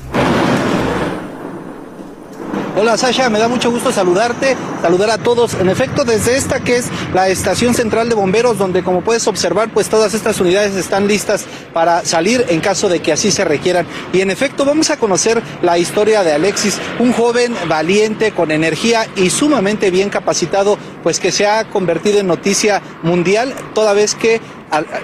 Hola 2.81 2.97
Sasha, 2.97 3.29
me 3.29 3.39
da 3.39 3.47
mucho 3.47 3.71
gusto 3.71 3.93
saludarte, 3.93 4.57
saludar 4.81 5.11
a 5.11 5.19
todos. 5.19 5.53
En 5.53 5.69
efecto, 5.69 6.03
desde 6.03 6.39
esta 6.39 6.61
que 6.61 6.77
es 6.77 6.87
la 7.13 7.29
estación 7.29 7.75
central 7.75 8.09
de 8.09 8.15
bomberos, 8.15 8.57
donde 8.57 8.83
como 8.83 9.03
puedes 9.03 9.29
observar, 9.29 9.69
pues 9.69 9.91
todas 9.91 10.15
estas 10.15 10.41
unidades 10.41 10.75
están 10.77 11.07
listas 11.07 11.45
para 11.75 12.07
salir 12.07 12.47
en 12.49 12.61
caso 12.61 12.89
de 12.89 13.01
que 13.01 13.13
así 13.13 13.31
se 13.33 13.45
requieran. 13.45 13.87
Y 14.15 14.23
en 14.23 14.31
efecto, 14.31 14.65
vamos 14.65 14.89
a 14.89 14.97
conocer 14.97 15.43
la 15.61 15.77
historia 15.77 16.23
de 16.23 16.33
Alexis, 16.33 16.79
un 16.99 17.13
joven 17.13 17.55
valiente, 17.69 18.33
con 18.33 18.51
energía 18.51 19.07
y 19.15 19.29
sumamente 19.29 19.91
bien 19.91 20.09
capacitado, 20.09 20.79
pues 21.03 21.21
que 21.21 21.33
se 21.33 21.47
ha 21.47 21.65
convertido 21.65 22.19
en 22.19 22.29
noticia 22.29 22.81
mundial, 23.03 23.53
toda 23.75 23.93
vez 23.93 24.15
que 24.15 24.41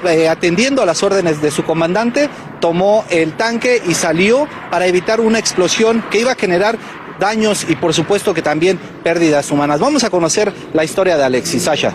eh, 0.08 0.28
atendiendo 0.30 0.80
a 0.80 0.86
las 0.86 1.02
órdenes 1.02 1.42
de 1.42 1.50
su 1.50 1.62
comandante, 1.62 2.30
tomó 2.58 3.04
el 3.10 3.36
tanque 3.36 3.82
y 3.86 3.92
salió 3.92 4.48
para 4.70 4.86
evitar 4.86 5.20
una 5.20 5.38
explosión 5.38 6.02
que 6.10 6.20
iba 6.20 6.32
a 6.32 6.36
generar 6.36 6.78
daños 7.18 7.66
y 7.68 7.76
por 7.76 7.94
supuesto 7.94 8.34
que 8.34 8.42
también 8.42 8.78
pérdidas 9.02 9.50
humanas. 9.50 9.80
Vamos 9.80 10.04
a 10.04 10.10
conocer 10.10 10.52
la 10.72 10.84
historia 10.84 11.16
de 11.16 11.24
Alexis 11.24 11.62
Sasha. 11.62 11.92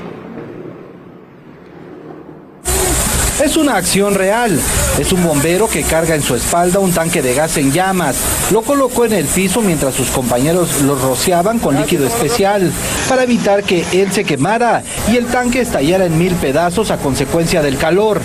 Es 3.43 3.57
una 3.57 3.75
acción 3.75 4.13
real. 4.13 4.59
Es 4.99 5.11
un 5.11 5.23
bombero 5.23 5.67
que 5.67 5.81
carga 5.81 6.13
en 6.13 6.21
su 6.21 6.35
espalda 6.35 6.79
un 6.79 6.91
tanque 6.91 7.23
de 7.23 7.33
gas 7.33 7.57
en 7.57 7.71
llamas. 7.71 8.15
Lo 8.51 8.61
colocó 8.61 9.05
en 9.05 9.13
el 9.13 9.25
piso 9.25 9.61
mientras 9.61 9.95
sus 9.95 10.09
compañeros 10.11 10.81
lo 10.81 10.93
rociaban 10.93 11.57
con 11.57 11.75
líquido 11.75 12.05
especial 12.05 12.71
para 13.09 13.23
evitar 13.23 13.63
que 13.63 13.83
él 13.93 14.11
se 14.11 14.25
quemara 14.25 14.83
y 15.11 15.17
el 15.17 15.25
tanque 15.25 15.61
estallara 15.61 16.05
en 16.05 16.19
mil 16.19 16.35
pedazos 16.35 16.91
a 16.91 16.97
consecuencia 16.97 17.63
del 17.63 17.77
calor. 17.77 18.21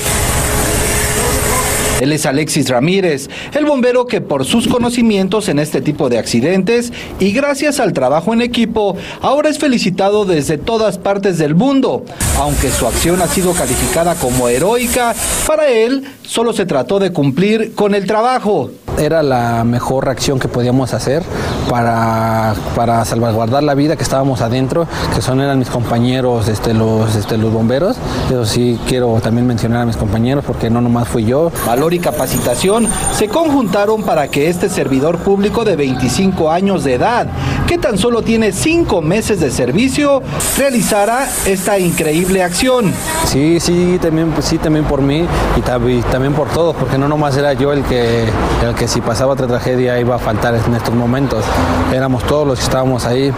Él 2.00 2.12
es 2.12 2.26
Alexis 2.26 2.68
Ramírez, 2.68 3.30
el 3.54 3.64
bombero 3.64 4.06
que 4.06 4.20
por 4.20 4.44
sus 4.44 4.68
conocimientos 4.68 5.48
en 5.48 5.58
este 5.58 5.80
tipo 5.80 6.10
de 6.10 6.18
accidentes 6.18 6.92
y 7.18 7.32
gracias 7.32 7.80
al 7.80 7.94
trabajo 7.94 8.34
en 8.34 8.42
equipo, 8.42 8.96
ahora 9.22 9.48
es 9.48 9.58
felicitado 9.58 10.26
desde 10.26 10.58
todas 10.58 10.98
partes 10.98 11.38
del 11.38 11.54
mundo. 11.54 12.04
Aunque 12.38 12.70
su 12.70 12.86
acción 12.86 13.22
ha 13.22 13.28
sido 13.28 13.52
calificada 13.54 14.14
como 14.14 14.48
heroica, 14.48 15.14
para 15.46 15.68
él 15.68 16.04
solo 16.22 16.52
se 16.52 16.66
trató 16.66 16.98
de 16.98 17.12
cumplir 17.12 17.74
con 17.74 17.94
el 17.94 18.06
trabajo. 18.06 18.70
Era 18.98 19.22
la 19.22 19.64
mejor 19.64 20.06
reacción 20.06 20.38
que 20.38 20.48
podíamos 20.48 20.94
hacer 20.94 21.22
para, 21.68 22.54
para 22.74 23.04
salvaguardar 23.04 23.62
la 23.62 23.74
vida 23.74 23.96
que 23.96 24.02
estábamos 24.02 24.40
adentro, 24.40 24.86
que 25.14 25.20
son 25.20 25.40
eran 25.40 25.58
mis 25.58 25.68
compañeros, 25.68 26.48
este, 26.48 26.72
los, 26.72 27.14
este, 27.14 27.36
los 27.36 27.52
bomberos. 27.52 27.96
Eso 28.28 28.44
sí 28.46 28.78
quiero 28.88 29.18
también 29.22 29.46
mencionar 29.46 29.82
a 29.82 29.86
mis 29.86 29.96
compañeros 29.96 30.44
porque 30.46 30.70
no 30.70 30.80
nomás 30.80 31.08
fui 31.08 31.24
yo. 31.24 31.52
Valor 31.66 31.85
y 31.94 31.98
capacitación 31.98 32.88
se 33.12 33.28
conjuntaron 33.28 34.02
para 34.02 34.28
que 34.28 34.48
este 34.48 34.68
servidor 34.68 35.18
público 35.18 35.64
de 35.64 35.76
25 35.76 36.50
años 36.50 36.84
de 36.84 36.94
edad, 36.94 37.26
que 37.66 37.78
tan 37.78 37.98
solo 37.98 38.22
tiene 38.22 38.52
5 38.52 39.02
meses 39.02 39.40
de 39.40 39.50
servicio, 39.50 40.22
realizara 40.56 41.28
esta 41.46 41.78
increíble 41.78 42.42
acción. 42.42 42.92
Sí, 43.24 43.60
sí, 43.60 43.98
también, 44.00 44.30
pues, 44.32 44.46
sí, 44.46 44.58
también 44.58 44.84
por 44.84 45.02
mí 45.02 45.26
y, 45.56 45.60
también 45.60 46.34
por 46.34 46.48
todos, 46.48 46.74
porque 46.76 46.98
no 46.98 47.08
nomás 47.08 47.36
era 47.36 47.52
yo 47.52 47.72
el 47.72 47.84
que, 47.84 48.24
el 48.64 48.74
que 48.74 48.88
si 48.88 49.00
pasaba 49.00 49.32
otra 49.32 49.46
tragedia 49.46 49.98
iba 49.98 50.16
a 50.16 50.18
faltar 50.18 50.54
en 50.54 50.74
estos 50.74 50.94
momentos. 50.94 51.44
Éramos 51.92 52.24
todos 52.24 52.46
los 52.46 52.58
que 52.58 52.64
estábamos 52.64 53.04
ahí. 53.06 53.32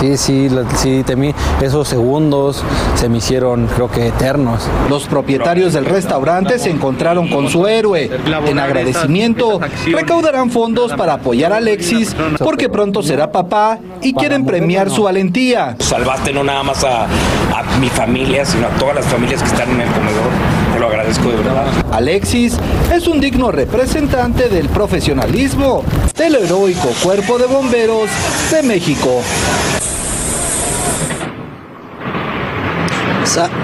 Sí, 0.00 0.16
sí, 0.16 0.48
sí, 0.76 1.02
temí. 1.04 1.34
Esos 1.60 1.86
segundos 1.86 2.64
se 2.94 3.10
me 3.10 3.18
hicieron, 3.18 3.66
creo 3.66 3.90
que 3.90 4.06
eternos. 4.08 4.62
Los 4.88 5.04
propietarios 5.04 5.74
del 5.74 5.84
restaurante 5.84 6.58
se 6.58 6.70
encontraron 6.70 7.28
con 7.28 7.50
su 7.50 7.66
héroe. 7.66 8.10
En 8.46 8.58
agradecimiento, 8.58 9.60
recaudarán 9.92 10.50
fondos 10.50 10.94
para 10.94 11.14
apoyar 11.14 11.52
a 11.52 11.58
Alexis 11.58 12.16
porque 12.38 12.70
pronto 12.70 13.02
será 13.02 13.30
papá 13.30 13.78
y 14.00 14.14
quieren 14.14 14.46
premiar 14.46 14.88
su 14.88 15.02
valentía. 15.02 15.76
Salvaste 15.78 16.32
no 16.32 16.42
nada 16.44 16.62
más 16.62 16.82
a, 16.82 17.04
a 17.04 17.78
mi 17.78 17.90
familia, 17.90 18.46
sino 18.46 18.68
a 18.68 18.70
todas 18.70 18.94
las 18.94 19.06
familias 19.06 19.42
que 19.42 19.48
están 19.48 19.70
en 19.70 19.82
el 19.82 19.88
comedor. 19.88 20.30
Te 20.72 20.80
lo 20.80 20.86
agradezco 20.86 21.28
de 21.28 21.36
verdad. 21.36 21.66
Alexis 21.92 22.58
es 22.90 23.06
un 23.06 23.20
digno 23.20 23.50
representante 23.50 24.48
del 24.48 24.70
profesionalismo 24.70 25.84
del 26.16 26.36
heroico 26.36 26.88
Cuerpo 27.02 27.38
de 27.38 27.46
Bomberos 27.46 28.08
de 28.50 28.62
México. 28.62 29.22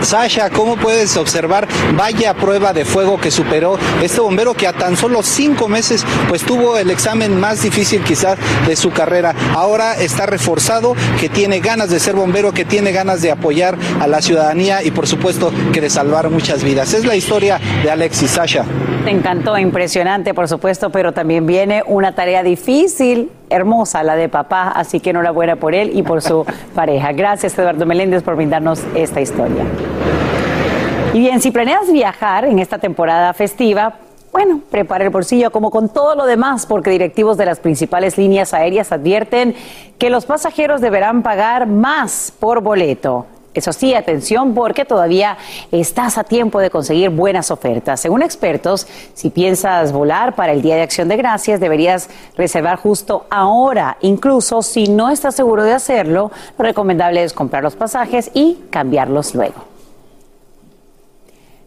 Sasha, 0.03 0.51
¿cómo 0.51 0.77
puedes 0.77 1.17
observar? 1.17 1.67
Vaya 1.97 2.35
prueba 2.35 2.73
de 2.73 2.85
fuego 2.85 3.21
que 3.21 3.33
superó 3.33 3.79
este 4.01 4.21
bombero 4.21 4.55
que 4.55 4.69
a 4.69 4.73
tan 4.73 4.97
solo 4.97 5.23
cinco 5.25 5.67
meses 5.67 6.05
pues 6.29 6.43
tuvo 6.43 6.79
el 6.79 6.91
examen 6.91 7.39
más 7.41 7.63
difícil 7.63 8.03
quizás 8.05 8.39
de 8.67 8.77
su 8.77 8.91
carrera. 8.91 9.35
Ahora 9.55 9.95
está 9.95 10.27
reforzado, 10.27 10.95
que 11.21 11.29
tiene 11.29 11.59
ganas 11.59 11.91
de 11.91 11.99
ser 11.99 12.15
bombero, 12.15 12.53
que 12.53 12.65
tiene 12.65 12.93
ganas 12.93 13.23
de 13.23 13.33
apoyar 13.33 13.77
a 14.01 14.07
la 14.07 14.23
ciudadanía 14.23 14.85
y 14.85 14.93
por 14.93 15.09
supuesto 15.09 15.53
que 15.73 15.81
de 15.81 15.91
salvar 15.91 16.31
muchas 16.31 16.63
vidas. 16.63 16.95
Es 16.95 17.05
la 17.05 17.17
historia 17.17 17.61
de 17.83 17.91
Alexis 17.91 18.31
Sasha. 18.31 18.65
Te 19.05 19.11
encantó, 19.11 19.59
impresionante 19.59 20.33
por 20.33 20.49
supuesto, 20.49 20.91
pero 20.91 21.13
también 21.13 21.47
viene 21.47 21.83
una 21.87 22.15
tarea 22.15 22.43
difícil 22.43 23.31
hermosa 23.51 24.03
la 24.03 24.17
de 24.17 24.29
papá, 24.29 24.69
así 24.69 25.01
que 25.01 25.11
enhorabuena 25.11 25.57
por 25.57 25.75
él 25.75 25.91
y 25.95 26.03
por 26.03 26.23
su 26.23 26.45
pareja. 26.75 27.13
Gracias 27.13 27.59
Eduardo 27.59 27.87
Meléndez 27.87 28.23
por 28.23 28.37
brindarnos 28.37 28.83
esta 28.95 29.21
historia. 29.21 29.65
Y 31.13 31.21
bien, 31.21 31.41
si 31.41 31.51
planeas 31.51 31.91
viajar 31.91 32.45
en 32.45 32.59
esta 32.59 32.79
temporada 32.79 33.33
festiva, 33.33 33.95
bueno, 34.33 34.61
prepara 34.71 35.05
el 35.05 35.11
bolsillo 35.11 35.51
como 35.51 35.71
con 35.71 35.89
todo 35.89 36.15
lo 36.15 36.27
demás, 36.27 36.67
porque 36.67 36.91
directivos 36.91 37.39
de 37.39 37.47
las 37.47 37.59
principales 37.59 38.19
líneas 38.19 38.53
aéreas 38.53 38.93
advierten 38.93 39.55
que 39.99 40.11
los 40.11 40.27
pasajeros 40.27 40.83
deberán 40.83 41.23
pagar 41.23 41.67
más 41.67 42.35
por 42.39 42.61
boleto. 42.61 43.25
Eso 43.57 43.73
sí, 43.73 43.95
atención 43.95 44.55
porque 44.55 44.85
todavía 44.85 45.39
estás 45.73 46.19
a 46.19 46.25
tiempo 46.25 46.61
de 46.61 46.71
conseguir 46.71 47.11
buenas 47.11 47.51
ofertas. 47.51 48.01
Según 48.01 48.23
expertos, 48.23 48.87
si 49.15 49.31
piensas 49.31 49.93
volar 49.93 50.35
para 50.35 50.53
el 50.53 50.63
Día 50.63 50.77
de 50.77 50.83
Acción 50.83 51.09
de 51.09 51.17
Gracias, 51.17 51.59
deberías 51.59 52.11
reservar 52.37 52.77
justo 52.77 53.27
ahora. 53.31 53.97
Incluso 54.03 54.63
si 54.63 54.89
no 54.89 55.09
estás 55.09 55.35
seguro 55.35 55.65
de 55.65 55.73
hacerlo, 55.73 56.31
lo 56.59 56.65
recomendable 56.65 57.25
es 57.25 57.33
comprar 57.33 57.63
los 57.63 57.77
pasajes 57.77 58.31
y 58.35 58.59
cambiarlos 58.71 59.35
luego. 59.35 59.76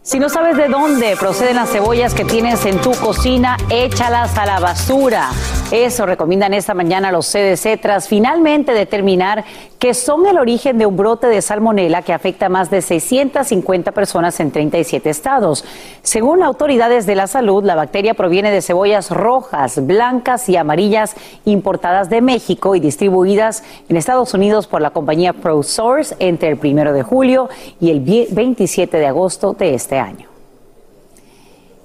Si 0.02 0.18
no 0.18 0.30
sabes 0.30 0.56
de 0.56 0.68
dónde 0.68 1.14
proceden 1.20 1.56
las 1.56 1.70
cebollas 1.70 2.14
que 2.14 2.24
tienes 2.24 2.64
en 2.64 2.80
tu 2.80 2.92
cocina, 2.92 3.58
échalas 3.68 4.36
a 4.38 4.46
la 4.46 4.58
basura. 4.58 5.28
Eso 5.70 6.06
recomiendan 6.06 6.54
esta 6.54 6.72
mañana 6.72 7.12
los 7.12 7.30
CDC 7.30 7.78
tras 7.80 8.08
finalmente 8.08 8.72
determinar 8.72 9.44
que 9.78 9.94
son 9.94 10.26
el 10.26 10.38
origen 10.38 10.78
de 10.78 10.84
un 10.84 10.96
brote 10.96 11.26
de 11.26 11.40
salmonela 11.40 12.02
que 12.02 12.12
afecta 12.12 12.46
a 12.46 12.48
más 12.48 12.70
de 12.70 12.82
650 12.82 13.92
personas 13.92 14.40
en 14.40 14.50
37 14.50 15.08
estados. 15.08 15.64
Según 16.02 16.42
autoridades 16.42 17.06
de 17.06 17.14
la 17.14 17.26
salud, 17.26 17.64
la 17.64 17.76
bacteria 17.76 18.14
proviene 18.14 18.50
de 18.50 18.62
cebollas 18.62 19.10
rojas, 19.10 19.86
blancas 19.86 20.48
y 20.48 20.56
amarillas 20.56 21.14
importadas 21.44 22.10
de 22.10 22.20
México 22.20 22.74
y 22.74 22.80
distribuidas 22.80 23.62
en 23.88 23.96
Estados 23.96 24.34
Unidos 24.34 24.66
por 24.66 24.82
la 24.82 24.90
compañía 24.90 25.34
ProSource 25.34 26.14
entre 26.18 26.48
el 26.48 26.58
primero 26.58 26.92
de 26.92 27.02
julio 27.02 27.48
y 27.80 27.90
el 27.90 28.00
27 28.00 28.98
de 28.98 29.06
agosto 29.06 29.54
de 29.54 29.74
este 29.74 29.89
año. 29.98 30.30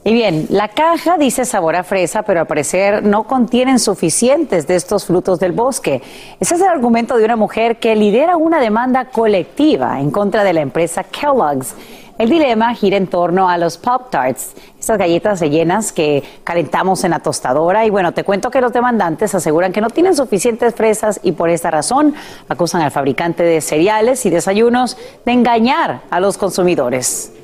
Y 0.07 0.13
bien, 0.13 0.45
la 0.51 0.67
caja 0.67 1.17
dice 1.17 1.45
sabor 1.45 1.75
a 1.75 1.83
fresa, 1.83 2.21
pero 2.21 2.39
al 2.39 2.45
parecer 2.45 3.03
no 3.03 3.23
contienen 3.23 3.79
suficientes 3.79 4.67
de 4.67 4.75
estos 4.75 5.05
frutos 5.05 5.39
del 5.39 5.51
bosque. 5.51 5.99
Ese 6.39 6.53
es 6.53 6.61
el 6.61 6.67
argumento 6.67 7.17
de 7.17 7.25
una 7.25 7.35
mujer 7.35 7.79
que 7.79 7.95
lidera 7.95 8.37
una 8.37 8.59
demanda 8.59 9.05
colectiva 9.05 9.99
en 9.99 10.11
contra 10.11 10.43
de 10.43 10.53
la 10.53 10.61
empresa 10.61 11.03
Kellogg's. 11.05 11.73
El 12.19 12.29
dilema 12.29 12.75
gira 12.75 12.97
en 12.97 13.07
torno 13.07 13.49
a 13.49 13.57
los 13.57 13.79
Pop 13.79 14.11
Tarts, 14.11 14.53
estas 14.79 14.99
galletas 14.99 15.39
rellenas 15.39 15.91
que 15.91 16.23
calentamos 16.43 17.03
en 17.03 17.09
la 17.09 17.19
tostadora. 17.19 17.83
Y 17.83 17.89
bueno, 17.89 18.13
te 18.13 18.23
cuento 18.23 18.51
que 18.51 18.61
los 18.61 18.71
demandantes 18.71 19.33
aseguran 19.33 19.73
que 19.73 19.81
no 19.81 19.89
tienen 19.89 20.15
suficientes 20.15 20.75
fresas 20.75 21.19
y 21.23 21.31
por 21.31 21.49
esta 21.49 21.71
razón 21.71 22.13
acusan 22.47 22.83
al 22.83 22.91
fabricante 22.91 23.41
de 23.41 23.59
cereales 23.59 24.23
y 24.27 24.29
desayunos 24.29 24.97
de 25.25 25.31
engañar 25.31 26.01
a 26.11 26.19
los 26.19 26.37
consumidores. 26.37 27.34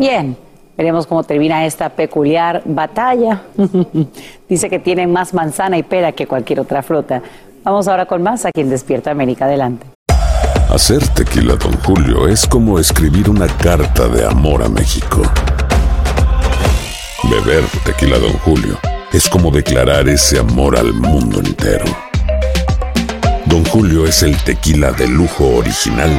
Bien. 0.00 0.34
Veremos 0.78 1.06
cómo 1.06 1.24
termina 1.24 1.66
esta 1.66 1.90
peculiar 1.90 2.62
batalla. 2.64 3.42
Dice 4.48 4.70
que 4.70 4.78
tienen 4.78 5.12
más 5.12 5.34
manzana 5.34 5.76
y 5.76 5.82
pera 5.82 6.12
que 6.12 6.26
cualquier 6.26 6.60
otra 6.60 6.82
fruta. 6.82 7.20
Vamos 7.64 7.86
ahora 7.86 8.06
con 8.06 8.22
más 8.22 8.46
a 8.46 8.50
quien 8.50 8.70
despierta 8.70 9.10
América. 9.10 9.44
Adelante. 9.44 9.86
Hacer 10.70 11.06
tequila, 11.08 11.56
don 11.56 11.74
Julio, 11.82 12.26
es 12.26 12.46
como 12.46 12.78
escribir 12.78 13.28
una 13.28 13.46
carta 13.46 14.08
de 14.08 14.24
amor 14.24 14.62
a 14.62 14.70
México. 14.70 15.20
Beber 17.24 17.64
tequila, 17.84 18.18
don 18.18 18.32
Julio, 18.38 18.78
es 19.12 19.28
como 19.28 19.50
declarar 19.50 20.08
ese 20.08 20.38
amor 20.38 20.78
al 20.78 20.94
mundo 20.94 21.40
entero. 21.40 21.84
Don 23.44 23.66
Julio 23.66 24.06
es 24.06 24.22
el 24.22 24.34
tequila 24.44 24.92
de 24.92 25.08
lujo 25.08 25.56
original 25.56 26.18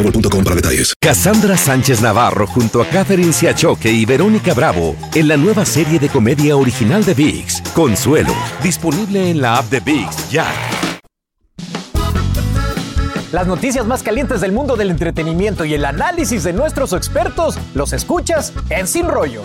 boostmobile.com 0.01 0.43
para 0.43 0.55
detalles. 0.55 0.93
Cassandra 0.99 1.57
Sánchez 1.57 2.01
Navarro 2.01 2.47
junto 2.47 2.81
a 2.81 2.85
Catherine 2.85 3.33
Siachoque 3.33 3.91
y 3.91 4.05
Verónica 4.05 4.53
Bravo 4.53 4.95
en 5.13 5.27
la 5.27 5.37
nueva 5.37 5.65
serie 5.65 5.99
de 5.99 6.09
comedia 6.09 6.55
original 6.57 7.03
de 7.03 7.13
VIX, 7.13 7.61
Consuelo, 7.73 8.33
disponible 8.63 9.29
en 9.29 9.41
la 9.41 9.57
app 9.57 9.69
de 9.69 9.79
VIX 9.79 10.29
ya. 10.29 10.47
Las 13.31 13.47
noticias 13.47 13.87
más 13.87 14.03
calientes 14.03 14.41
del 14.41 14.51
mundo 14.51 14.75
del 14.75 14.91
entretenimiento 14.91 15.63
y 15.63 15.73
el 15.73 15.85
análisis 15.85 16.43
de 16.43 16.51
nuestros 16.51 16.91
expertos 16.91 17.57
los 17.73 17.93
escuchas 17.93 18.51
en 18.69 18.87
Sin 18.87 19.07
Rollo. 19.07 19.43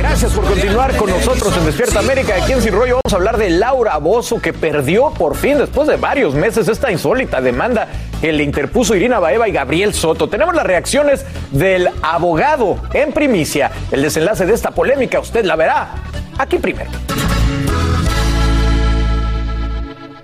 Gracias 0.00 0.32
por 0.32 0.46
continuar 0.46 0.96
con 0.96 1.10
nosotros 1.10 1.54
en 1.58 1.66
Despierta 1.66 1.98
América. 1.98 2.34
Aquí 2.42 2.52
en 2.52 2.62
Sin 2.62 2.72
Rollo 2.72 3.00
vamos 3.04 3.12
a 3.12 3.16
hablar 3.16 3.36
de 3.36 3.50
Laura 3.50 3.98
Bozo, 3.98 4.40
que 4.40 4.54
perdió 4.54 5.10
por 5.10 5.36
fin, 5.36 5.58
después 5.58 5.86
de 5.88 5.96
varios 5.96 6.34
meses, 6.34 6.68
esta 6.68 6.90
insólita 6.90 7.42
demanda 7.42 7.86
que 8.18 8.32
le 8.32 8.42
interpuso 8.42 8.96
Irina 8.96 9.18
Baeva 9.18 9.46
y 9.46 9.52
Gabriel 9.52 9.92
Soto. 9.92 10.26
Tenemos 10.26 10.54
las 10.54 10.64
reacciones 10.64 11.26
del 11.50 11.90
abogado 12.00 12.82
en 12.94 13.12
primicia. 13.12 13.70
El 13.90 14.00
desenlace 14.00 14.46
de 14.46 14.54
esta 14.54 14.70
polémica 14.70 15.20
usted 15.20 15.44
la 15.44 15.54
verá 15.54 15.94
aquí 16.38 16.56
primero. 16.56 16.90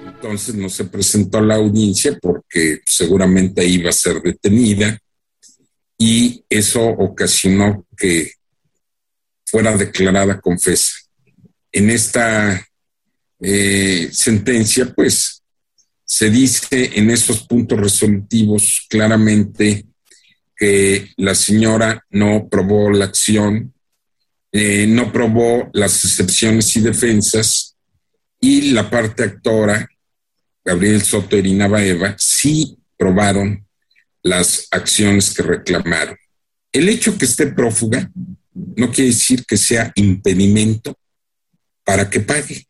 Entonces 0.07 0.55
no 0.55 0.71
se 0.71 0.87
presentó 0.87 1.43
la 1.43 1.57
audiencia 1.57 2.17
porque 2.23 2.81
seguramente 2.87 3.63
iba 3.67 3.91
a 3.91 3.93
ser 3.93 4.23
detenida 4.23 4.99
y 5.99 6.43
eso 6.49 6.83
ocasionó 6.83 7.85
que 7.95 8.31
fuera 9.47 9.77
declarada 9.77 10.41
confesa. 10.41 10.93
En 11.73 11.91
esta 11.91 12.67
eh, 13.41 14.09
sentencia, 14.13 14.93
pues, 14.95 15.43
se 16.05 16.31
dice 16.31 16.93
en 16.95 17.11
esos 17.11 17.47
puntos 17.47 17.81
resolutivos 17.81 18.87
claramente 18.89 19.87
que 20.57 21.11
la 21.17 21.35
señora 21.35 22.05
no 22.11 22.49
probó 22.49 22.91
la 22.91 23.07
acción, 23.07 23.75
eh, 24.53 24.87
no 24.87 25.13
probó 25.13 25.69
las 25.75 26.05
excepciones 26.05 26.75
y 26.77 26.81
defensas, 26.81 27.77
y 28.41 28.73
la 28.73 28.89
parte 28.89 29.25
actora, 29.25 29.89
Gabriel 30.65 31.03
Soto 31.03 31.37
y 31.37 31.41
Irina 31.41 31.69
Baeva, 31.69 32.15
sí 32.19 32.79
probaron 32.97 33.67
las 34.23 34.69
acciones 34.71 35.35
que 35.35 35.43
reclamaron. 35.43 36.17
El 36.73 36.89
hecho 36.89 37.17
que 37.17 37.25
esté 37.25 37.49
prófuga 37.49 38.11
no 38.57 38.91
quiere 38.91 39.11
decir 39.11 39.45
que 39.45 39.57
sea 39.57 39.93
impedimento 39.97 40.99
para 41.85 42.09
que 42.09 42.21
pague. 42.21 42.67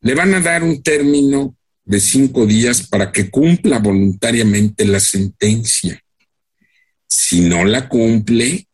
Le 0.00 0.14
van 0.14 0.34
a 0.34 0.40
dar 0.40 0.62
un 0.62 0.82
término 0.82 1.56
de 1.84 2.00
cinco 2.00 2.46
días 2.46 2.86
para 2.86 3.10
que 3.10 3.30
cumpla 3.30 3.78
voluntariamente 3.78 4.84
la 4.84 5.00
sentencia. 5.00 6.00
Si 7.06 7.40
no 7.40 7.64
la 7.64 7.88
cumple, 7.88 8.66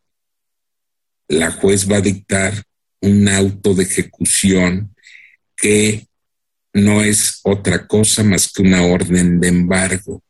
la 1.29 1.53
juez 1.53 1.91
va 1.91 1.99
a 1.99 2.01
dictar 2.03 2.65
un 3.01 3.29
auto 3.29 3.75
de 3.75 3.85
ejecución 3.85 4.95
que 5.57 6.07
no 6.73 7.03
es 7.03 7.41
otra 7.45 7.87
cosa 7.87 8.23
más 8.23 8.53
que 8.53 8.63
una 8.63 8.85
orden 8.85 9.41
de 9.41 9.49
embargo. 9.49 10.23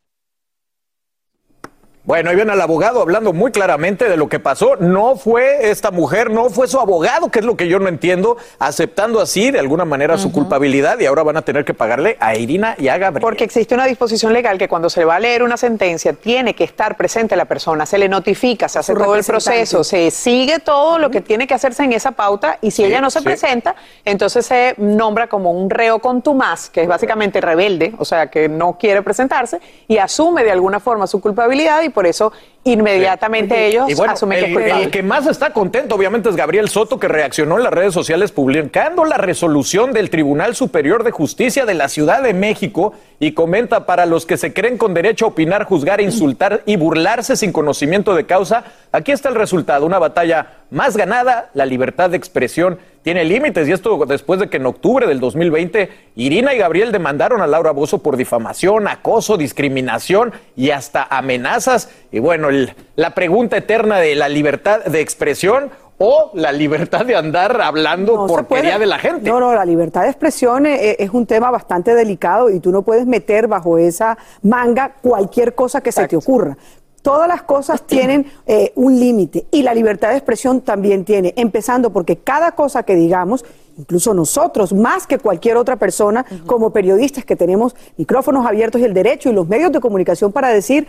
Bueno, 2.02 2.30
ahí 2.30 2.36
viene 2.36 2.54
el 2.54 2.60
abogado 2.62 3.02
hablando 3.02 3.34
muy 3.34 3.52
claramente 3.52 4.08
de 4.08 4.16
lo 4.16 4.26
que 4.26 4.40
pasó. 4.40 4.76
No 4.76 5.16
fue 5.16 5.70
esta 5.70 5.90
mujer, 5.90 6.30
no 6.30 6.48
fue 6.48 6.66
su 6.66 6.80
abogado, 6.80 7.30
que 7.30 7.40
es 7.40 7.44
lo 7.44 7.58
que 7.58 7.68
yo 7.68 7.78
no 7.78 7.88
entiendo, 7.88 8.38
aceptando 8.58 9.20
así 9.20 9.50
de 9.50 9.58
alguna 9.58 9.84
manera 9.84 10.16
su 10.16 10.32
culpabilidad 10.32 10.98
y 10.98 11.04
ahora 11.04 11.24
van 11.24 11.36
a 11.36 11.42
tener 11.42 11.66
que 11.66 11.74
pagarle 11.74 12.16
a 12.18 12.34
Irina 12.36 12.74
y 12.78 12.88
a 12.88 12.96
Gabriel. 12.96 13.20
Porque 13.20 13.44
existe 13.44 13.74
una 13.74 13.84
disposición 13.84 14.32
legal 14.32 14.56
que 14.56 14.66
cuando 14.66 14.88
se 14.88 15.04
va 15.04 15.16
a 15.16 15.20
leer 15.20 15.42
una 15.42 15.58
sentencia 15.58 16.14
tiene 16.14 16.54
que 16.54 16.64
estar 16.64 16.96
presente 16.96 17.36
la 17.36 17.44
persona, 17.44 17.84
se 17.84 17.98
le 17.98 18.08
notifica, 18.08 18.66
se 18.70 18.78
hace 18.78 18.94
Su 18.94 18.98
todo 18.98 19.14
el 19.14 19.22
proceso, 19.24 19.84
se 19.84 20.10
sigue 20.10 20.58
todo 20.58 20.98
lo 20.98 21.10
que 21.10 21.20
tiene 21.20 21.46
que 21.46 21.52
hacerse 21.52 21.84
en 21.84 21.92
esa 21.92 22.12
pauta 22.12 22.56
y 22.62 22.70
si 22.70 22.80
Sí, 22.80 22.84
ella 22.84 23.02
no 23.02 23.10
se 23.10 23.18
sí. 23.18 23.24
presenta, 23.26 23.76
entonces 24.06 24.46
se 24.46 24.74
nombra 24.78 25.26
como 25.26 25.52
un 25.52 25.68
reo 25.68 25.98
contumaz, 25.98 26.70
que 26.70 26.80
es 26.80 26.88
básicamente 26.88 27.42
rebelde, 27.42 27.92
o 27.98 28.06
sea, 28.06 28.28
que 28.28 28.48
no 28.48 28.78
quiere 28.78 29.02
presentarse 29.02 29.60
y 29.86 29.98
asume 29.98 30.44
de 30.44 30.50
alguna 30.50 30.80
forma 30.80 31.06
su 31.06 31.20
culpabilidad 31.20 31.82
y 31.82 31.89
por 31.90 32.06
eso 32.06 32.32
inmediatamente 32.64 33.66
ellos 33.66 33.88
Y 33.88 33.94
bueno, 33.94 34.12
asumen 34.12 34.38
que 34.38 34.44
es 34.44 34.48
el, 34.50 34.54
culpable. 34.54 34.84
el 34.84 34.90
que 34.90 35.02
más 35.02 35.26
está 35.26 35.52
contento, 35.52 35.94
obviamente, 35.94 36.28
es 36.28 36.36
Gabriel 36.36 36.68
Soto, 36.68 37.00
que 37.00 37.08
reaccionó 37.08 37.56
en 37.56 37.64
las 37.64 37.72
redes 37.72 37.94
sociales 37.94 38.32
publicando 38.32 39.04
la 39.04 39.16
resolución 39.16 39.92
del 39.92 40.10
Tribunal 40.10 40.54
Superior 40.54 41.04
de 41.04 41.10
Justicia 41.10 41.64
de 41.64 41.74
la 41.74 41.88
Ciudad 41.88 42.22
de 42.22 42.34
México 42.34 42.92
y 43.18 43.32
comenta 43.32 43.86
para 43.86 44.06
los 44.06 44.26
que 44.26 44.36
se 44.36 44.52
creen 44.52 44.78
con 44.78 44.94
derecho 44.94 45.26
a 45.26 45.28
opinar, 45.28 45.64
juzgar, 45.64 46.00
insultar 46.00 46.62
y 46.66 46.76
burlarse 46.76 47.36
sin 47.36 47.52
conocimiento 47.52 48.14
de 48.14 48.26
causa, 48.26 48.64
aquí 48.92 49.12
está 49.12 49.28
el 49.28 49.34
resultado, 49.34 49.86
una 49.86 49.98
batalla 49.98 50.60
más 50.70 50.96
ganada, 50.96 51.50
la 51.54 51.66
libertad 51.66 52.10
de 52.10 52.16
expresión 52.16 52.78
tiene 53.02 53.24
límites 53.24 53.66
y 53.66 53.72
esto 53.72 54.04
después 54.06 54.40
de 54.40 54.50
que 54.50 54.58
en 54.58 54.66
octubre 54.66 55.06
del 55.06 55.20
2020 55.20 55.88
Irina 56.16 56.52
y 56.52 56.58
Gabriel 56.58 56.92
demandaron 56.92 57.40
a 57.40 57.46
Laura 57.46 57.70
Bozo 57.70 58.02
por 58.02 58.18
difamación, 58.18 58.88
acoso, 58.88 59.38
discriminación 59.38 60.32
y 60.54 60.70
hasta 60.70 61.04
amenazas. 61.04 61.90
Y 62.12 62.18
bueno, 62.18 62.49
el- 62.50 62.74
la 62.96 63.14
pregunta 63.14 63.56
eterna 63.56 63.98
de 63.98 64.14
la 64.14 64.28
libertad 64.28 64.84
de 64.84 65.00
expresión 65.00 65.70
o 66.02 66.30
la 66.32 66.50
libertad 66.50 67.04
de 67.04 67.14
andar 67.14 67.60
hablando 67.60 68.16
No 68.16 68.26
porquería 68.26 68.78
de 68.78 68.86
la 68.86 68.98
gente. 68.98 69.28
No, 69.28 69.38
no, 69.38 69.54
la 69.54 69.66
libertad 69.66 70.02
de 70.02 70.08
expresión 70.08 70.64
eh, 70.64 70.96
es, 70.98 71.10
un 71.10 71.26
tema 71.26 71.50
bastante 71.50 71.94
delicado 71.94 72.48
y 72.48 72.58
tú 72.58 72.72
no 72.72 72.80
puedes 72.80 73.06
meter 73.06 73.48
bajo 73.48 73.76
esa 73.76 74.16
manga 74.42 74.94
cualquier 75.02 75.54
cosa 75.54 75.82
que 75.82 75.92
se 75.92 76.08
te 76.08 76.16
ocurra. 76.16 76.56
Todas 77.02 77.28
las 77.28 77.42
cosas 77.42 77.86
tienen 77.86 78.26
eh, 78.46 78.72
un 78.76 78.98
límite 78.98 79.44
y 79.50 79.62
la 79.62 79.74
libertad 79.74 80.10
de 80.10 80.16
expresión 80.16 80.62
también 80.62 81.04
tiene, 81.04 81.34
empezando 81.36 81.90
porque 81.90 82.16
cada 82.16 82.52
cosa 82.52 82.82
que 82.82 82.94
digamos, 82.94 83.44
incluso 83.76 84.14
nosotros, 84.14 84.72
más 84.72 85.06
que 85.06 85.18
cualquier 85.18 85.58
otra 85.58 85.76
persona, 85.76 86.24
como 86.46 86.70
periodistas 86.72 87.26
que 87.26 87.36
tenemos 87.36 87.76
micrófonos 87.98 88.46
abiertos 88.46 88.80
y 88.80 88.84
el 88.84 88.94
derecho 88.94 89.28
y 89.28 89.34
los 89.34 89.48
medios 89.48 89.70
de 89.70 89.80
comunicación 89.80 90.32
para 90.32 90.48
decir, 90.48 90.86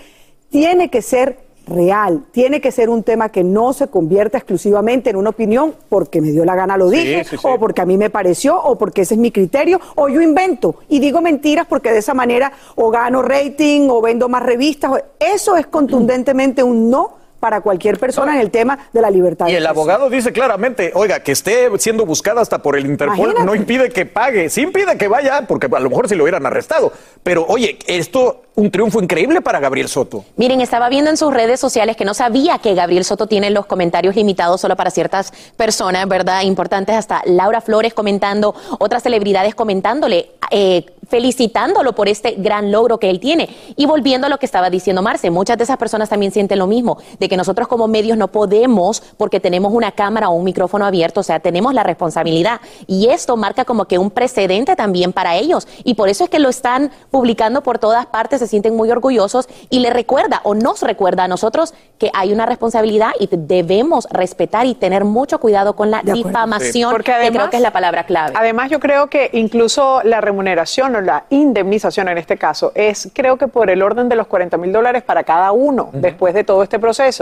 tiene 0.49 0.89
que 0.89 1.01
ser 1.01 1.50
real, 1.67 2.23
tiene 2.31 2.59
que 2.59 2.71
ser 2.71 2.89
un 2.89 3.03
tema 3.03 3.29
que 3.29 3.43
no 3.43 3.71
se 3.73 3.87
convierta 3.87 4.37
exclusivamente 4.37 5.09
en 5.09 5.15
una 5.15 5.29
opinión 5.29 5.73
porque 5.89 6.19
me 6.21 6.31
dio 6.31 6.43
la 6.43 6.55
gana 6.55 6.75
lo 6.77 6.89
dije, 6.89 7.23
sí, 7.23 7.37
sí. 7.37 7.43
o 7.47 7.59
porque 7.59 7.81
a 7.81 7.85
mí 7.85 7.97
me 7.97 8.09
pareció, 8.09 8.61
o 8.61 8.77
porque 8.77 9.01
ese 9.01 9.13
es 9.13 9.19
mi 9.19 9.31
criterio, 9.31 9.79
o 9.95 10.09
yo 10.09 10.21
invento 10.21 10.75
y 10.89 10.99
digo 10.99 11.21
mentiras 11.21 11.67
porque 11.67 11.91
de 11.91 11.99
esa 11.99 12.13
manera 12.13 12.51
o 12.75 12.89
gano 12.89 13.21
rating 13.21 13.89
o 13.89 14.01
vendo 14.01 14.27
más 14.27 14.43
revistas. 14.43 14.91
o- 14.91 14.99
Eso 15.19 15.55
es 15.55 15.67
contundentemente 15.67 16.63
un 16.63 16.89
no 16.89 17.20
para 17.41 17.59
cualquier 17.59 17.99
persona 17.99 18.35
en 18.35 18.39
el 18.39 18.51
tema 18.51 18.79
de 18.93 19.01
la 19.01 19.09
libertad. 19.09 19.47
Y 19.47 19.51
de 19.51 19.57
el 19.57 19.67
abogado 19.67 20.09
dice 20.09 20.31
claramente, 20.31 20.91
oiga, 20.95 21.19
que 21.21 21.33
esté 21.33 21.67
siendo 21.79 22.05
buscada 22.05 22.39
hasta 22.39 22.59
por 22.61 22.77
el 22.77 22.85
Interpol 22.85 23.17
Imagínate. 23.17 23.45
no 23.45 23.55
impide 23.55 23.89
que 23.89 24.05
pague, 24.05 24.49
sí 24.49 24.61
impide 24.61 24.97
que 24.97 25.09
vaya, 25.09 25.45
porque 25.47 25.67
a 25.69 25.79
lo 25.79 25.89
mejor 25.89 26.07
si 26.07 26.15
lo 26.15 26.23
hubieran 26.23 26.45
arrestado. 26.45 26.93
Pero 27.23 27.45
oye, 27.47 27.79
esto 27.87 28.43
un 28.55 28.69
triunfo 28.69 29.01
increíble 29.01 29.41
para 29.41 29.59
Gabriel 29.59 29.87
Soto. 29.87 30.25
Miren, 30.35 30.59
estaba 30.59 30.89
viendo 30.89 31.09
en 31.09 31.17
sus 31.17 31.33
redes 31.33 31.59
sociales 31.59 31.95
que 31.95 32.03
no 32.03 32.13
sabía 32.13 32.59
que 32.59 32.73
Gabriel 32.73 33.05
Soto 33.05 33.27
tiene 33.27 33.49
los 33.49 33.65
comentarios 33.65 34.15
limitados 34.15 34.59
solo 34.59 34.75
para 34.75 34.91
ciertas 34.91 35.31
personas, 35.55 36.07
¿verdad? 36.07 36.41
Importantes, 36.41 36.95
hasta 36.95 37.21
Laura 37.25 37.61
Flores 37.61 37.93
comentando, 37.93 38.53
otras 38.79 39.03
celebridades 39.03 39.55
comentándole, 39.55 40.31
eh, 40.51 40.85
felicitándolo 41.09 41.93
por 41.93 42.09
este 42.09 42.35
gran 42.37 42.71
logro 42.71 42.97
que 42.97 43.09
él 43.09 43.21
tiene. 43.21 43.49
Y 43.77 43.85
volviendo 43.85 44.27
a 44.27 44.29
lo 44.29 44.37
que 44.37 44.45
estaba 44.45 44.69
diciendo 44.69 45.01
Marce, 45.01 45.31
muchas 45.31 45.57
de 45.57 45.63
esas 45.63 45.77
personas 45.77 46.09
también 46.09 46.33
sienten 46.33 46.59
lo 46.59 46.67
mismo, 46.67 46.97
de 47.19 47.29
que 47.31 47.37
nosotros 47.37 47.69
como 47.69 47.87
medios 47.87 48.17
no 48.17 48.27
podemos, 48.27 49.01
porque 49.15 49.39
tenemos 49.39 49.71
una 49.71 49.93
cámara 49.93 50.27
o 50.27 50.33
un 50.33 50.43
micrófono 50.43 50.85
abierto, 50.85 51.21
o 51.21 51.23
sea, 51.23 51.39
tenemos 51.39 51.73
la 51.73 51.81
responsabilidad. 51.81 52.59
Y 52.87 53.07
esto 53.07 53.37
marca 53.37 53.63
como 53.63 53.85
que 53.85 53.97
un 53.97 54.11
precedente 54.11 54.75
también 54.75 55.13
para 55.13 55.37
ellos. 55.37 55.65
Y 55.85 55.93
por 55.93 56.09
eso 56.09 56.25
es 56.25 56.29
que 56.29 56.39
lo 56.39 56.49
están 56.49 56.91
publicando 57.09 57.63
por 57.63 57.79
todas 57.79 58.05
partes, 58.05 58.39
se 58.39 58.47
sienten 58.47 58.75
muy 58.75 58.91
orgullosos 58.91 59.47
y 59.69 59.79
le 59.79 59.91
recuerda 59.91 60.41
o 60.43 60.55
nos 60.55 60.81
recuerda 60.81 61.23
a 61.23 61.29
nosotros 61.29 61.73
que 61.97 62.11
hay 62.13 62.33
una 62.33 62.45
responsabilidad 62.45 63.11
y 63.17 63.29
debemos 63.31 64.09
respetar 64.11 64.65
y 64.65 64.75
tener 64.75 65.05
mucho 65.05 65.39
cuidado 65.39 65.77
con 65.77 65.89
la 65.89 66.01
difamación, 66.01 66.91
Porque 66.91 67.13
que 67.13 67.31
creo 67.31 67.49
que 67.49 67.55
es 67.55 67.61
la 67.63 67.71
palabra 67.71 68.05
clave. 68.05 68.33
Además, 68.35 68.69
yo 68.69 68.81
creo 68.81 69.07
que 69.07 69.29
incluso 69.31 70.01
la 70.03 70.19
remuneración 70.19 70.97
o 70.97 71.01
la 71.01 71.23
indemnización 71.29 72.09
en 72.09 72.17
este 72.17 72.35
caso 72.35 72.73
es, 72.75 73.09
creo 73.13 73.37
que 73.37 73.47
por 73.47 73.69
el 73.69 73.81
orden 73.81 74.09
de 74.09 74.17
los 74.17 74.27
40 74.27 74.57
mil 74.57 74.73
dólares 74.73 75.03
para 75.03 75.23
cada 75.23 75.53
uno 75.53 75.91
después 75.93 76.33
de 76.33 76.43
todo 76.43 76.61
este 76.63 76.77
proceso. 76.77 77.20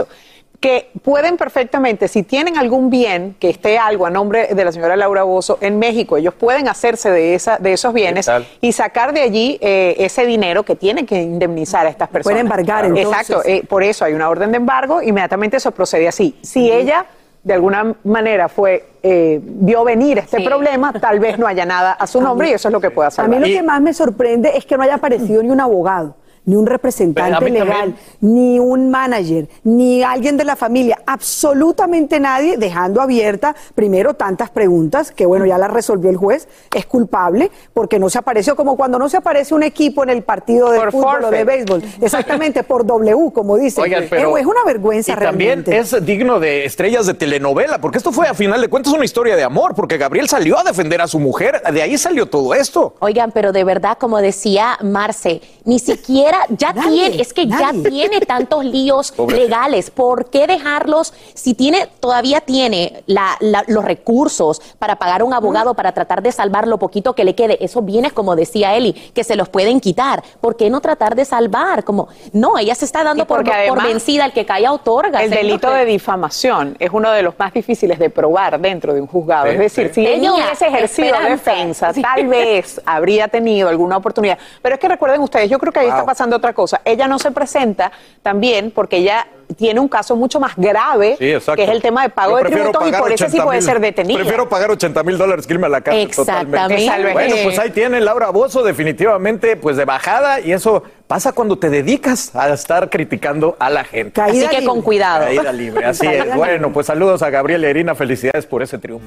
Que 0.60 0.90
pueden 1.02 1.38
perfectamente, 1.38 2.06
si 2.06 2.22
tienen 2.22 2.58
algún 2.58 2.90
bien 2.90 3.34
que 3.40 3.48
esté 3.48 3.78
algo 3.78 4.04
a 4.04 4.10
nombre 4.10 4.48
de 4.54 4.62
la 4.62 4.70
señora 4.72 4.94
Laura 4.94 5.22
Bozo 5.22 5.56
en 5.62 5.78
México, 5.78 6.18
ellos 6.18 6.34
pueden 6.34 6.68
hacerse 6.68 7.10
de, 7.10 7.34
esa, 7.34 7.56
de 7.56 7.72
esos 7.72 7.94
bienes 7.94 8.30
y 8.60 8.72
sacar 8.72 9.14
de 9.14 9.22
allí 9.22 9.58
eh, 9.62 9.94
ese 9.98 10.26
dinero 10.26 10.62
que 10.62 10.76
tienen 10.76 11.06
que 11.06 11.22
indemnizar 11.22 11.86
a 11.86 11.88
estas 11.88 12.10
personas. 12.10 12.34
Pueden 12.34 12.46
embargar, 12.46 12.84
entonces. 12.84 13.06
Exacto, 13.30 13.48
eh, 13.48 13.62
por 13.66 13.82
eso 13.82 14.04
hay 14.04 14.12
una 14.12 14.28
orden 14.28 14.50
de 14.50 14.58
embargo, 14.58 15.00
inmediatamente 15.00 15.56
eso 15.56 15.70
procede 15.70 16.06
así. 16.08 16.36
Si 16.42 16.70
ella 16.70 17.06
de 17.42 17.54
alguna 17.54 17.94
manera 18.04 18.50
fue 18.50 18.84
eh, 19.02 19.40
vio 19.42 19.82
venir 19.82 20.18
este 20.18 20.42
problema, 20.42 20.92
tal 20.92 21.20
vez 21.20 21.38
no 21.38 21.46
haya 21.46 21.64
nada 21.64 21.92
a 21.92 22.06
su 22.06 22.20
nombre 22.20 22.50
y 22.50 22.52
eso 22.52 22.68
es 22.68 22.72
lo 22.72 22.82
que 22.82 22.90
pueda 22.90 23.08
A 23.08 23.10
salvar. 23.10 23.40
mí 23.40 23.48
lo 23.48 23.56
que 23.58 23.62
más 23.62 23.80
me 23.80 23.94
sorprende 23.94 24.52
es 24.54 24.66
que 24.66 24.76
no 24.76 24.82
haya 24.82 24.96
aparecido 24.96 25.42
ni 25.42 25.48
un 25.48 25.58
abogado, 25.58 26.16
ni 26.44 26.56
un 26.56 26.66
representante 26.66 27.50
legal, 27.50 27.68
también. 27.68 27.96
ni 28.20 28.58
un 28.58 28.90
manager, 28.90 29.48
ni 29.62 30.02
alguien 30.02 30.36
de 30.36 30.44
la 30.44 30.56
familia, 30.56 31.00
absolutamente 31.06 32.18
nadie, 32.18 32.56
dejando 32.56 33.00
abierta 33.00 33.54
primero 33.74 34.14
tantas 34.14 34.50
preguntas, 34.50 35.10
que 35.12 35.26
bueno, 35.26 35.46
ya 35.46 35.58
las 35.58 35.70
resolvió 35.70 36.10
el 36.10 36.16
juez, 36.16 36.48
es 36.74 36.86
culpable, 36.86 37.50
porque 37.74 37.98
no 37.98 38.08
se 38.10 38.18
apareció 38.18 38.56
como 38.56 38.76
cuando 38.76 38.98
no 38.98 39.08
se 39.08 39.16
aparece 39.16 39.54
un 39.54 39.62
equipo 39.62 40.02
en 40.02 40.10
el 40.10 40.22
partido 40.22 40.70
de 40.70 40.78
Por 40.78 40.92
fútbol 40.92 41.24
o 41.24 41.30
de 41.30 41.44
béisbol, 41.44 41.82
exactamente, 42.00 42.62
por 42.62 42.86
W, 42.86 43.32
como 43.32 43.56
dicen. 43.56 43.84
Oigan, 43.84 44.06
pero 44.08 44.36
es 44.36 44.46
una 44.46 44.64
vergüenza 44.64 45.12
y 45.12 45.14
también 45.16 45.64
realmente. 45.64 45.78
es 45.78 46.04
digno 46.04 46.40
de 46.40 46.64
estrellas 46.64 47.06
de 47.06 47.14
telenovela, 47.14 47.80
porque 47.80 47.98
esto 47.98 48.12
fue 48.12 48.26
a 48.28 48.34
final 48.34 48.60
de 48.60 48.68
cuentas 48.68 48.92
una 48.92 49.04
historia 49.04 49.36
de 49.36 49.44
amor, 49.44 49.74
porque 49.74 49.98
Gabriel 49.98 50.28
salió 50.28 50.58
a 50.58 50.64
defender 50.64 51.00
a 51.00 51.06
su 51.06 51.18
mujer, 51.18 51.62
de 51.62 51.82
ahí 51.82 51.96
salió 51.98 52.26
todo 52.26 52.54
esto. 52.54 52.94
Oigan, 53.00 53.30
pero 53.32 53.52
de 53.52 53.64
verdad, 53.64 53.98
como 53.98 54.18
decía 54.18 54.78
Marce, 54.82 55.40
ni 55.64 55.78
siquiera 55.78 56.29
ya 56.50 56.72
tiene, 56.72 57.20
es 57.20 57.32
que 57.32 57.46
ya 57.46 57.72
tiene 57.88 58.20
tantos 58.20 58.64
líos 58.64 59.12
Pobre. 59.16 59.36
legales. 59.36 59.90
¿Por 59.90 60.30
qué 60.30 60.46
dejarlos? 60.46 61.12
Si 61.34 61.54
tiene, 61.54 61.88
todavía 62.00 62.40
tiene 62.40 63.02
la- 63.06 63.36
la- 63.40 63.64
los 63.66 63.84
recursos 63.84 64.60
para 64.78 64.96
pagar 64.96 65.20
a 65.20 65.24
un 65.24 65.34
abogado 65.34 65.74
para 65.74 65.92
tratar 65.92 66.22
de 66.22 66.32
salvar 66.32 66.66
lo 66.66 66.78
poquito 66.78 67.14
que 67.14 67.24
le 67.24 67.34
quede, 67.34 67.62
esos 67.64 67.84
bienes, 67.84 68.12
como 68.12 68.36
decía 68.36 68.74
Eli, 68.76 68.92
que 68.92 69.24
se 69.24 69.36
los 69.36 69.48
pueden 69.48 69.80
quitar. 69.80 70.22
¿Por 70.40 70.56
qué 70.56 70.70
no 70.70 70.80
tratar 70.80 71.14
de 71.14 71.24
salvar? 71.24 71.84
Como, 71.84 72.08
no, 72.32 72.58
ella 72.58 72.74
se 72.74 72.84
está 72.84 73.04
dando 73.04 73.26
por, 73.26 73.44
vencida, 73.82 74.24
el 74.26 74.32
que 74.32 74.44
calla 74.46 74.72
otorga. 74.72 75.22
El 75.22 75.30
delito 75.30 75.70
de 75.70 75.84
difamación 75.84 76.76
es 76.78 76.90
uno 76.92 77.10
de 77.10 77.22
los 77.22 77.38
más 77.38 77.52
difíciles 77.52 77.98
de 77.98 78.10
probar 78.10 78.60
dentro 78.60 78.92
de 78.94 79.00
un 79.00 79.06
juzgado. 79.06 79.46
Sí, 79.46 79.52
es 79.52 79.58
decir, 79.58 79.86
sí. 79.94 80.02
si 80.02 80.06
ella 80.06 80.34
hubiese 80.34 80.66
ejercido 80.66 81.08
esperanza. 81.14 81.30
defensa, 81.30 81.92
Sí. 81.94 82.02
tal 82.02 82.26
vez 82.26 82.80
habría 82.84 83.28
tenido 83.28 83.68
alguna 83.68 83.96
oportunidad. 83.96 84.38
Pero 84.62 84.74
es 84.74 84.80
que 84.80 84.88
recuerden 84.88 85.20
ustedes, 85.20 85.48
yo 85.50 85.58
creo 85.58 85.72
que 85.72 85.80
ahí 85.80 85.86
está 85.88 86.00
Wow. 86.00 86.06
Pasando 86.20 86.36
otra 86.36 86.52
cosa. 86.52 86.82
Ella 86.84 87.06
no 87.08 87.18
se 87.18 87.30
presenta 87.30 87.90
también 88.22 88.70
porque 88.72 88.98
ella 88.98 89.26
tiene 89.56 89.80
un 89.80 89.88
caso 89.88 90.14
mucho 90.16 90.38
más 90.38 90.52
grave, 90.54 91.16
Sí, 91.18 91.52
que 91.56 91.64
es 91.64 91.70
el 91.70 91.80
tema 91.80 92.02
de 92.02 92.10
pago 92.10 92.38
Yo 92.38 92.44
de 92.44 92.50
tributos 92.50 92.88
y 92.88 92.92
por 92.92 93.10
eso 93.10 93.24
sí 93.24 93.30
80 93.38 93.44
puede 93.44 93.62
ser 93.62 93.80
detenida. 93.80 94.18
Prefiero 94.18 94.46
pagar 94.50 94.70
80 94.70 95.02
mil 95.02 95.16
dólares 95.16 95.46
que 95.46 95.54
irme 95.54 95.66
a 95.66 95.70
la 95.70 95.80
cárcel 95.80 96.02
Exactamente. 96.02 96.58
totalmente. 96.84 97.12
Bueno, 97.14 97.36
pues 97.42 97.58
ahí 97.58 97.70
tiene 97.70 98.02
Laura 98.02 98.28
Bozo 98.28 98.62
definitivamente 98.62 99.56
pues 99.56 99.78
de 99.78 99.86
bajada 99.86 100.40
y 100.40 100.52
eso 100.52 100.82
pasa 101.06 101.32
cuando 101.32 101.58
te 101.58 101.70
dedicas 101.70 102.36
a 102.36 102.52
estar 102.52 102.90
criticando 102.90 103.56
a 103.58 103.70
la 103.70 103.84
gente. 103.84 104.20
Así 104.20 104.46
que 104.46 104.62
con 104.64 104.82
cuidado. 104.82 105.24
Caída 105.24 105.52
libre, 105.52 105.86
así 105.86 106.04
Caída 106.04 106.18
es. 106.18 106.24
libre. 106.26 106.36
Bueno, 106.50 106.72
pues 106.72 106.86
saludos 106.86 107.22
a 107.22 107.30
Gabriel 107.30 107.62
y 107.64 107.66
a 107.66 107.70
Irina, 107.70 107.94
felicidades 107.94 108.44
por 108.44 108.62
ese 108.62 108.76
triunfo. 108.76 109.06